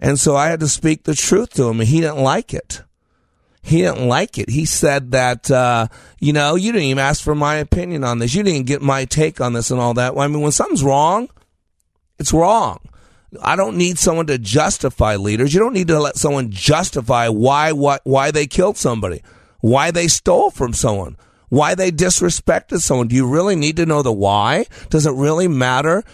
And 0.00 0.20
so 0.20 0.36
I 0.36 0.46
had 0.48 0.60
to 0.60 0.68
speak 0.68 1.02
the 1.02 1.16
truth 1.16 1.54
to 1.54 1.68
him, 1.68 1.80
and 1.80 1.88
he 1.88 2.00
didn't 2.00 2.22
like 2.22 2.54
it. 2.54 2.82
He 3.60 3.82
didn't 3.82 4.06
like 4.06 4.38
it. 4.38 4.50
He 4.50 4.64
said 4.64 5.10
that, 5.10 5.50
uh, 5.50 5.88
you 6.20 6.32
know, 6.32 6.54
you 6.54 6.70
didn't 6.70 6.84
even 6.86 7.00
ask 7.00 7.22
for 7.22 7.34
my 7.34 7.56
opinion 7.56 8.04
on 8.04 8.20
this. 8.20 8.34
You 8.34 8.44
didn't 8.44 8.66
get 8.66 8.82
my 8.82 9.04
take 9.04 9.40
on 9.40 9.52
this 9.52 9.72
and 9.72 9.80
all 9.80 9.94
that. 9.94 10.16
I 10.16 10.28
mean, 10.28 10.40
when 10.40 10.52
something's 10.52 10.84
wrong, 10.84 11.28
it's 12.20 12.32
wrong. 12.32 12.78
I 13.42 13.56
don't 13.56 13.76
need 13.76 13.98
someone 13.98 14.28
to 14.28 14.38
justify 14.38 15.16
leaders. 15.16 15.52
You 15.52 15.60
don't 15.60 15.74
need 15.74 15.88
to 15.88 15.98
let 15.98 16.16
someone 16.16 16.50
justify 16.50 17.28
why, 17.28 17.72
why, 17.72 17.98
why 18.04 18.30
they 18.30 18.46
killed 18.46 18.76
somebody, 18.76 19.22
why 19.60 19.90
they 19.90 20.06
stole 20.06 20.50
from 20.50 20.72
someone 20.72 21.16
why 21.48 21.74
they 21.74 21.90
disrespected 21.90 22.80
someone. 22.80 23.08
Do 23.08 23.16
you 23.16 23.26
really 23.26 23.56
need 23.56 23.76
to 23.76 23.86
know 23.86 24.02
the 24.02 24.12
why? 24.12 24.66
Does 24.90 25.06
it 25.06 25.12
really 25.12 25.48
matter? 25.48 26.04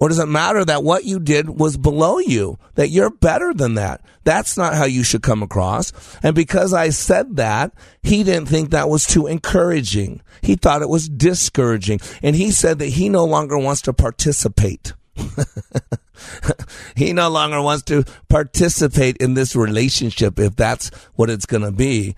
Or 0.00 0.08
does 0.08 0.20
it 0.20 0.26
matter 0.26 0.64
that 0.64 0.84
what 0.84 1.04
you 1.04 1.18
did 1.18 1.48
was 1.50 1.76
below 1.76 2.18
you, 2.18 2.58
that 2.76 2.90
you're 2.90 3.10
better 3.10 3.52
than 3.52 3.74
that? 3.74 4.00
That's 4.22 4.56
not 4.56 4.74
how 4.74 4.84
you 4.84 5.02
should 5.02 5.22
come 5.22 5.42
across. 5.42 5.92
And 6.22 6.36
because 6.36 6.72
I 6.72 6.90
said 6.90 7.36
that, 7.36 7.72
he 8.02 8.22
didn't 8.22 8.48
think 8.48 8.70
that 8.70 8.88
was 8.88 9.04
too 9.04 9.26
encouraging. 9.26 10.22
He 10.40 10.54
thought 10.54 10.82
it 10.82 10.88
was 10.88 11.08
discouraging. 11.08 12.00
And 12.22 12.36
he 12.36 12.52
said 12.52 12.78
that 12.78 12.90
he 12.90 13.08
no 13.08 13.24
longer 13.24 13.58
wants 13.58 13.82
to 13.82 13.92
participate. 13.92 14.92
he 16.94 17.12
no 17.12 17.28
longer 17.28 17.60
wants 17.60 17.82
to 17.84 18.04
participate 18.28 19.16
in 19.16 19.34
this 19.34 19.56
relationship 19.56 20.38
if 20.38 20.54
that's 20.54 20.90
what 21.14 21.28
it's 21.28 21.46
going 21.46 21.64
to 21.64 21.72
be. 21.72 22.14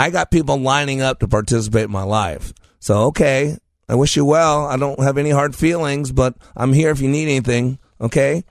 I 0.00 0.08
got 0.08 0.30
people 0.30 0.56
lining 0.56 1.02
up 1.02 1.18
to 1.18 1.28
participate 1.28 1.84
in 1.84 1.90
my 1.90 2.04
life. 2.04 2.54
So, 2.78 3.08
okay, 3.08 3.58
I 3.86 3.96
wish 3.96 4.16
you 4.16 4.24
well. 4.24 4.64
I 4.64 4.78
don't 4.78 4.98
have 5.02 5.18
any 5.18 5.28
hard 5.28 5.54
feelings, 5.54 6.10
but 6.10 6.36
I'm 6.56 6.72
here 6.72 6.88
if 6.88 7.02
you 7.02 7.08
need 7.10 7.24
anything, 7.24 7.78
okay? 8.00 8.44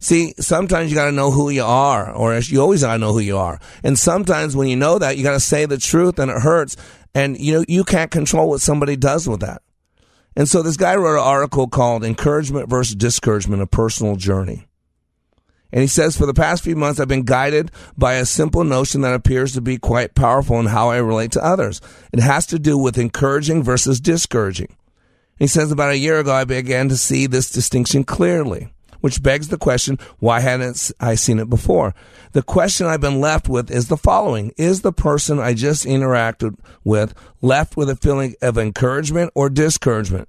See, 0.00 0.34
sometimes 0.40 0.90
you 0.90 0.96
got 0.96 1.04
to 1.04 1.12
know 1.12 1.30
who 1.30 1.48
you 1.48 1.62
are, 1.62 2.10
or 2.10 2.36
you 2.40 2.60
always 2.60 2.82
got 2.82 2.94
to 2.94 2.98
know 2.98 3.12
who 3.12 3.20
you 3.20 3.38
are. 3.38 3.60
And 3.84 3.96
sometimes 3.96 4.56
when 4.56 4.66
you 4.66 4.74
know 4.74 4.98
that, 4.98 5.16
you 5.16 5.22
got 5.22 5.34
to 5.34 5.40
say 5.40 5.64
the 5.64 5.78
truth 5.78 6.18
and 6.18 6.28
it 6.28 6.38
hurts. 6.38 6.76
And 7.14 7.38
you 7.38 7.52
know, 7.52 7.64
you 7.68 7.84
can't 7.84 8.10
control 8.10 8.48
what 8.48 8.60
somebody 8.60 8.96
does 8.96 9.28
with 9.28 9.42
that. 9.42 9.62
And 10.34 10.48
so 10.48 10.60
this 10.60 10.76
guy 10.76 10.96
wrote 10.96 11.20
an 11.20 11.24
article 11.24 11.68
called 11.68 12.02
Encouragement 12.02 12.68
versus 12.68 12.96
Discouragement, 12.96 13.62
a 13.62 13.66
Personal 13.68 14.16
Journey. 14.16 14.66
And 15.72 15.80
he 15.80 15.86
says, 15.86 16.16
for 16.16 16.26
the 16.26 16.34
past 16.34 16.64
few 16.64 16.76
months, 16.76 16.98
I've 16.98 17.08
been 17.08 17.22
guided 17.22 17.70
by 17.96 18.14
a 18.14 18.26
simple 18.26 18.64
notion 18.64 19.02
that 19.02 19.14
appears 19.14 19.52
to 19.54 19.60
be 19.60 19.78
quite 19.78 20.14
powerful 20.14 20.58
in 20.58 20.66
how 20.66 20.90
I 20.90 20.96
relate 20.96 21.32
to 21.32 21.44
others. 21.44 21.80
It 22.12 22.20
has 22.20 22.46
to 22.46 22.58
do 22.58 22.76
with 22.76 22.98
encouraging 22.98 23.62
versus 23.62 24.00
discouraging. 24.00 24.76
He 25.38 25.46
says, 25.46 25.72
about 25.72 25.92
a 25.92 25.98
year 25.98 26.18
ago, 26.18 26.32
I 26.32 26.44
began 26.44 26.88
to 26.88 26.96
see 26.96 27.26
this 27.26 27.50
distinction 27.50 28.04
clearly, 28.04 28.72
which 29.00 29.22
begs 29.22 29.48
the 29.48 29.56
question, 29.56 29.98
why 30.18 30.40
hadn't 30.40 30.90
I 31.00 31.14
seen 31.14 31.38
it 31.38 31.48
before? 31.48 31.94
The 32.32 32.42
question 32.42 32.86
I've 32.86 33.00
been 33.00 33.20
left 33.20 33.48
with 33.48 33.70
is 33.70 33.88
the 33.88 33.96
following. 33.96 34.52
Is 34.56 34.82
the 34.82 34.92
person 34.92 35.38
I 35.38 35.54
just 35.54 35.86
interacted 35.86 36.58
with 36.84 37.14
left 37.40 37.76
with 37.76 37.88
a 37.88 37.96
feeling 37.96 38.34
of 38.42 38.58
encouragement 38.58 39.32
or 39.34 39.48
discouragement? 39.48 40.28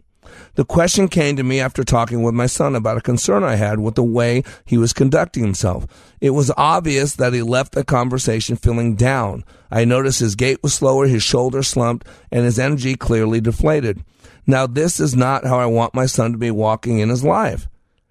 The 0.56 0.66
question 0.66 1.08
came 1.08 1.36
to 1.36 1.44
me 1.44 1.60
after 1.60 1.84
talking 1.84 2.24
with 2.24 2.34
my 2.34 2.46
son 2.46 2.76
about 2.76 2.98
a 2.98 3.02
concern 3.02 3.44
I 3.44 3.56
had 3.56 3.80
with 3.80 3.96
the 3.96 4.04
way 4.04 4.44
he 4.66 4.78
was 4.78 4.94
conducting 4.94 5.44
himself. 5.44 5.88
It 6.20 6.32
was 6.32 6.52
obvious 6.58 7.16
that 7.16 7.34
he 7.34 7.42
left 7.42 7.74
the 7.74 7.84
conversation 7.84 8.56
feeling 8.56 8.96
down. 8.96 9.44
I 9.72 9.86
noticed 9.86 10.20
his 10.20 10.36
gait 10.36 10.62
was 10.62 10.74
slower, 10.74 11.08
his 11.08 11.24
shoulders 11.24 11.68
slumped, 11.68 12.08
and 12.32 12.46
his 12.46 12.60
energy 12.60 12.96
clearly 12.96 13.42
deflated. 13.42 14.04
Now, 14.46 14.68
this 14.68 15.00
is 15.00 15.16
not 15.16 15.46
how 15.46 15.60
I 15.60 15.66
want 15.68 15.94
my 15.94 16.06
son 16.06 16.32
to 16.32 16.38
be 16.38 16.52
walking 16.52 17.00
in 17.00 17.10
his 17.10 17.24
life. 17.24 17.68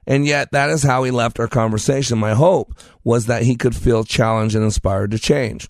And 0.07 0.27
yet, 0.27 0.53
that 0.53 0.71
is 0.71 0.83
how 0.83 1.05
he 1.05 1.11
left 1.11 1.39
our 1.39 1.49
conversation. 1.49 2.19
My 2.19 2.35
hope 2.35 2.75
was 3.05 3.27
that 3.27 3.43
he 3.43 3.57
could 3.57 3.77
feel 3.77 4.05
challenged 4.05 4.57
and 4.57 4.65
inspired 4.65 5.11
to 5.11 5.19
change. 5.19 5.69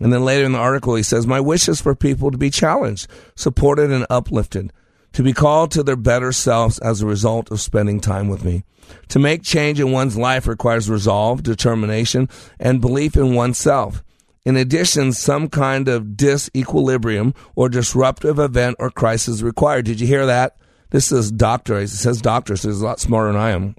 And 0.00 0.12
then 0.12 0.24
later 0.24 0.44
in 0.44 0.52
the 0.52 0.58
article, 0.58 0.94
he 0.94 1.02
says, 1.02 1.26
My 1.26 1.40
wish 1.40 1.68
is 1.68 1.80
for 1.80 1.94
people 1.94 2.30
to 2.30 2.38
be 2.38 2.50
challenged, 2.50 3.08
supported, 3.34 3.90
and 3.90 4.06
uplifted 4.08 4.72
to 5.12 5.22
be 5.22 5.32
called 5.32 5.70
to 5.72 5.82
their 5.82 5.96
better 5.96 6.32
selves 6.32 6.78
as 6.78 7.00
a 7.00 7.06
result 7.06 7.50
of 7.50 7.60
spending 7.60 8.00
time 8.00 8.28
with 8.28 8.44
me. 8.44 8.64
To 9.08 9.18
make 9.18 9.42
change 9.42 9.80
in 9.80 9.92
one's 9.92 10.16
life 10.16 10.46
requires 10.46 10.90
resolve, 10.90 11.42
determination, 11.42 12.28
and 12.58 12.80
belief 12.80 13.16
in 13.16 13.34
oneself. 13.34 14.02
In 14.44 14.56
addition, 14.56 15.12
some 15.12 15.48
kind 15.48 15.88
of 15.88 16.16
disequilibrium 16.16 17.36
or 17.54 17.68
disruptive 17.68 18.38
event 18.38 18.76
or 18.78 18.90
crisis 18.90 19.36
is 19.36 19.42
required. 19.42 19.84
Did 19.84 20.00
you 20.00 20.06
hear 20.06 20.26
that? 20.26 20.56
This 20.90 21.12
is 21.12 21.30
doctor. 21.30 21.78
It 21.78 21.88
says 21.88 22.20
doctor, 22.20 22.56
so 22.56 22.68
he's 22.68 22.80
a 22.80 22.84
lot 22.84 23.00
smarter 23.00 23.32
than 23.32 23.40
I 23.40 23.50
am 23.50 23.76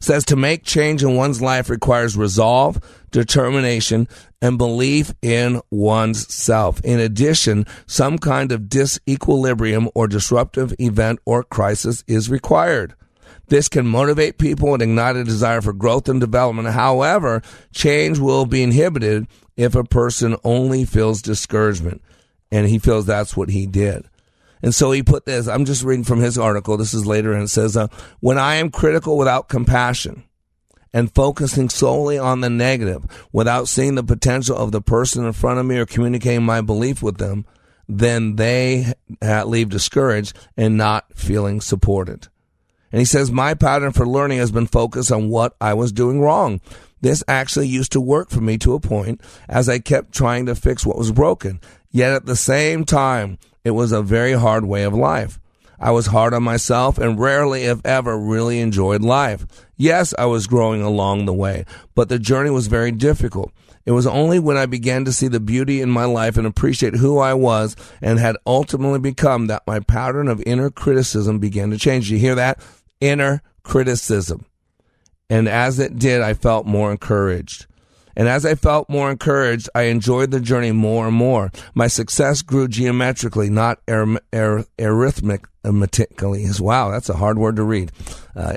says 0.00 0.24
to 0.26 0.36
make 0.36 0.64
change 0.64 1.02
in 1.02 1.14
one's 1.14 1.42
life 1.42 1.70
requires 1.70 2.16
resolve, 2.16 2.78
determination, 3.10 4.08
and 4.40 4.58
belief 4.58 5.12
in 5.22 5.60
one's 5.70 6.32
self. 6.32 6.80
In 6.82 7.00
addition, 7.00 7.66
some 7.86 8.18
kind 8.18 8.52
of 8.52 8.62
disequilibrium 8.62 9.90
or 9.94 10.06
disruptive 10.06 10.74
event 10.78 11.20
or 11.24 11.42
crisis 11.42 12.04
is 12.06 12.30
required. 12.30 12.94
This 13.48 13.68
can 13.68 13.86
motivate 13.86 14.38
people 14.38 14.74
and 14.74 14.82
ignite 14.82 15.16
a 15.16 15.24
desire 15.24 15.60
for 15.60 15.72
growth 15.72 16.08
and 16.08 16.20
development. 16.20 16.68
However, 16.68 17.42
change 17.72 18.18
will 18.18 18.44
be 18.46 18.62
inhibited 18.62 19.26
if 19.56 19.74
a 19.74 19.84
person 19.84 20.36
only 20.44 20.84
feels 20.84 21.22
discouragement. 21.22 22.02
And 22.50 22.68
he 22.68 22.78
feels 22.78 23.06
that's 23.06 23.36
what 23.36 23.50
he 23.50 23.66
did. 23.66 24.06
And 24.62 24.74
so 24.74 24.90
he 24.90 25.02
put 25.02 25.24
this, 25.24 25.46
I'm 25.48 25.64
just 25.64 25.84
reading 25.84 26.04
from 26.04 26.20
his 26.20 26.36
article. 26.36 26.76
This 26.76 26.94
is 26.94 27.06
later, 27.06 27.32
and 27.32 27.44
it 27.44 27.48
says, 27.48 27.76
uh, 27.76 27.88
When 28.20 28.38
I 28.38 28.56
am 28.56 28.70
critical 28.70 29.16
without 29.16 29.48
compassion 29.48 30.24
and 30.92 31.14
focusing 31.14 31.68
solely 31.68 32.18
on 32.18 32.40
the 32.40 32.50
negative 32.50 33.04
without 33.32 33.68
seeing 33.68 33.94
the 33.94 34.02
potential 34.02 34.56
of 34.56 34.72
the 34.72 34.80
person 34.80 35.24
in 35.24 35.32
front 35.32 35.58
of 35.58 35.66
me 35.66 35.78
or 35.78 35.86
communicating 35.86 36.44
my 36.44 36.60
belief 36.60 37.02
with 37.02 37.18
them, 37.18 37.44
then 37.88 38.36
they 38.36 38.92
leave 39.20 39.68
discouraged 39.70 40.36
and 40.56 40.76
not 40.76 41.06
feeling 41.14 41.60
supported. 41.60 42.28
And 42.92 43.00
he 43.00 43.04
says, 43.04 43.30
My 43.30 43.54
pattern 43.54 43.92
for 43.92 44.06
learning 44.06 44.38
has 44.38 44.50
been 44.50 44.66
focused 44.66 45.12
on 45.12 45.28
what 45.28 45.54
I 45.60 45.74
was 45.74 45.92
doing 45.92 46.20
wrong. 46.20 46.60
This 47.00 47.22
actually 47.28 47.68
used 47.68 47.92
to 47.92 48.00
work 48.00 48.30
for 48.30 48.40
me 48.40 48.58
to 48.58 48.74
a 48.74 48.80
point 48.80 49.20
as 49.48 49.68
I 49.68 49.78
kept 49.78 50.12
trying 50.12 50.46
to 50.46 50.54
fix 50.54 50.84
what 50.84 50.98
was 50.98 51.12
broken. 51.12 51.60
Yet 51.90 52.12
at 52.12 52.26
the 52.26 52.36
same 52.36 52.84
time, 52.84 53.38
it 53.64 53.70
was 53.70 53.92
a 53.92 54.02
very 54.02 54.32
hard 54.32 54.64
way 54.64 54.82
of 54.82 54.94
life. 54.94 55.38
I 55.80 55.90
was 55.92 56.06
hard 56.06 56.34
on 56.34 56.42
myself 56.42 56.98
and 56.98 57.18
rarely, 57.18 57.64
if 57.64 57.84
ever, 57.84 58.18
really 58.18 58.60
enjoyed 58.60 59.02
life. 59.02 59.46
Yes, 59.76 60.12
I 60.18 60.26
was 60.26 60.46
growing 60.46 60.82
along 60.82 61.26
the 61.26 61.32
way, 61.32 61.64
but 61.94 62.08
the 62.08 62.18
journey 62.18 62.50
was 62.50 62.66
very 62.66 62.90
difficult. 62.90 63.52
It 63.86 63.92
was 63.92 64.06
only 64.06 64.38
when 64.38 64.56
I 64.56 64.66
began 64.66 65.06
to 65.06 65.12
see 65.12 65.28
the 65.28 65.40
beauty 65.40 65.80
in 65.80 65.88
my 65.88 66.04
life 66.04 66.36
and 66.36 66.46
appreciate 66.46 66.96
who 66.96 67.18
I 67.18 67.32
was 67.32 67.74
and 68.02 68.18
had 68.18 68.36
ultimately 68.46 68.98
become 68.98 69.46
that 69.46 69.66
my 69.66 69.80
pattern 69.80 70.28
of 70.28 70.42
inner 70.44 70.68
criticism 70.68 71.38
began 71.38 71.70
to 71.70 71.78
change. 71.78 72.10
You 72.10 72.18
hear 72.18 72.34
that? 72.34 72.60
Inner 73.00 73.40
criticism. 73.62 74.44
And 75.30 75.48
as 75.48 75.78
it 75.78 75.98
did, 75.98 76.20
I 76.20 76.34
felt 76.34 76.66
more 76.66 76.90
encouraged. 76.90 77.66
And 78.18 78.28
as 78.28 78.44
I 78.44 78.56
felt 78.56 78.90
more 78.90 79.10
encouraged, 79.10 79.70
I 79.76 79.82
enjoyed 79.82 80.32
the 80.32 80.40
journey 80.40 80.72
more 80.72 81.06
and 81.06 81.16
more. 81.16 81.52
My 81.74 81.86
success 81.86 82.42
grew 82.42 82.66
geometrically, 82.66 83.48
not 83.48 83.78
ar- 83.88 84.20
ar- 84.32 84.64
arithmetically. 84.78 86.44
Wow, 86.58 86.90
that's 86.90 87.08
a 87.08 87.16
hard 87.16 87.38
word 87.38 87.56
to 87.56 87.62
read. 87.62 87.92
Uh, 88.34 88.54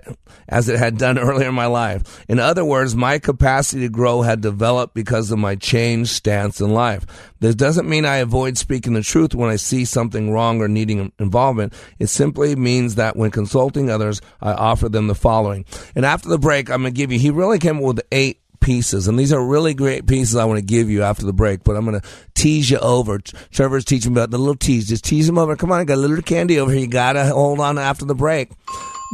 as 0.49 0.67
it 0.67 0.77
had 0.77 0.97
done 0.97 1.17
earlier 1.19 1.49
in 1.49 1.55
my 1.55 1.67
life. 1.67 2.23
In 2.27 2.39
other 2.39 2.65
words, 2.65 2.95
my 2.95 3.19
capacity 3.19 3.81
to 3.81 3.89
grow 3.89 4.23
had 4.23 4.41
developed 4.41 4.93
because 4.93 5.31
of 5.31 5.39
my 5.39 5.55
changed 5.55 6.11
stance 6.11 6.59
in 6.59 6.73
life. 6.73 7.05
This 7.39 7.55
doesn't 7.55 7.89
mean 7.89 8.05
I 8.05 8.17
avoid 8.17 8.57
speaking 8.57 8.93
the 8.93 9.01
truth 9.01 9.33
when 9.33 9.49
I 9.49 9.55
see 9.55 9.85
something 9.85 10.31
wrong 10.31 10.61
or 10.61 10.67
needing 10.67 11.11
involvement. 11.19 11.73
It 11.99 12.07
simply 12.07 12.55
means 12.55 12.95
that 12.95 13.15
when 13.15 13.31
consulting 13.31 13.89
others, 13.89 14.21
I 14.41 14.53
offer 14.53 14.89
them 14.89 15.07
the 15.07 15.15
following. 15.15 15.65
And 15.95 16.05
after 16.05 16.29
the 16.29 16.37
break, 16.37 16.69
I'm 16.69 16.81
going 16.81 16.93
to 16.93 16.97
give 16.97 17.11
you, 17.11 17.19
he 17.19 17.29
really 17.29 17.59
came 17.59 17.77
up 17.77 17.83
with 17.83 18.01
eight 18.11 18.40
pieces, 18.61 19.07
and 19.07 19.19
these 19.19 19.33
are 19.33 19.43
really 19.43 19.73
great 19.73 20.07
pieces 20.07 20.35
I 20.35 20.45
want 20.45 20.59
to 20.59 20.65
give 20.65 20.89
you 20.89 21.03
after 21.03 21.25
the 21.25 21.33
break. 21.33 21.63
But 21.63 21.75
I'm 21.75 21.85
going 21.85 21.99
to 21.99 22.07
tease 22.35 22.69
you 22.69 22.77
over. 22.77 23.19
Trevor's 23.19 23.83
teaching 23.85 24.11
about 24.13 24.31
the 24.31 24.37
little 24.37 24.55
tease. 24.55 24.87
Just 24.87 25.03
tease 25.03 25.27
him 25.27 25.37
over. 25.37 25.55
Come 25.55 25.71
on, 25.71 25.79
I 25.79 25.83
got 25.83 25.95
a 25.95 25.97
little 25.97 26.21
candy 26.21 26.59
over 26.59 26.71
here. 26.71 26.81
You 26.81 26.87
gotta 26.87 27.25
hold 27.25 27.59
on 27.59 27.77
after 27.77 28.05
the 28.05 28.15
break. 28.15 28.51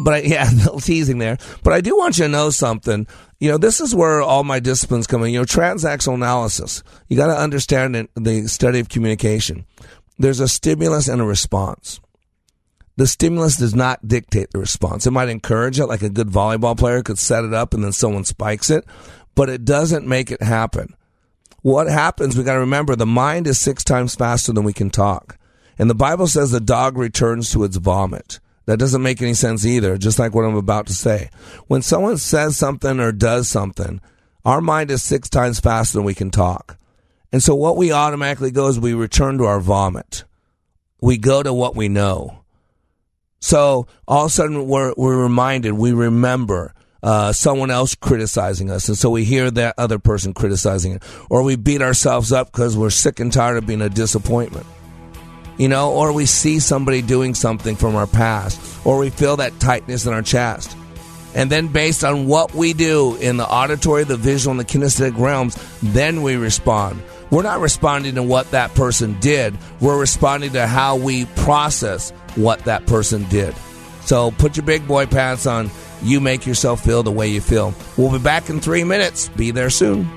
But 0.03 0.13
I, 0.13 0.17
yeah, 0.25 0.49
a 0.49 0.53
little 0.53 0.79
teasing 0.79 1.17
there. 1.17 1.37
But 1.63 1.73
I 1.73 1.81
do 1.81 1.97
want 1.97 2.17
you 2.17 2.25
to 2.25 2.29
know 2.29 2.49
something. 2.49 3.07
You 3.39 3.51
know, 3.51 3.57
this 3.57 3.81
is 3.81 3.95
where 3.95 4.21
all 4.21 4.43
my 4.43 4.59
disciplines 4.59 5.07
come 5.07 5.23
in. 5.23 5.31
You 5.31 5.39
know, 5.39 5.45
transactional 5.45 6.15
analysis. 6.15 6.83
You 7.07 7.17
got 7.17 7.27
to 7.27 7.37
understand 7.37 8.07
the 8.15 8.47
study 8.47 8.79
of 8.79 8.89
communication. 8.89 9.65
There's 10.19 10.39
a 10.39 10.47
stimulus 10.47 11.07
and 11.07 11.21
a 11.21 11.25
response. 11.25 11.99
The 12.95 13.05
stimulus 13.05 13.57
does 13.57 13.75
not 13.75 14.07
dictate 14.07 14.49
the 14.51 14.59
response. 14.59 15.05
It 15.05 15.11
might 15.11 15.29
encourage 15.29 15.79
it, 15.79 15.85
like 15.85 16.01
a 16.01 16.09
good 16.09 16.29
volleyball 16.29 16.75
player 16.75 17.03
could 17.03 17.19
set 17.19 17.43
it 17.43 17.53
up 17.53 17.75
and 17.75 17.83
then 17.83 17.91
someone 17.91 18.25
spikes 18.25 18.71
it, 18.71 18.85
but 19.37 19.49
it 19.49 19.63
doesn't 19.63 20.07
make 20.07 20.31
it 20.31 20.41
happen. 20.41 20.95
What 21.61 21.85
happens, 21.85 22.35
we 22.35 22.43
got 22.43 22.53
to 22.53 22.61
remember 22.61 22.95
the 22.95 23.05
mind 23.05 23.45
is 23.45 23.59
six 23.59 23.83
times 23.83 24.15
faster 24.15 24.51
than 24.51 24.63
we 24.63 24.73
can 24.73 24.89
talk. 24.89 25.37
And 25.77 25.87
the 25.91 25.95
Bible 25.95 26.25
says 26.25 26.49
the 26.49 26.59
dog 26.59 26.97
returns 26.97 27.51
to 27.51 27.63
its 27.63 27.77
vomit. 27.77 28.39
That 28.65 28.79
doesn't 28.79 29.03
make 29.03 29.21
any 29.21 29.35
sense 29.35 29.63
either, 29.63 29.95
just 29.99 30.17
like 30.17 30.33
what 30.33 30.43
I'm 30.43 30.55
about 30.55 30.87
to 30.87 30.93
say. 30.93 31.29
When 31.67 31.83
someone 31.83 32.17
says 32.17 32.57
something 32.57 32.99
or 32.99 33.11
does 33.11 33.47
something, 33.47 34.01
our 34.43 34.59
mind 34.59 34.89
is 34.89 35.03
six 35.03 35.29
times 35.29 35.59
faster 35.59 35.99
than 35.99 36.05
we 36.05 36.15
can 36.15 36.31
talk. 36.31 36.75
And 37.31 37.43
so 37.43 37.53
what 37.53 37.77
we 37.77 37.91
automatically 37.91 38.49
go 38.49 38.69
is 38.69 38.79
we 38.79 38.95
return 38.95 39.37
to 39.37 39.45
our 39.45 39.59
vomit. 39.59 40.23
We 40.99 41.19
go 41.19 41.43
to 41.43 41.53
what 41.53 41.75
we 41.75 41.89
know. 41.89 42.39
So 43.39 43.85
all 44.07 44.25
of 44.25 44.31
a 44.31 44.33
sudden 44.33 44.67
we're, 44.67 44.95
we're 44.97 45.21
reminded, 45.21 45.73
we 45.73 45.93
remember 45.93 46.73
uh, 47.03 47.31
someone 47.31 47.71
else 47.71 47.95
criticizing 47.95 48.71
us. 48.71 48.87
And 48.87 48.97
so 48.97 49.09
we 49.09 49.23
hear 49.23 49.49
that 49.51 49.75
other 49.77 49.99
person 49.99 50.33
criticizing 50.33 50.93
it. 50.93 51.03
Or 51.29 51.43
we 51.43 51.55
beat 51.55 51.81
ourselves 51.81 52.31
up 52.31 52.51
because 52.51 52.77
we're 52.77 52.89
sick 52.89 53.19
and 53.19 53.31
tired 53.31 53.57
of 53.57 53.67
being 53.67 53.81
a 53.81 53.89
disappointment. 53.89 54.65
You 55.57 55.67
know, 55.67 55.91
or 55.91 56.13
we 56.13 56.25
see 56.25 56.59
somebody 56.59 57.01
doing 57.01 57.33
something 57.33 57.75
from 57.75 57.95
our 57.95 58.05
past, 58.05 58.61
or 58.85 58.99
we 58.99 59.09
feel 59.09 59.37
that 59.37 59.59
tightness 59.59 60.05
in 60.05 60.13
our 60.13 60.21
chest. 60.21 60.77
And 61.33 61.51
then, 61.51 61.67
based 61.67 62.03
on 62.03 62.27
what 62.27 62.53
we 62.53 62.73
do 62.73 63.15
in 63.17 63.37
the 63.37 63.47
auditory, 63.47 64.03
the 64.03 64.17
visual, 64.17 64.51
and 64.51 64.59
the 64.59 64.65
kinesthetic 64.65 65.17
realms, 65.17 65.57
then 65.81 66.21
we 66.21 66.35
respond. 66.35 67.01
We're 67.31 67.43
not 67.43 67.59
responding 67.59 68.15
to 68.15 68.23
what 68.23 68.51
that 68.51 68.73
person 68.75 69.19
did, 69.19 69.57
we're 69.81 69.99
responding 69.99 70.53
to 70.53 70.65
how 70.67 70.95
we 70.95 71.25
process 71.25 72.11
what 72.35 72.59
that 72.65 72.85
person 72.85 73.23
did. 73.29 73.53
So 74.07 74.31
put 74.31 74.55
your 74.55 74.65
big 74.65 74.87
boy 74.87 75.05
pants 75.05 75.45
on. 75.45 75.69
You 76.01 76.21
make 76.21 76.45
yourself 76.45 76.81
feel 76.81 77.03
the 77.03 77.11
way 77.11 77.27
you 77.27 77.41
feel. 77.41 77.73
We'll 77.97 78.11
be 78.11 78.19
back 78.19 78.49
in 78.49 78.61
three 78.61 78.85
minutes. 78.85 79.27
Be 79.27 79.51
there 79.51 79.69
soon. 79.69 80.16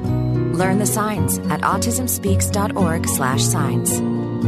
Learn 0.53 0.79
the 0.79 0.85
signs 0.85 1.39
at 1.49 1.61
autismspeaks.org/signs. 1.61 4.01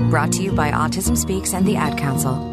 Brought 0.10 0.32
to 0.34 0.43
you 0.43 0.51
by 0.51 0.72
Autism 0.72 1.18
Speaks 1.18 1.54
and 1.54 1.66
the 1.66 1.76
Ad 1.76 1.97
Council. 1.97 2.53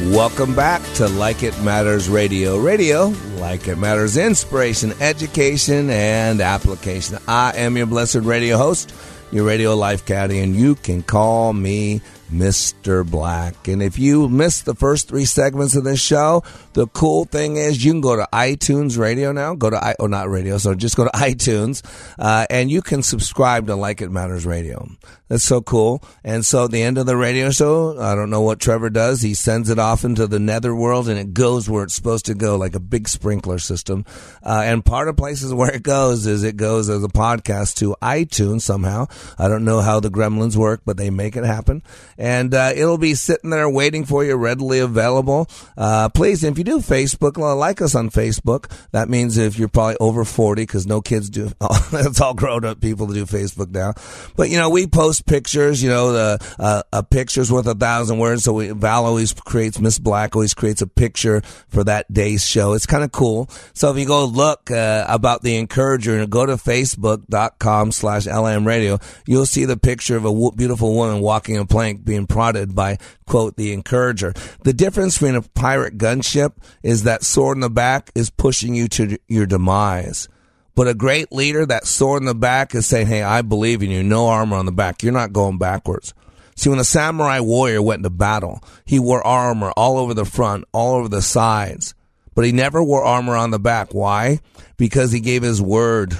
Welcome 0.00 0.54
back 0.54 0.80
to 0.94 1.08
Like 1.08 1.42
It 1.42 1.60
Matters 1.62 2.08
Radio. 2.08 2.56
Radio, 2.56 3.12
like 3.38 3.66
it 3.66 3.78
matters, 3.78 4.16
inspiration, 4.16 4.92
education, 5.00 5.90
and 5.90 6.40
application. 6.40 7.18
I 7.26 7.56
am 7.56 7.76
your 7.76 7.86
blessed 7.86 8.20
radio 8.20 8.56
host, 8.56 8.94
your 9.32 9.44
radio 9.44 9.74
life 9.74 10.06
caddy, 10.06 10.38
and 10.38 10.54
you 10.54 10.76
can 10.76 11.02
call 11.02 11.52
me 11.52 12.00
Mr. 12.32 13.04
Black. 13.04 13.66
And 13.66 13.82
if 13.82 13.98
you 13.98 14.28
missed 14.28 14.66
the 14.66 14.74
first 14.76 15.08
three 15.08 15.24
segments 15.24 15.74
of 15.74 15.82
this 15.82 16.00
show, 16.00 16.44
the 16.78 16.86
cool 16.86 17.24
thing 17.24 17.56
is 17.56 17.84
you 17.84 17.90
can 17.90 18.00
go 18.00 18.14
to 18.14 18.28
iTunes 18.32 18.96
Radio 18.96 19.32
now. 19.32 19.56
Go 19.56 19.68
to, 19.68 19.84
I, 19.84 19.96
oh, 19.98 20.06
not 20.06 20.30
radio, 20.30 20.58
so 20.58 20.76
just 20.76 20.96
go 20.96 21.02
to 21.06 21.10
iTunes, 21.14 21.82
uh, 22.20 22.46
and 22.48 22.70
you 22.70 22.82
can 22.82 23.02
subscribe 23.02 23.66
to 23.66 23.74
Like 23.74 24.00
It 24.00 24.10
Matters 24.10 24.46
Radio. 24.46 24.88
That's 25.28 25.44
so 25.44 25.60
cool. 25.60 26.02
And 26.24 26.44
so 26.44 26.64
at 26.64 26.70
the 26.70 26.82
end 26.82 26.96
of 26.96 27.04
the 27.04 27.16
radio 27.16 27.50
show, 27.50 28.00
I 28.00 28.14
don't 28.14 28.30
know 28.30 28.40
what 28.40 28.60
Trevor 28.60 28.88
does. 28.88 29.20
He 29.20 29.34
sends 29.34 29.68
it 29.68 29.78
off 29.78 30.04
into 30.04 30.26
the 30.26 30.38
netherworld 30.38 31.08
and 31.08 31.18
it 31.18 31.34
goes 31.34 31.68
where 31.68 31.84
it's 31.84 31.94
supposed 31.94 32.26
to 32.26 32.34
go, 32.34 32.56
like 32.56 32.74
a 32.74 32.80
big 32.80 33.08
sprinkler 33.08 33.58
system. 33.58 34.06
Uh, 34.42 34.62
and 34.64 34.84
part 34.84 35.08
of 35.08 35.16
places 35.16 35.52
where 35.58 35.70
it 35.70 35.82
goes 35.82 36.26
is 36.26 36.44
it 36.44 36.56
goes 36.56 36.88
as 36.88 37.04
a 37.04 37.08
podcast 37.08 37.76
to 37.76 37.94
iTunes 38.00 38.62
somehow. 38.62 39.06
I 39.38 39.48
don't 39.48 39.64
know 39.64 39.80
how 39.80 40.00
the 40.00 40.10
gremlins 40.10 40.56
work, 40.56 40.80
but 40.86 40.96
they 40.96 41.10
make 41.10 41.36
it 41.36 41.44
happen. 41.44 41.82
And 42.16 42.54
uh, 42.54 42.72
it'll 42.74 42.98
be 42.98 43.14
sitting 43.14 43.50
there 43.50 43.68
waiting 43.68 44.06
for 44.06 44.24
you, 44.24 44.34
readily 44.36 44.78
available. 44.78 45.48
Uh, 45.76 46.08
please, 46.08 46.42
if 46.42 46.56
you 46.56 46.64
do 46.68 46.78
Facebook, 46.78 47.36
like 47.36 47.80
us 47.80 47.94
on 47.94 48.10
Facebook. 48.10 48.70
That 48.92 49.08
means 49.08 49.36
if 49.38 49.58
you're 49.58 49.68
probably 49.68 49.96
over 50.00 50.24
40, 50.24 50.62
because 50.62 50.86
no 50.86 51.00
kids 51.00 51.30
do, 51.30 51.50
it's 51.92 52.20
all 52.20 52.34
grown 52.34 52.64
up 52.64 52.80
people 52.80 53.06
do 53.06 53.26
Facebook 53.26 53.70
now. 53.70 53.94
But, 54.36 54.50
you 54.50 54.58
know, 54.58 54.70
we 54.70 54.86
post 54.86 55.26
pictures, 55.26 55.82
you 55.82 55.88
know, 55.88 56.12
the, 56.12 56.54
uh, 56.58 56.82
a 56.92 57.02
picture's 57.02 57.50
worth 57.50 57.66
a 57.66 57.74
thousand 57.74 58.18
words. 58.18 58.44
So 58.44 58.52
we, 58.52 58.70
Val 58.70 59.06
always 59.06 59.32
creates, 59.32 59.78
Miss 59.78 59.98
Black 59.98 60.34
always 60.34 60.54
creates 60.54 60.82
a 60.82 60.86
picture 60.86 61.40
for 61.68 61.84
that 61.84 62.12
day's 62.12 62.44
show. 62.44 62.74
It's 62.74 62.86
kind 62.86 63.04
of 63.04 63.12
cool. 63.12 63.48
So 63.72 63.90
if 63.90 63.98
you 63.98 64.06
go 64.06 64.24
look, 64.24 64.70
uh, 64.70 65.04
about 65.08 65.42
the 65.42 65.56
encourager 65.56 66.18
and 66.18 66.30
go 66.30 66.46
to 66.46 66.54
facebook.com 66.54 67.92
slash 67.92 68.26
LM 68.26 68.66
radio, 68.66 68.98
you'll 69.26 69.46
see 69.46 69.64
the 69.64 69.76
picture 69.76 70.16
of 70.16 70.24
a 70.24 70.50
beautiful 70.52 70.94
woman 70.94 71.20
walking 71.20 71.56
a 71.56 71.66
plank 71.66 72.04
being 72.04 72.26
prodded 72.26 72.74
by 72.74 72.98
quote, 73.28 73.56
the 73.56 73.72
encourager. 73.72 74.32
The 74.64 74.72
difference 74.72 75.18
between 75.18 75.36
a 75.36 75.42
pirate 75.42 75.98
gunship 75.98 76.52
is 76.82 77.04
that 77.04 77.24
sword 77.24 77.56
in 77.56 77.60
the 77.60 77.70
back 77.70 78.10
is 78.14 78.30
pushing 78.30 78.74
you 78.74 78.88
to 78.88 79.18
your 79.28 79.46
demise. 79.46 80.28
But 80.74 80.88
a 80.88 80.94
great 80.94 81.32
leader, 81.32 81.66
that 81.66 81.86
sword 81.86 82.22
in 82.22 82.26
the 82.26 82.34
back 82.34 82.74
is 82.74 82.86
saying, 82.86 83.08
Hey, 83.08 83.22
I 83.22 83.42
believe 83.42 83.82
in 83.82 83.90
you. 83.90 84.02
No 84.02 84.28
armor 84.28 84.56
on 84.56 84.66
the 84.66 84.72
back. 84.72 85.02
You're 85.02 85.12
not 85.12 85.32
going 85.32 85.58
backwards. 85.58 86.14
See, 86.54 86.70
when 86.70 86.78
a 86.78 86.84
samurai 86.84 87.40
warrior 87.40 87.82
went 87.82 88.00
into 88.00 88.10
battle, 88.10 88.62
he 88.84 88.98
wore 88.98 89.24
armor 89.26 89.72
all 89.76 89.98
over 89.98 90.14
the 90.14 90.24
front, 90.24 90.64
all 90.72 90.96
over 90.96 91.08
the 91.08 91.22
sides, 91.22 91.94
but 92.34 92.44
he 92.44 92.52
never 92.52 92.82
wore 92.82 93.04
armor 93.04 93.36
on 93.36 93.52
the 93.52 93.60
back. 93.60 93.94
Why? 93.94 94.40
Because 94.76 95.12
he 95.12 95.20
gave 95.20 95.42
his 95.42 95.62
word 95.62 96.16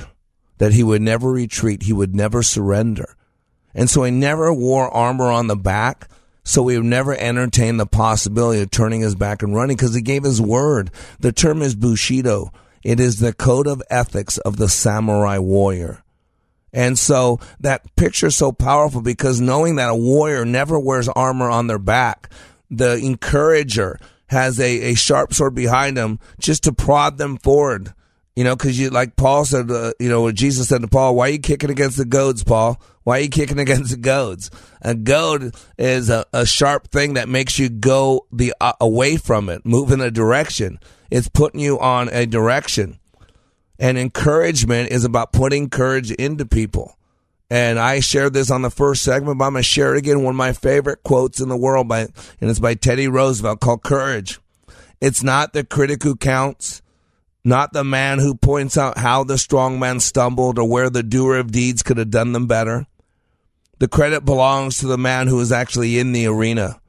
that 0.58 0.72
he 0.72 0.82
would 0.82 1.02
never 1.02 1.30
retreat. 1.30 1.84
He 1.84 1.92
would 1.92 2.14
never 2.14 2.42
surrender. 2.42 3.16
And 3.74 3.90
so 3.90 4.04
he 4.04 4.10
never 4.10 4.52
wore 4.52 4.88
armor 4.88 5.30
on 5.30 5.46
the 5.46 5.56
back 5.56 6.08
so 6.48 6.62
we 6.62 6.72
have 6.72 6.82
never 6.82 7.14
entertained 7.14 7.78
the 7.78 7.84
possibility 7.84 8.62
of 8.62 8.70
turning 8.70 9.02
his 9.02 9.14
back 9.14 9.42
and 9.42 9.54
running 9.54 9.76
because 9.76 9.94
he 9.94 10.00
gave 10.00 10.24
his 10.24 10.40
word. 10.40 10.90
The 11.20 11.30
term 11.30 11.60
is 11.60 11.74
Bushido. 11.74 12.52
It 12.82 13.00
is 13.00 13.20
the 13.20 13.34
code 13.34 13.66
of 13.66 13.82
ethics 13.90 14.38
of 14.38 14.56
the 14.56 14.70
samurai 14.70 15.36
warrior. 15.36 16.02
And 16.72 16.98
so 16.98 17.38
that 17.60 17.94
picture 17.96 18.28
is 18.28 18.36
so 18.36 18.50
powerful 18.50 19.02
because 19.02 19.42
knowing 19.42 19.76
that 19.76 19.90
a 19.90 19.94
warrior 19.94 20.46
never 20.46 20.78
wears 20.78 21.06
armor 21.10 21.50
on 21.50 21.66
their 21.66 21.78
back, 21.78 22.30
the 22.70 22.96
encourager 22.96 24.00
has 24.28 24.58
a, 24.58 24.92
a 24.92 24.94
sharp 24.94 25.34
sword 25.34 25.54
behind 25.54 25.98
him 25.98 26.18
just 26.40 26.64
to 26.64 26.72
prod 26.72 27.18
them 27.18 27.36
forward. 27.36 27.92
You 28.38 28.44
know, 28.44 28.54
because 28.54 28.78
you 28.78 28.90
like 28.90 29.16
Paul 29.16 29.44
said, 29.44 29.68
uh, 29.68 29.94
you 29.98 30.08
know, 30.08 30.30
Jesus 30.30 30.68
said 30.68 30.82
to 30.82 30.86
Paul, 30.86 31.16
"Why 31.16 31.26
are 31.26 31.32
you 31.32 31.40
kicking 31.40 31.70
against 31.70 31.96
the 31.96 32.04
goads, 32.04 32.44
Paul? 32.44 32.80
Why 33.02 33.18
are 33.18 33.22
you 33.22 33.28
kicking 33.28 33.58
against 33.66 33.90
the 33.90 33.96
goads?" 33.96 34.48
A 34.80 34.94
goad 34.94 35.56
is 35.76 36.08
a, 36.08 36.24
a 36.32 36.46
sharp 36.46 36.86
thing 36.86 37.14
that 37.14 37.28
makes 37.28 37.58
you 37.58 37.68
go 37.68 38.28
the 38.30 38.54
uh, 38.60 38.74
away 38.80 39.16
from 39.16 39.48
it, 39.48 39.66
move 39.66 39.90
in 39.90 40.00
a 40.00 40.12
direction. 40.12 40.78
It's 41.10 41.26
putting 41.28 41.58
you 41.58 41.80
on 41.80 42.10
a 42.10 42.26
direction, 42.26 43.00
and 43.76 43.98
encouragement 43.98 44.92
is 44.92 45.04
about 45.04 45.32
putting 45.32 45.68
courage 45.68 46.12
into 46.12 46.46
people. 46.46 46.96
And 47.50 47.76
I 47.76 47.98
shared 47.98 48.34
this 48.34 48.52
on 48.52 48.62
the 48.62 48.70
first 48.70 49.02
segment, 49.02 49.40
but 49.40 49.46
I'm 49.46 49.54
gonna 49.54 49.64
share 49.64 49.96
it 49.96 49.98
again. 49.98 50.22
One 50.22 50.34
of 50.34 50.36
my 50.36 50.52
favorite 50.52 51.02
quotes 51.02 51.40
in 51.40 51.48
the 51.48 51.56
world 51.56 51.88
by, 51.88 52.02
and 52.02 52.48
it's 52.50 52.60
by 52.60 52.74
Teddy 52.74 53.08
Roosevelt 53.08 53.58
called 53.58 53.82
"Courage." 53.82 54.38
It's 55.00 55.24
not 55.24 55.54
the 55.54 55.64
critic 55.64 56.04
who 56.04 56.14
counts 56.14 56.82
not 57.48 57.72
the 57.72 57.84
man 57.84 58.18
who 58.18 58.34
points 58.34 58.76
out 58.76 58.98
how 58.98 59.24
the 59.24 59.38
strong 59.38 59.80
man 59.80 60.00
stumbled 60.00 60.58
or 60.58 60.68
where 60.68 60.90
the 60.90 61.02
doer 61.02 61.36
of 61.36 61.50
deeds 61.50 61.82
could 61.82 61.96
have 61.96 62.10
done 62.10 62.32
them 62.32 62.46
better. 62.46 62.86
The 63.78 63.88
credit 63.88 64.24
belongs 64.24 64.78
to 64.78 64.86
the 64.86 64.98
man 64.98 65.28
who 65.28 65.40
is 65.40 65.50
actually 65.50 65.98
in 65.98 66.12
the 66.12 66.26
arena, 66.26 66.80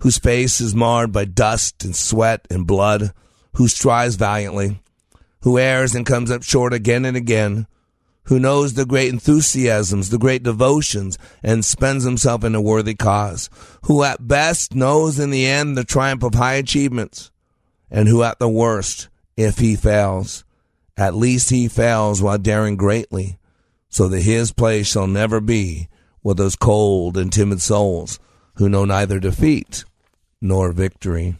whose 0.00 0.18
face 0.18 0.60
is 0.60 0.74
marred 0.74 1.12
by 1.12 1.26
dust 1.26 1.84
and 1.84 1.94
sweat 1.94 2.46
and 2.50 2.66
blood, 2.66 3.12
who 3.54 3.68
strives 3.68 4.16
valiantly, 4.16 4.82
who 5.42 5.58
errs 5.58 5.94
and 5.94 6.06
comes 6.06 6.30
up 6.30 6.42
short 6.42 6.72
again 6.72 7.04
and 7.04 7.16
again, 7.16 7.66
who 8.24 8.38
knows 8.38 8.74
the 8.74 8.86
great 8.86 9.12
enthusiasms, 9.12 10.10
the 10.10 10.18
great 10.18 10.42
devotions, 10.42 11.18
and 11.42 11.64
spends 11.64 12.04
himself 12.04 12.42
in 12.42 12.54
a 12.54 12.60
worthy 12.60 12.94
cause, 12.94 13.50
who 13.84 14.02
at 14.02 14.26
best 14.26 14.74
knows 14.74 15.18
in 15.18 15.30
the 15.30 15.46
end 15.46 15.76
the 15.76 15.84
triumph 15.84 16.22
of 16.22 16.34
high 16.34 16.54
achievements, 16.54 17.30
and 17.90 18.08
who 18.08 18.22
at 18.22 18.38
the 18.38 18.48
worst 18.48 19.09
if 19.40 19.58
he 19.58 19.74
fails. 19.74 20.44
At 20.96 21.14
least 21.14 21.50
he 21.50 21.66
fails 21.66 22.20
while 22.20 22.38
daring 22.38 22.76
greatly, 22.76 23.38
so 23.88 24.08
that 24.08 24.20
his 24.20 24.52
place 24.52 24.86
shall 24.86 25.06
never 25.06 25.40
be 25.40 25.88
with 26.22 26.36
those 26.36 26.56
cold 26.56 27.16
and 27.16 27.32
timid 27.32 27.62
souls 27.62 28.18
who 28.56 28.68
know 28.68 28.84
neither 28.84 29.18
defeat 29.18 29.84
nor 30.42 30.72
victory. 30.72 31.36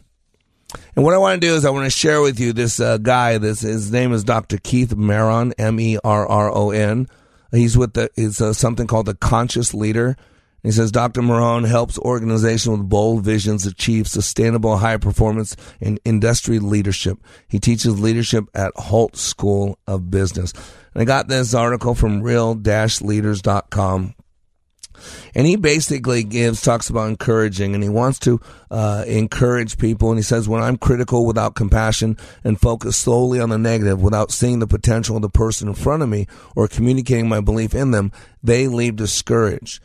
And 0.95 1.05
what 1.05 1.13
I 1.13 1.19
want 1.19 1.39
to 1.39 1.47
do 1.47 1.53
is 1.53 1.63
I 1.63 1.69
want 1.69 1.85
to 1.85 1.91
share 1.91 2.21
with 2.21 2.39
you 2.39 2.53
this 2.53 2.79
uh, 2.79 2.97
guy. 2.97 3.37
This 3.37 3.61
his 3.61 3.91
name 3.91 4.13
is 4.13 4.23
Dr. 4.23 4.57
Keith 4.57 4.95
Merron, 4.95 5.53
M 5.57 5.79
E 5.79 5.97
R 6.03 6.27
R 6.27 6.49
O 6.51 6.71
N. 6.71 7.07
He's 7.51 7.77
with 7.77 7.93
the 7.93 8.09
it's 8.15 8.41
uh, 8.41 8.53
something 8.53 8.87
called 8.87 9.05
the 9.05 9.15
Conscious 9.15 9.73
Leader. 9.73 10.15
He 10.63 10.71
says 10.71 10.91
Dr. 10.91 11.21
Merron 11.21 11.67
helps 11.67 11.97
organizations 11.97 12.77
with 12.77 12.89
bold 12.89 13.23
visions 13.23 13.65
achieve 13.65 14.07
sustainable 14.07 14.77
high 14.77 14.97
performance 14.97 15.55
in 15.79 15.99
industry 16.05 16.59
leadership. 16.59 17.17
He 17.47 17.59
teaches 17.59 17.99
leadership 17.99 18.45
at 18.53 18.71
Hult 18.75 19.17
School 19.17 19.79
of 19.87 20.11
Business. 20.11 20.53
And 20.93 21.01
I 21.01 21.05
got 21.05 21.27
this 21.27 21.53
article 21.53 21.95
from 21.95 22.21
real-leaders.com. 22.21 24.15
And 25.33 25.47
he 25.47 25.55
basically 25.55 26.23
gives, 26.23 26.61
talks 26.61 26.89
about 26.89 27.09
encouraging, 27.09 27.73
and 27.73 27.83
he 27.83 27.89
wants 27.89 28.19
to 28.19 28.39
uh, 28.69 29.03
encourage 29.07 29.77
people. 29.77 30.09
And 30.09 30.19
he 30.19 30.23
says, 30.23 30.47
when 30.47 30.61
I'm 30.61 30.77
critical 30.77 31.25
without 31.25 31.55
compassion 31.55 32.17
and 32.43 32.59
focus 32.59 32.97
solely 32.97 33.39
on 33.39 33.49
the 33.49 33.57
negative 33.57 34.01
without 34.01 34.31
seeing 34.31 34.59
the 34.59 34.67
potential 34.67 35.15
of 35.15 35.21
the 35.21 35.29
person 35.29 35.69
in 35.69 35.73
front 35.73 36.03
of 36.03 36.09
me 36.09 36.27
or 36.55 36.67
communicating 36.67 37.27
my 37.27 37.41
belief 37.41 37.73
in 37.73 37.91
them, 37.91 38.11
they 38.43 38.67
leave 38.67 38.95
discouraged. 38.95 39.81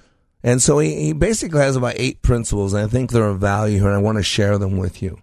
And 0.47 0.63
so 0.63 0.79
he, 0.79 0.95
he 1.07 1.13
basically 1.13 1.59
has 1.59 1.75
about 1.75 1.95
eight 1.97 2.23
principles, 2.23 2.73
and 2.73 2.85
I 2.85 2.87
think 2.87 3.11
they're 3.11 3.27
of 3.27 3.41
value 3.41 3.81
here, 3.81 3.89
and 3.89 3.97
I 3.97 4.01
want 4.01 4.19
to 4.19 4.23
share 4.23 4.59
them 4.59 4.79
with 4.79 5.03
you. 5.03 5.19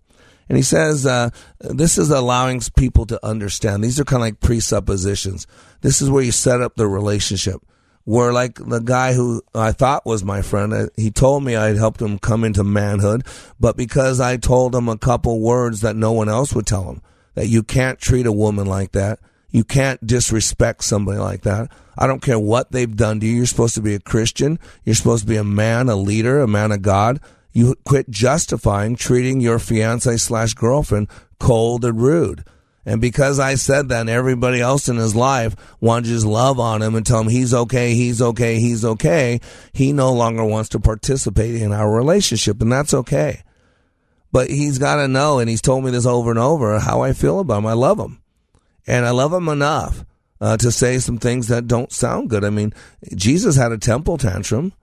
And 0.49 0.57
he 0.57 0.61
says 0.61 1.05
uh, 1.05 1.29
this 1.61 1.97
is 1.97 2.09
allowing 2.11 2.61
people 2.75 3.05
to 3.05 3.25
understand. 3.25 3.81
These 3.81 4.01
are 4.01 4.03
kind 4.03 4.21
of 4.21 4.27
like 4.27 4.41
presuppositions. 4.41 5.47
This 5.79 6.01
is 6.01 6.09
where 6.09 6.23
you 6.23 6.33
set 6.33 6.61
up 6.61 6.75
the 6.75 6.87
relationship. 6.87 7.61
Where, 8.03 8.33
like 8.33 8.55
the 8.55 8.81
guy 8.81 9.13
who 9.13 9.41
I 9.55 9.71
thought 9.71 10.05
was 10.05 10.25
my 10.25 10.41
friend, 10.41 10.73
uh, 10.73 10.87
he 10.97 11.09
told 11.09 11.45
me 11.45 11.55
I'd 11.55 11.77
helped 11.77 12.01
him 12.01 12.19
come 12.19 12.43
into 12.43 12.65
manhood, 12.65 13.25
but 13.57 13.77
because 13.77 14.19
I 14.19 14.35
told 14.35 14.75
him 14.75 14.89
a 14.89 14.97
couple 14.97 15.39
words 15.39 15.79
that 15.79 15.95
no 15.95 16.11
one 16.11 16.27
else 16.27 16.53
would 16.53 16.67
tell 16.67 16.89
him, 16.89 17.01
that 17.35 17.47
you 17.47 17.63
can't 17.63 17.97
treat 17.97 18.25
a 18.25 18.33
woman 18.33 18.67
like 18.67 18.91
that, 18.91 19.19
you 19.53 19.63
can't 19.63 20.05
disrespect 20.05 20.83
somebody 20.83 21.19
like 21.19 21.43
that. 21.43 21.71
I 21.95 22.07
don't 22.07 22.23
care 22.23 22.39
what 22.39 22.71
they've 22.71 22.93
done 22.93 23.19
to 23.19 23.25
you. 23.27 23.37
You're 23.37 23.45
supposed 23.45 23.75
to 23.75 23.81
be 23.81 23.93
a 23.93 23.99
Christian. 23.99 24.59
You're 24.83 24.95
supposed 24.95 25.23
to 25.23 25.29
be 25.29 25.37
a 25.37 25.43
man, 25.43 25.89
a 25.89 25.95
leader, 25.95 26.41
a 26.41 26.47
man 26.47 26.71
of 26.71 26.81
God. 26.81 27.19
You 27.51 27.75
quit 27.85 28.09
justifying 28.09 28.95
treating 28.95 29.41
your 29.41 29.59
fiance 29.59 30.17
slash 30.17 30.55
girlfriend 30.55 31.07
cold 31.39 31.85
and 31.85 32.01
rude. 32.01 32.43
And 32.83 32.99
because 32.99 33.39
I 33.39 33.53
said 33.53 33.89
that, 33.89 34.09
everybody 34.09 34.59
else 34.59 34.89
in 34.89 34.97
his 34.97 35.15
life 35.15 35.55
wanted 35.79 36.05
to 36.05 36.09
just 36.15 36.25
love 36.25 36.59
on 36.59 36.81
him 36.81 36.95
and 36.95 37.05
tell 37.05 37.21
him 37.21 37.29
he's 37.29 37.53
okay, 37.53 37.93
he's 37.93 38.23
okay, 38.23 38.59
he's 38.59 38.83
okay, 38.83 39.39
he 39.71 39.93
no 39.93 40.11
longer 40.11 40.43
wants 40.43 40.69
to 40.69 40.79
participate 40.79 41.55
in 41.55 41.71
our 41.71 41.89
relationship, 41.95 42.59
and 42.59 42.71
that's 42.71 42.93
okay. 42.93 43.43
But 44.31 44.49
he's 44.49 44.79
got 44.79 44.95
to 44.95 45.07
know, 45.07 45.37
and 45.37 45.47
he's 45.47 45.61
told 45.61 45.85
me 45.85 45.91
this 45.91 46.07
over 46.07 46.31
and 46.31 46.39
over, 46.39 46.79
how 46.79 47.01
I 47.01 47.13
feel 47.13 47.39
about 47.39 47.59
him. 47.59 47.67
I 47.67 47.73
love 47.73 47.99
him. 47.99 48.22
And 48.85 49.05
I 49.05 49.11
love 49.11 49.33
him 49.33 49.47
enough 49.47 50.05
uh, 50.41 50.57
to 50.57 50.71
say 50.71 50.99
some 50.99 51.17
things 51.17 51.47
that 51.47 51.67
don't 51.67 51.91
sound 51.91 52.29
good. 52.29 52.43
I 52.43 52.49
mean, 52.49 52.73
Jesus 53.15 53.55
had 53.55 53.71
a 53.71 53.77
temple 53.77 54.17
tantrum. 54.17 54.73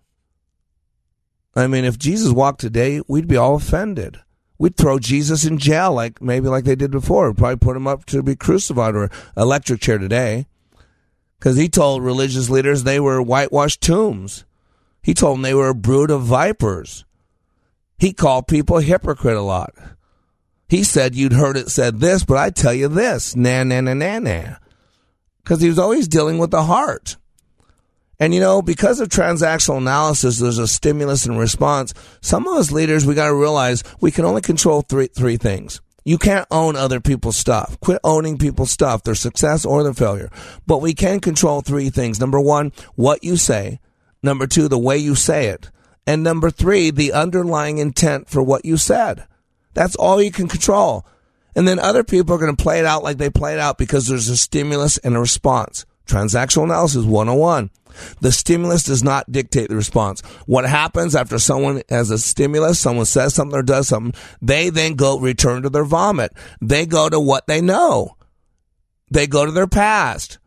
I 1.55 1.67
mean, 1.67 1.85
if 1.85 1.99
Jesus 1.99 2.33
walked 2.33 2.61
today, 2.61 3.03
we'd 3.09 3.29
be 3.29 3.37
all 3.37 3.57
offended. 3.57 4.21
We'd 4.59 4.77
throw 4.77 4.99
Jesus 4.99 5.45
in 5.45 5.59
jail, 5.59 5.93
like 5.93 6.23
maybe 6.23 6.49
like 6.49 6.65
they 6.65 6.77
did 6.77 6.91
before. 6.91 7.29
We'd 7.29 7.39
probably 7.39 7.57
put 7.57 7.77
him 7.77 7.87
up 7.87 8.05
to 8.07 8.23
be 8.23 8.37
crucified 8.37 8.95
or 8.95 9.11
electric 9.37 9.81
chair 9.81 9.99
today, 9.99 10.47
because 11.39 11.57
he 11.57 11.69
told 11.69 12.03
religious 12.03 12.51
leaders 12.51 12.83
they 12.83 13.01
were 13.01 13.23
whitewashed 13.23 13.81
tombs. 13.81 14.45
He 15.03 15.15
told 15.15 15.37
them 15.37 15.43
they 15.43 15.55
were 15.55 15.71
a 15.71 15.75
brood 15.75 16.11
of 16.11 16.23
vipers. 16.23 17.05
He 17.99 18.13
called 18.13 18.49
people 18.49 18.79
hypocrite 18.79 19.37
a 19.37 19.43
lot. 19.43 19.73
He 20.71 20.85
said 20.85 21.17
you'd 21.17 21.33
heard 21.33 21.57
it 21.57 21.69
said 21.69 21.99
this, 21.99 22.23
but 22.23 22.37
I 22.37 22.51
tell 22.51 22.73
you 22.73 22.87
this, 22.87 23.35
na 23.35 23.65
na 23.65 23.81
na 23.81 23.93
na 23.93 24.21
na. 24.21 24.55
Because 25.43 25.61
he 25.61 25.69
was 25.69 25.81
always 25.81 26.07
dealing 26.07 26.39
with 26.39 26.53
the 26.53 26.63
heart. 26.63 27.17
And 28.21 28.33
you 28.33 28.39
know, 28.39 28.63
because 28.63 29.01
of 29.01 29.09
transactional 29.09 29.79
analysis, 29.79 30.39
there's 30.39 30.59
a 30.59 30.69
stimulus 30.69 31.27
and 31.27 31.37
response. 31.37 31.93
Some 32.21 32.47
of 32.47 32.57
us 32.57 32.71
leaders, 32.71 33.05
we 33.05 33.17
got 33.17 33.27
to 33.27 33.35
realize 33.35 33.83
we 34.01 34.13
can 34.13 34.25
only 34.25 34.43
control 34.43 34.83
three 34.83 35.09
three 35.09 35.39
things. 35.39 35.81
You 36.05 36.19
can't 36.19 36.47
own 36.53 36.77
other 36.77 37.01
people's 37.01 37.37
stuff. 37.37 37.79
Quit 37.81 37.99
owning 38.05 38.39
people's 38.39 38.71
stuff, 38.71 39.03
their 39.03 39.17
success 39.17 39.65
or 39.65 39.83
their 39.83 39.93
failure. 39.93 40.31
But 40.69 40.79
we 40.79 40.95
can 40.95 41.19
control 41.19 41.63
three 41.63 41.91
things. 41.91 42.21
Number 42.21 42.41
one, 42.41 42.71
what 42.95 43.25
you 43.25 43.37
say. 43.37 43.81
Number 44.23 44.47
two, 44.47 44.69
the 44.69 44.79
way 44.79 44.99
you 44.99 45.17
say 45.17 45.49
it. 45.49 45.69
And 46.07 46.23
number 46.23 46.49
three, 46.49 46.93
the 46.93 47.13
underlying 47.13 47.79
intent 47.79 48.29
for 48.29 48.41
what 48.41 48.65
you 48.65 48.77
said. 48.77 49.27
That's 49.75 49.97
all 49.97 50.21
you 50.21 50.31
can 50.31 50.49
control. 50.49 51.07
And 51.55 51.67
then 51.67 51.79
other 51.79 52.05
people 52.05 52.35
are 52.35 52.39
going 52.39 52.55
to 52.55 52.63
play 52.63 52.79
it 52.79 52.87
out 52.87 53.03
like 53.03 53.19
they 53.19 53.31
play 53.31 53.55
it 53.55 53.59
out 53.59 53.79
because 53.79 54.07
there's 54.07 54.29
a 54.29 54.37
stimulus 54.37 54.99
and 54.99 55.17
a 55.17 55.21
response. 55.21 55.85
Transactional 56.07 56.65
analysis 56.65 57.05
101. 57.05 57.71
The 58.21 58.33
stimulus 58.33 58.85
does 58.85 59.03
not 59.03 59.31
dictate 59.31 59.69
the 59.69 59.77
response. 59.77 60.21
What 60.47 60.65
happens 60.65 61.15
after 61.15 61.39
someone 61.39 61.83
has 61.89 62.11
a 62.11 62.19
stimulus, 62.19 62.79
someone 62.79 63.07
says 63.07 63.35
something 63.35 63.59
or 63.59 63.63
does 63.63 63.89
something, 63.89 64.21
they 64.41 64.71
then 64.71 64.95
go 64.95 65.19
return 65.19 65.63
to 65.63 65.71
their 65.71 65.85
vomit. 65.85 66.33
They 66.61 66.87
go 66.87 67.09
to 67.09 67.21
what 67.21 67.47
they 67.47 67.61
know. 67.61 68.17
They 69.11 69.27
go 69.27 69.45
to 69.45 69.53
their 69.53 69.67
past 69.67 70.39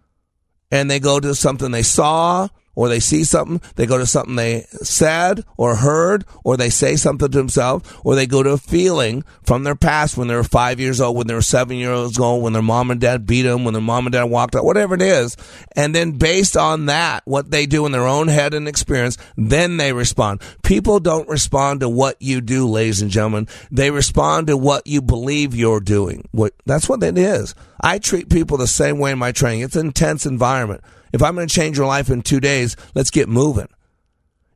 and 0.72 0.90
they 0.90 1.00
go 1.00 1.20
to 1.20 1.36
something 1.36 1.72
they 1.72 1.84
saw, 1.84 2.48
or 2.76 2.90
they 2.90 3.00
see 3.00 3.24
something, 3.24 3.62
they 3.76 3.86
go 3.86 3.98
to 3.98 4.06
something 4.06 4.36
they 4.36 4.66
said 4.82 5.44
or 5.58 5.76
heard, 5.76 6.26
or 6.44 6.58
they 6.58 6.70
say 6.70 6.96
something 6.96 7.30
to 7.30 7.38
themselves, 7.38 7.92
or 8.04 8.16
they 8.16 8.26
go 8.26 8.44
to 8.44 8.52
a 8.52 8.58
feeling 8.58 9.24
from 9.44 9.64
their 9.64 9.76
past 9.76 10.18
when 10.18 10.28
they 10.28 10.36
were 10.36 10.44
five 10.44 10.80
years 10.80 11.00
old, 11.00 11.16
when 11.16 11.28
they 11.28 11.34
were 11.34 11.42
seven 11.42 11.78
years 11.78 12.18
old, 12.20 12.44
when 12.44 12.54
their 12.54 12.62
mom 12.62 12.92
and 12.92 13.00
dad 13.00 13.26
beat 13.26 13.44
them, 13.44 13.64
when 13.64 13.74
their 13.74 13.82
mom 13.82 14.06
and 14.06 14.14
dad 14.14 14.26
walked 14.26 14.56
out, 14.56 14.66
whatever 14.66 14.96
it 14.96 15.02
is. 15.02 15.38
And 15.76 15.94
then 15.94 16.14
based 16.14 16.58
on 16.58 16.88
that, 16.88 17.22
what 17.26 17.52
they 17.52 17.66
do 17.66 17.86
in 17.86 17.92
their 17.92 18.08
own 18.08 18.28
head 18.28 18.54
and 18.54 18.68
experience, 18.68 19.18
then 19.38 19.78
they 19.78 19.94
respond. 19.94 20.42
People 20.64 21.00
don't 21.00 21.30
respond 21.30 21.82
to 21.82 21.90
what 21.90 22.22
you 22.22 22.42
do, 22.42 22.68
ladies 22.68 23.02
and 23.02 23.12
gentlemen. 23.12 23.48
They 23.72 23.92
respond 23.92 24.48
to 24.48 24.58
what 24.58 24.88
you 24.88 25.02
believe 25.02 25.56
you're 25.56 25.80
doing. 25.80 26.28
What, 26.32 26.54
that's 26.66 26.90
what 26.90 27.04
it 27.04 27.18
is. 27.18 27.56
I 27.82 28.00
treat 28.00 28.30
people 28.30 28.58
the 28.58 28.68
same 28.68 28.98
way 28.98 29.12
in 29.12 29.20
my 29.20 29.32
training. 29.32 29.62
It's 29.62 29.76
an 29.76 29.88
intense 29.88 30.26
environment. 30.26 30.84
If 31.14 31.22
I'm 31.22 31.36
going 31.36 31.48
to 31.48 31.54
change 31.54 31.78
your 31.78 31.88
life 31.88 32.10
in 32.10 32.24
two 32.24 32.40
days, 32.40 32.76
let's 32.96 33.12
get 33.12 33.30
moving. 33.30 33.68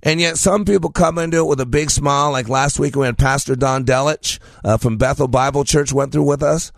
And 0.03 0.19
yet 0.19 0.37
some 0.37 0.65
people 0.65 0.91
come 0.91 1.17
into 1.17 1.37
it 1.37 1.47
with 1.47 1.61
a 1.61 1.65
big 1.65 1.89
smile. 1.89 2.31
Like 2.31 2.49
last 2.49 2.79
week 2.79 2.95
we 2.95 3.05
had 3.05 3.17
Pastor 3.17 3.55
Don 3.55 3.85
Delich 3.85 4.39
uh, 4.63 4.77
from 4.77 4.97
Bethel 4.97 5.27
Bible 5.27 5.63
Church 5.63 5.93
went 5.93 6.11
through 6.11 6.27
with 6.27 6.43
us. 6.43 6.71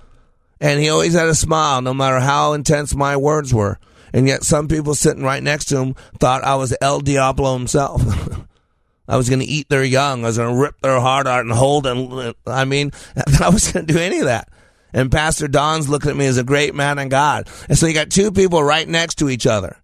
And 0.61 0.79
he 0.81 0.89
always 0.89 1.13
had 1.13 1.27
a 1.27 1.35
smile 1.35 1.81
no 1.81 1.93
matter 1.93 2.19
how 2.19 2.53
intense 2.53 2.93
my 2.93 3.15
words 3.15 3.53
were. 3.53 3.79
And 4.13 4.27
yet 4.27 4.43
some 4.43 4.67
people 4.67 4.95
sitting 4.95 5.23
right 5.23 5.43
next 5.43 5.65
to 5.65 5.77
him 5.77 5.93
thought 6.19 6.43
I 6.43 6.55
was 6.55 6.75
El 6.81 6.99
Diablo 6.99 7.57
himself. 7.57 8.01
I 9.07 9.17
was 9.17 9.29
going 9.29 9.39
to 9.39 9.45
eat 9.45 9.69
their 9.69 9.83
young. 9.83 10.23
I 10.23 10.27
was 10.27 10.37
going 10.37 10.53
to 10.53 10.61
rip 10.61 10.79
their 10.81 10.99
heart 10.99 11.27
out 11.27 11.41
and 11.41 11.51
hold 11.51 11.87
and 11.87 12.35
I 12.45 12.65
mean, 12.65 12.91
I 13.41 13.49
was 13.49 13.71
going 13.71 13.85
to 13.85 13.93
do 13.93 13.99
any 13.99 14.19
of 14.19 14.25
that. 14.25 14.49
And 14.93 15.11
Pastor 15.11 15.47
Don's 15.47 15.89
looking 15.89 16.11
at 16.11 16.17
me 16.17 16.25
as 16.25 16.37
a 16.37 16.43
great 16.43 16.73
man 16.73 16.99
in 16.99 17.09
God. 17.09 17.47
And 17.67 17.77
so 17.77 17.85
you 17.85 17.93
got 17.93 18.09
two 18.09 18.31
people 18.31 18.63
right 18.63 18.87
next 18.87 19.15
to 19.15 19.29
each 19.29 19.45
other. 19.45 19.77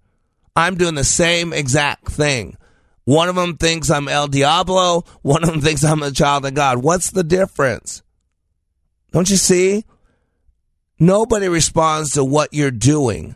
I'm 0.55 0.75
doing 0.75 0.95
the 0.95 1.03
same 1.03 1.53
exact 1.53 2.07
thing. 2.07 2.57
One 3.03 3.29
of 3.29 3.35
them 3.35 3.57
thinks 3.57 3.91
I'm 3.91 4.07
El 4.07 4.27
Diablo. 4.27 5.03
One 5.21 5.43
of 5.43 5.49
them 5.49 5.61
thinks 5.61 5.83
I'm 5.83 6.01
a 6.01 6.11
child 6.11 6.45
of 6.45 6.53
God. 6.55 6.79
What's 6.79 7.11
the 7.11 7.23
difference? 7.23 8.01
Don't 9.11 9.29
you 9.29 9.37
see? 9.37 9.85
Nobody 10.97 11.47
responds 11.47 12.13
to 12.13 12.23
what 12.23 12.53
you're 12.53 12.71
doing. 12.71 13.35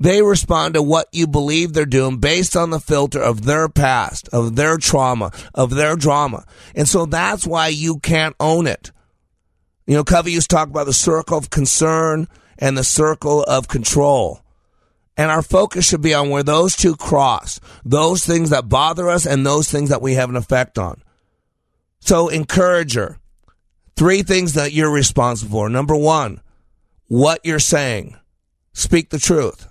They 0.00 0.22
respond 0.22 0.74
to 0.74 0.82
what 0.82 1.06
you 1.12 1.26
believe 1.26 1.72
they're 1.72 1.86
doing 1.86 2.18
based 2.18 2.56
on 2.56 2.70
the 2.70 2.80
filter 2.80 3.22
of 3.22 3.44
their 3.44 3.68
past, 3.68 4.28
of 4.32 4.56
their 4.56 4.76
trauma, 4.76 5.30
of 5.54 5.70
their 5.70 5.96
drama. 5.96 6.44
And 6.74 6.88
so 6.88 7.06
that's 7.06 7.46
why 7.46 7.68
you 7.68 8.00
can't 8.00 8.34
own 8.40 8.66
it. 8.66 8.90
You 9.86 9.94
know, 9.94 10.04
Covey 10.04 10.32
used 10.32 10.48
to 10.50 10.56
talk 10.56 10.68
about 10.68 10.86
the 10.86 10.92
circle 10.92 11.36
of 11.36 11.50
concern 11.50 12.28
and 12.58 12.76
the 12.76 12.84
circle 12.84 13.42
of 13.44 13.68
control. 13.68 14.40
And 15.16 15.30
our 15.30 15.42
focus 15.42 15.88
should 15.88 16.02
be 16.02 16.14
on 16.14 16.30
where 16.30 16.42
those 16.42 16.74
two 16.74 16.96
cross, 16.96 17.60
those 17.84 18.24
things 18.24 18.50
that 18.50 18.68
bother 18.68 19.08
us 19.08 19.26
and 19.26 19.46
those 19.46 19.70
things 19.70 19.90
that 19.90 20.02
we 20.02 20.14
have 20.14 20.28
an 20.28 20.36
effect 20.36 20.78
on. 20.78 21.02
So 22.00 22.28
encourage 22.28 22.94
her. 22.94 23.18
Three 23.96 24.22
things 24.22 24.54
that 24.54 24.72
you're 24.72 24.92
responsible 24.92 25.52
for. 25.52 25.68
Number 25.68 25.94
one, 25.94 26.40
what 27.06 27.40
you're 27.44 27.60
saying. 27.60 28.16
Speak 28.72 29.10
the 29.10 29.20
truth. 29.20 29.68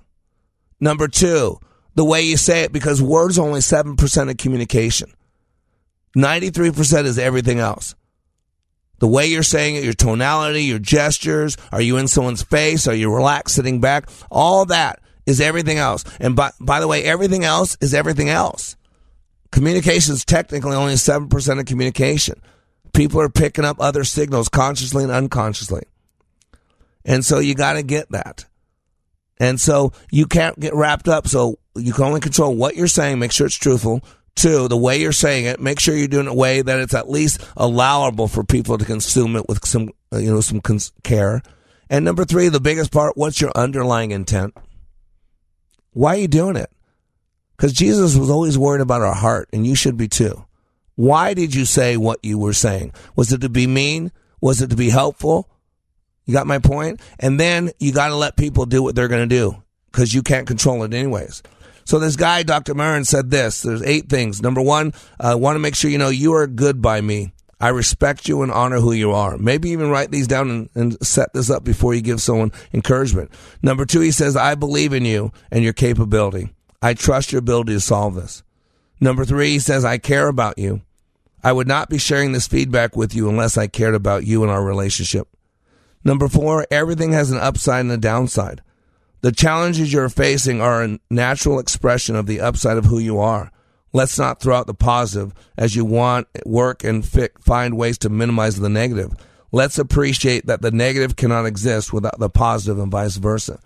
Number 0.80 1.10
two, 1.10 1.60
the 1.96 2.06
way 2.06 2.22
you 2.22 2.38
say 2.38 2.62
it, 2.62 2.72
because 2.72 3.02
words 3.02 3.38
are 3.38 3.46
only 3.46 3.60
7% 3.60 4.30
of 4.30 4.38
communication. 4.38 5.14
93% 6.16 7.06
is 7.06 7.20
everything 7.20 7.60
else. 7.60 7.96
The 9.04 9.08
way 9.10 9.28
you're 9.28 9.44
saying 9.44 9.76
it, 9.76 9.84
your 9.84 9.92
tonality, 9.92 10.64
your 10.64 10.80
gestures, 10.80 11.58
are 11.74 11.82
you 11.82 11.98
in 11.98 12.08
someone's 12.08 12.42
face? 12.42 12.88
Are 12.88 12.96
you 12.96 13.14
relaxed 13.14 13.54
sitting 13.54 13.82
back? 13.82 14.08
All 14.32 14.64
that 14.68 15.02
is 15.26 15.42
everything 15.42 15.78
else. 15.78 16.06
And 16.22 16.38
by, 16.38 16.52
by 16.62 16.80
the 16.80 16.88
way, 16.88 17.04
everything 17.04 17.44
else 17.44 17.76
is 17.82 17.94
everything 17.94 18.30
else. 18.30 18.78
Communication 19.52 20.14
is 20.14 20.24
technically 20.24 20.78
only 20.78 20.94
7% 20.94 21.60
of 21.60 21.66
communication. 21.66 22.42
People 22.94 23.20
are 23.20 23.28
picking 23.28 23.66
up 23.66 23.76
other 23.82 24.06
signals 24.06 24.48
consciously 24.48 25.04
and 25.04 25.12
unconsciously. 25.12 25.84
And 27.04 27.26
so 27.26 27.40
you 27.40 27.56
got 27.56 27.74
to 27.74 27.84
get 27.84 28.10
that. 28.12 28.46
And 29.38 29.60
so 29.60 29.92
you 30.12 30.28
can't 30.28 30.58
get 30.58 30.74
wrapped 30.74 31.10
up. 31.10 31.28
So 31.28 31.60
you 31.76 31.92
can 31.92 32.06
only 32.06 32.22
control 32.22 32.56
what 32.56 32.78
you're 32.78 32.88
saying, 32.88 33.20
make 33.20 33.34
sure 33.34 33.48
it's 33.48 33.58
truthful. 33.58 34.02
Two, 34.36 34.68
the 34.68 34.78
way 34.78 35.00
you're 35.00 35.12
saying 35.12 35.46
it, 35.46 35.60
make 35.60 35.80
sure 35.80 35.96
you're 35.96 36.08
doing 36.08 36.26
it 36.26 36.32
a 36.32 36.34
way 36.34 36.62
that 36.62 36.80
it's 36.80 36.94
at 36.94 37.10
least 37.10 37.46
allowable 37.56 38.28
for 38.28 38.44
people 38.44 38.78
to 38.78 38.86
consume 38.86 39.36
it 39.36 39.48
with 39.48 39.66
some, 39.66 39.90
uh, 40.12 40.18
you 40.18 40.34
know, 40.34 40.42
some 40.42 40.60
cons- 40.60 40.92
care. 41.04 41.42
And 41.90 42.04
number 42.04 42.26
three, 42.26 42.50
the 42.50 42.60
biggest 42.60 42.92
part, 42.92 43.16
what's 43.16 43.40
your 43.40 43.52
underlying 43.56 44.12
intent? 44.12 44.56
Why 45.92 46.16
are 46.16 46.20
you 46.20 46.28
doing 46.28 46.56
it? 46.56 46.72
Because 47.56 47.74
Jesus 47.74 48.16
was 48.16 48.30
always 48.30 48.58
worried 48.58 48.82
about 48.82 49.04
our 49.04 49.14
heart, 49.14 49.50
and 49.54 49.66
you 49.66 49.76
should 49.76 49.98
be 49.98 50.08
too. 50.08 50.46
Why 50.96 51.34
did 51.34 51.54
you 51.54 51.66
say 51.66 51.98
what 51.98 52.20
you 52.24 52.38
were 52.38 52.54
saying? 52.54 52.94
Was 53.16 53.32
it 53.32 53.42
to 53.42 53.50
be 53.50 53.68
mean? 53.68 54.12
Was 54.42 54.62
it 54.62 54.72
to 54.72 54.76
be 54.76 54.90
helpful? 54.90 55.50
You 56.26 56.34
got 56.34 56.48
my 56.48 56.60
point? 56.60 57.02
And 57.20 57.40
then 57.40 57.72
you 57.80 57.92
got 57.92 58.10
to 58.10 58.16
let 58.16 58.38
people 58.38 58.66
do 58.66 58.82
what 58.82 58.96
they're 58.96 59.08
going 59.08 59.28
to 59.28 59.36
do 59.36 59.62
because 59.92 60.14
you 60.14 60.24
can't 60.24 60.48
control 60.48 60.84
it 60.84 60.94
anyways. 60.94 61.44
So 61.86 62.00
this 62.00 62.16
guy, 62.16 62.44
Dr. 62.44 62.74
Merron, 62.74 63.06
said 63.06 63.30
this. 63.30 63.62
There's 63.62 63.82
eight 63.84 64.10
things. 64.10 64.42
Number 64.42 64.62
one, 64.62 64.94
I 65.20 65.32
uh, 65.32 65.38
want 65.38 65.56
to 65.56 65.60
make 65.60 65.76
sure 65.76 65.92
you 65.92 65.98
know 65.98 66.10
you 66.10 66.34
are 66.34 66.48
good 66.48 66.82
by 66.82 67.02
me. 67.02 67.34
I 67.60 67.70
respect 67.70 68.28
you 68.28 68.42
and 68.42 68.52
honor 68.52 68.80
who 68.80 68.92
you 68.92 69.12
are. 69.12 69.38
Maybe 69.38 69.70
even 69.70 69.90
write 69.90 70.12
these 70.12 70.28
down 70.28 70.50
and, 70.50 70.70
and, 70.76 71.06
set 71.08 71.32
this 71.34 71.50
up 71.50 71.64
before 71.64 71.94
you 71.94 72.02
give 72.02 72.22
someone 72.22 72.52
encouragement. 72.74 73.32
Number 73.62 73.86
two, 73.86 74.02
he 74.02 74.12
says, 74.12 74.36
I 74.36 74.56
believe 74.56 74.92
in 74.92 75.06
you 75.06 75.32
and 75.50 75.64
your 75.64 75.72
capability. 75.72 76.50
I 76.82 76.94
trust 76.94 77.32
your 77.32 77.40
ability 77.40 77.72
to 77.72 77.80
solve 77.80 78.16
this. 78.16 78.44
Number 79.00 79.24
three, 79.24 79.52
he 79.52 79.60
says, 79.60 79.86
I 79.86 79.98
care 79.98 80.28
about 80.28 80.58
you. 80.58 80.82
I 81.42 81.54
would 81.54 81.68
not 81.68 81.90
be 81.90 81.98
sharing 81.98 82.34
this 82.34 82.48
feedback 82.48 82.98
with 82.98 83.16
you 83.16 83.30
unless 83.30 83.58
I 83.58 83.68
cared 83.68 83.96
about 83.96 84.26
you 84.26 84.44
and 84.44 84.52
our 84.52 84.64
relationship. 84.64 85.30
Number 86.04 86.28
four, 86.28 86.68
everything 86.70 87.14
has 87.14 87.32
an 87.32 87.38
upside 87.38 87.82
and 87.82 87.92
a 87.92 87.98
downside. 87.98 88.62
The 89.24 89.32
challenges 89.32 89.94
you're 89.94 90.10
facing 90.10 90.60
are 90.60 90.84
a 90.84 91.00
natural 91.10 91.58
expression 91.58 92.18
of 92.18 92.28
the 92.28 92.42
upside 92.42 92.78
of 92.78 92.84
who 92.84 93.00
you 93.00 93.20
are. 93.20 93.54
Let's 93.94 94.20
not 94.20 94.42
throw 94.42 94.58
out 94.58 94.68
the 94.68 94.74
positive 94.74 95.34
as 95.58 95.78
you 95.78 95.86
want, 95.86 96.28
work, 96.46 96.84
and 96.84 97.06
find 97.40 97.78
ways 97.78 97.98
to 98.00 98.10
minimize 98.10 98.60
the 98.60 98.68
negative. 98.68 99.14
Let's 99.54 99.80
appreciate 99.80 100.48
that 100.48 100.62
the 100.62 100.72
negative 100.72 101.16
cannot 101.16 101.46
exist 101.46 101.94
without 101.94 102.20
the 102.20 102.30
positive 102.30 102.80
and 102.80 102.92
vice 102.92 103.16
versa. 103.16 103.62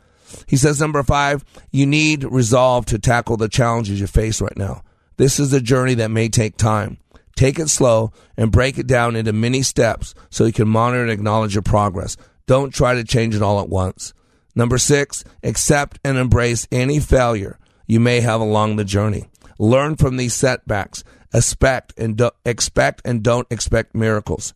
He 0.46 0.58
says, 0.58 0.80
number 0.80 1.02
five, 1.02 1.44
you 1.72 1.88
need 1.88 2.24
resolve 2.24 2.86
to 2.88 3.00
tackle 3.00 3.38
the 3.38 3.50
challenges 3.50 4.00
you 4.00 4.06
face 4.06 4.40
right 4.40 4.58
now. 4.58 4.84
This 5.16 5.40
is 5.40 5.54
a 5.54 5.62
journey 5.62 5.96
that 5.96 6.12
may 6.12 6.30
take 6.30 6.58
time. 6.58 7.00
Take 7.36 7.58
it 7.58 7.70
slow 7.70 8.12
and 8.36 8.52
break 8.52 8.78
it 8.78 8.86
down 8.86 9.16
into 9.16 9.34
many 9.34 9.64
steps 9.64 10.14
so 10.30 10.46
you 10.46 10.54
can 10.54 10.68
monitor 10.68 11.02
and 11.02 11.12
acknowledge 11.12 11.56
your 11.56 11.64
progress. 11.64 12.16
Don't 12.46 12.72
try 12.72 12.94
to 12.94 13.04
change 13.04 13.36
it 13.36 13.42
all 13.42 13.60
at 13.60 13.70
once. 13.70 14.14
Number 14.58 14.80
six, 14.80 15.24
accept 15.44 16.00
and 16.04 16.18
embrace 16.18 16.68
any 16.72 17.00
failure 17.00 17.60
you 17.86 18.00
may 18.00 18.22
have 18.22 18.42
along 18.42 18.76
the 18.76 18.84
journey. 18.84 19.26
Learn 19.60 19.96
from 19.96 20.18
these 20.18 20.34
setbacks. 20.34 21.04
Expect 21.32 21.94
and 21.96 22.18
do, 22.18 22.32
expect 22.44 23.04
and 23.06 23.22
don't 23.22 23.46
expect 23.52 23.94
miracles. 23.94 24.56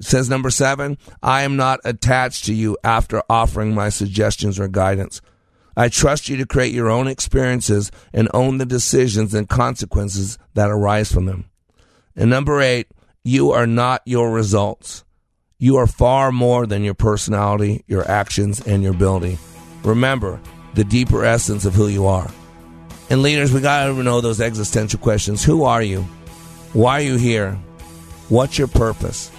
It 0.00 0.06
says 0.06 0.30
number 0.30 0.48
seven, 0.48 0.96
I 1.22 1.42
am 1.42 1.56
not 1.56 1.80
attached 1.84 2.46
to 2.46 2.54
you 2.54 2.78
after 2.82 3.22
offering 3.28 3.74
my 3.74 3.90
suggestions 3.90 4.58
or 4.58 4.66
guidance. 4.66 5.20
I 5.76 5.90
trust 5.90 6.30
you 6.30 6.38
to 6.38 6.46
create 6.46 6.72
your 6.72 6.88
own 6.88 7.06
experiences 7.06 7.90
and 8.14 8.30
own 8.32 8.56
the 8.56 8.64
decisions 8.64 9.34
and 9.34 9.46
consequences 9.46 10.38
that 10.54 10.70
arise 10.70 11.12
from 11.12 11.26
them. 11.26 11.50
And 12.16 12.30
number 12.30 12.62
eight, 12.62 12.86
You 13.22 13.50
are 13.50 13.66
not 13.66 14.00
your 14.06 14.32
results. 14.32 15.03
You 15.64 15.76
are 15.76 15.86
far 15.86 16.30
more 16.30 16.66
than 16.66 16.84
your 16.84 16.92
personality, 16.92 17.84
your 17.86 18.06
actions, 18.06 18.60
and 18.66 18.82
your 18.82 18.92
ability. 18.92 19.38
Remember 19.82 20.38
the 20.74 20.84
deeper 20.84 21.24
essence 21.24 21.64
of 21.64 21.72
who 21.72 21.88
you 21.88 22.04
are. 22.04 22.30
And 23.08 23.22
leaders, 23.22 23.50
we 23.50 23.62
got 23.62 23.86
to 23.86 24.02
know 24.02 24.20
those 24.20 24.42
existential 24.42 24.98
questions. 25.00 25.42
Who 25.42 25.64
are 25.64 25.80
you? 25.80 26.02
Why 26.74 26.98
are 26.98 27.06
you 27.06 27.16
here? 27.16 27.54
What's 28.28 28.58
your 28.58 28.68
purpose? 28.68 29.30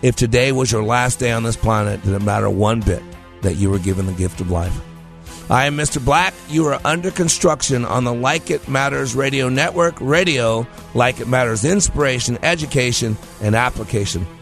If 0.00 0.16
today 0.16 0.50
was 0.50 0.72
your 0.72 0.82
last 0.82 1.18
day 1.18 1.30
on 1.30 1.42
this 1.42 1.56
planet, 1.56 2.02
did 2.02 2.14
it 2.14 2.22
matter 2.22 2.48
one 2.48 2.80
bit 2.80 3.02
that 3.42 3.56
you 3.56 3.68
were 3.68 3.78
given 3.78 4.06
the 4.06 4.14
gift 4.14 4.40
of 4.40 4.50
life? 4.50 4.80
I 5.50 5.66
am 5.66 5.76
Mr. 5.76 6.02
Black. 6.02 6.32
You 6.48 6.64
are 6.68 6.80
under 6.86 7.10
construction 7.10 7.84
on 7.84 8.04
the 8.04 8.14
Like 8.14 8.50
It 8.50 8.66
Matters 8.66 9.14
Radio 9.14 9.50
Network. 9.50 10.00
Radio, 10.00 10.66
like 10.94 11.20
it 11.20 11.28
matters, 11.28 11.66
inspiration, 11.66 12.38
education, 12.42 13.18
and 13.42 13.54
application. 13.54 14.26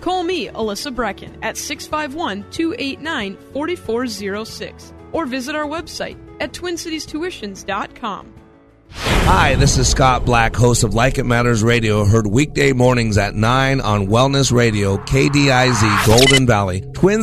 Call 0.00 0.22
me, 0.22 0.48
Alyssa 0.48 0.94
Brecken, 0.94 1.36
at 1.42 1.56
651 1.56 2.50
289 2.50 3.36
4406 3.52 4.92
or 5.12 5.26
visit 5.26 5.54
our 5.54 5.66
website 5.66 6.18
at 6.40 6.52
twincitiestuitions.com. 6.52 8.34
Hi, 8.96 9.54
this 9.56 9.78
is 9.78 9.88
Scott 9.88 10.24
Black, 10.24 10.54
host 10.54 10.84
of 10.84 10.94
Like 10.94 11.18
It 11.18 11.24
Matters 11.24 11.62
Radio, 11.64 12.04
heard 12.04 12.26
weekday 12.26 12.72
mornings 12.72 13.18
at 13.18 13.34
9 13.34 13.80
on 13.80 14.06
Wellness 14.06 14.52
Radio, 14.52 14.98
KDIZ, 14.98 16.06
Golden 16.06 16.46
Valley, 16.46 16.82
Twin 16.92 17.22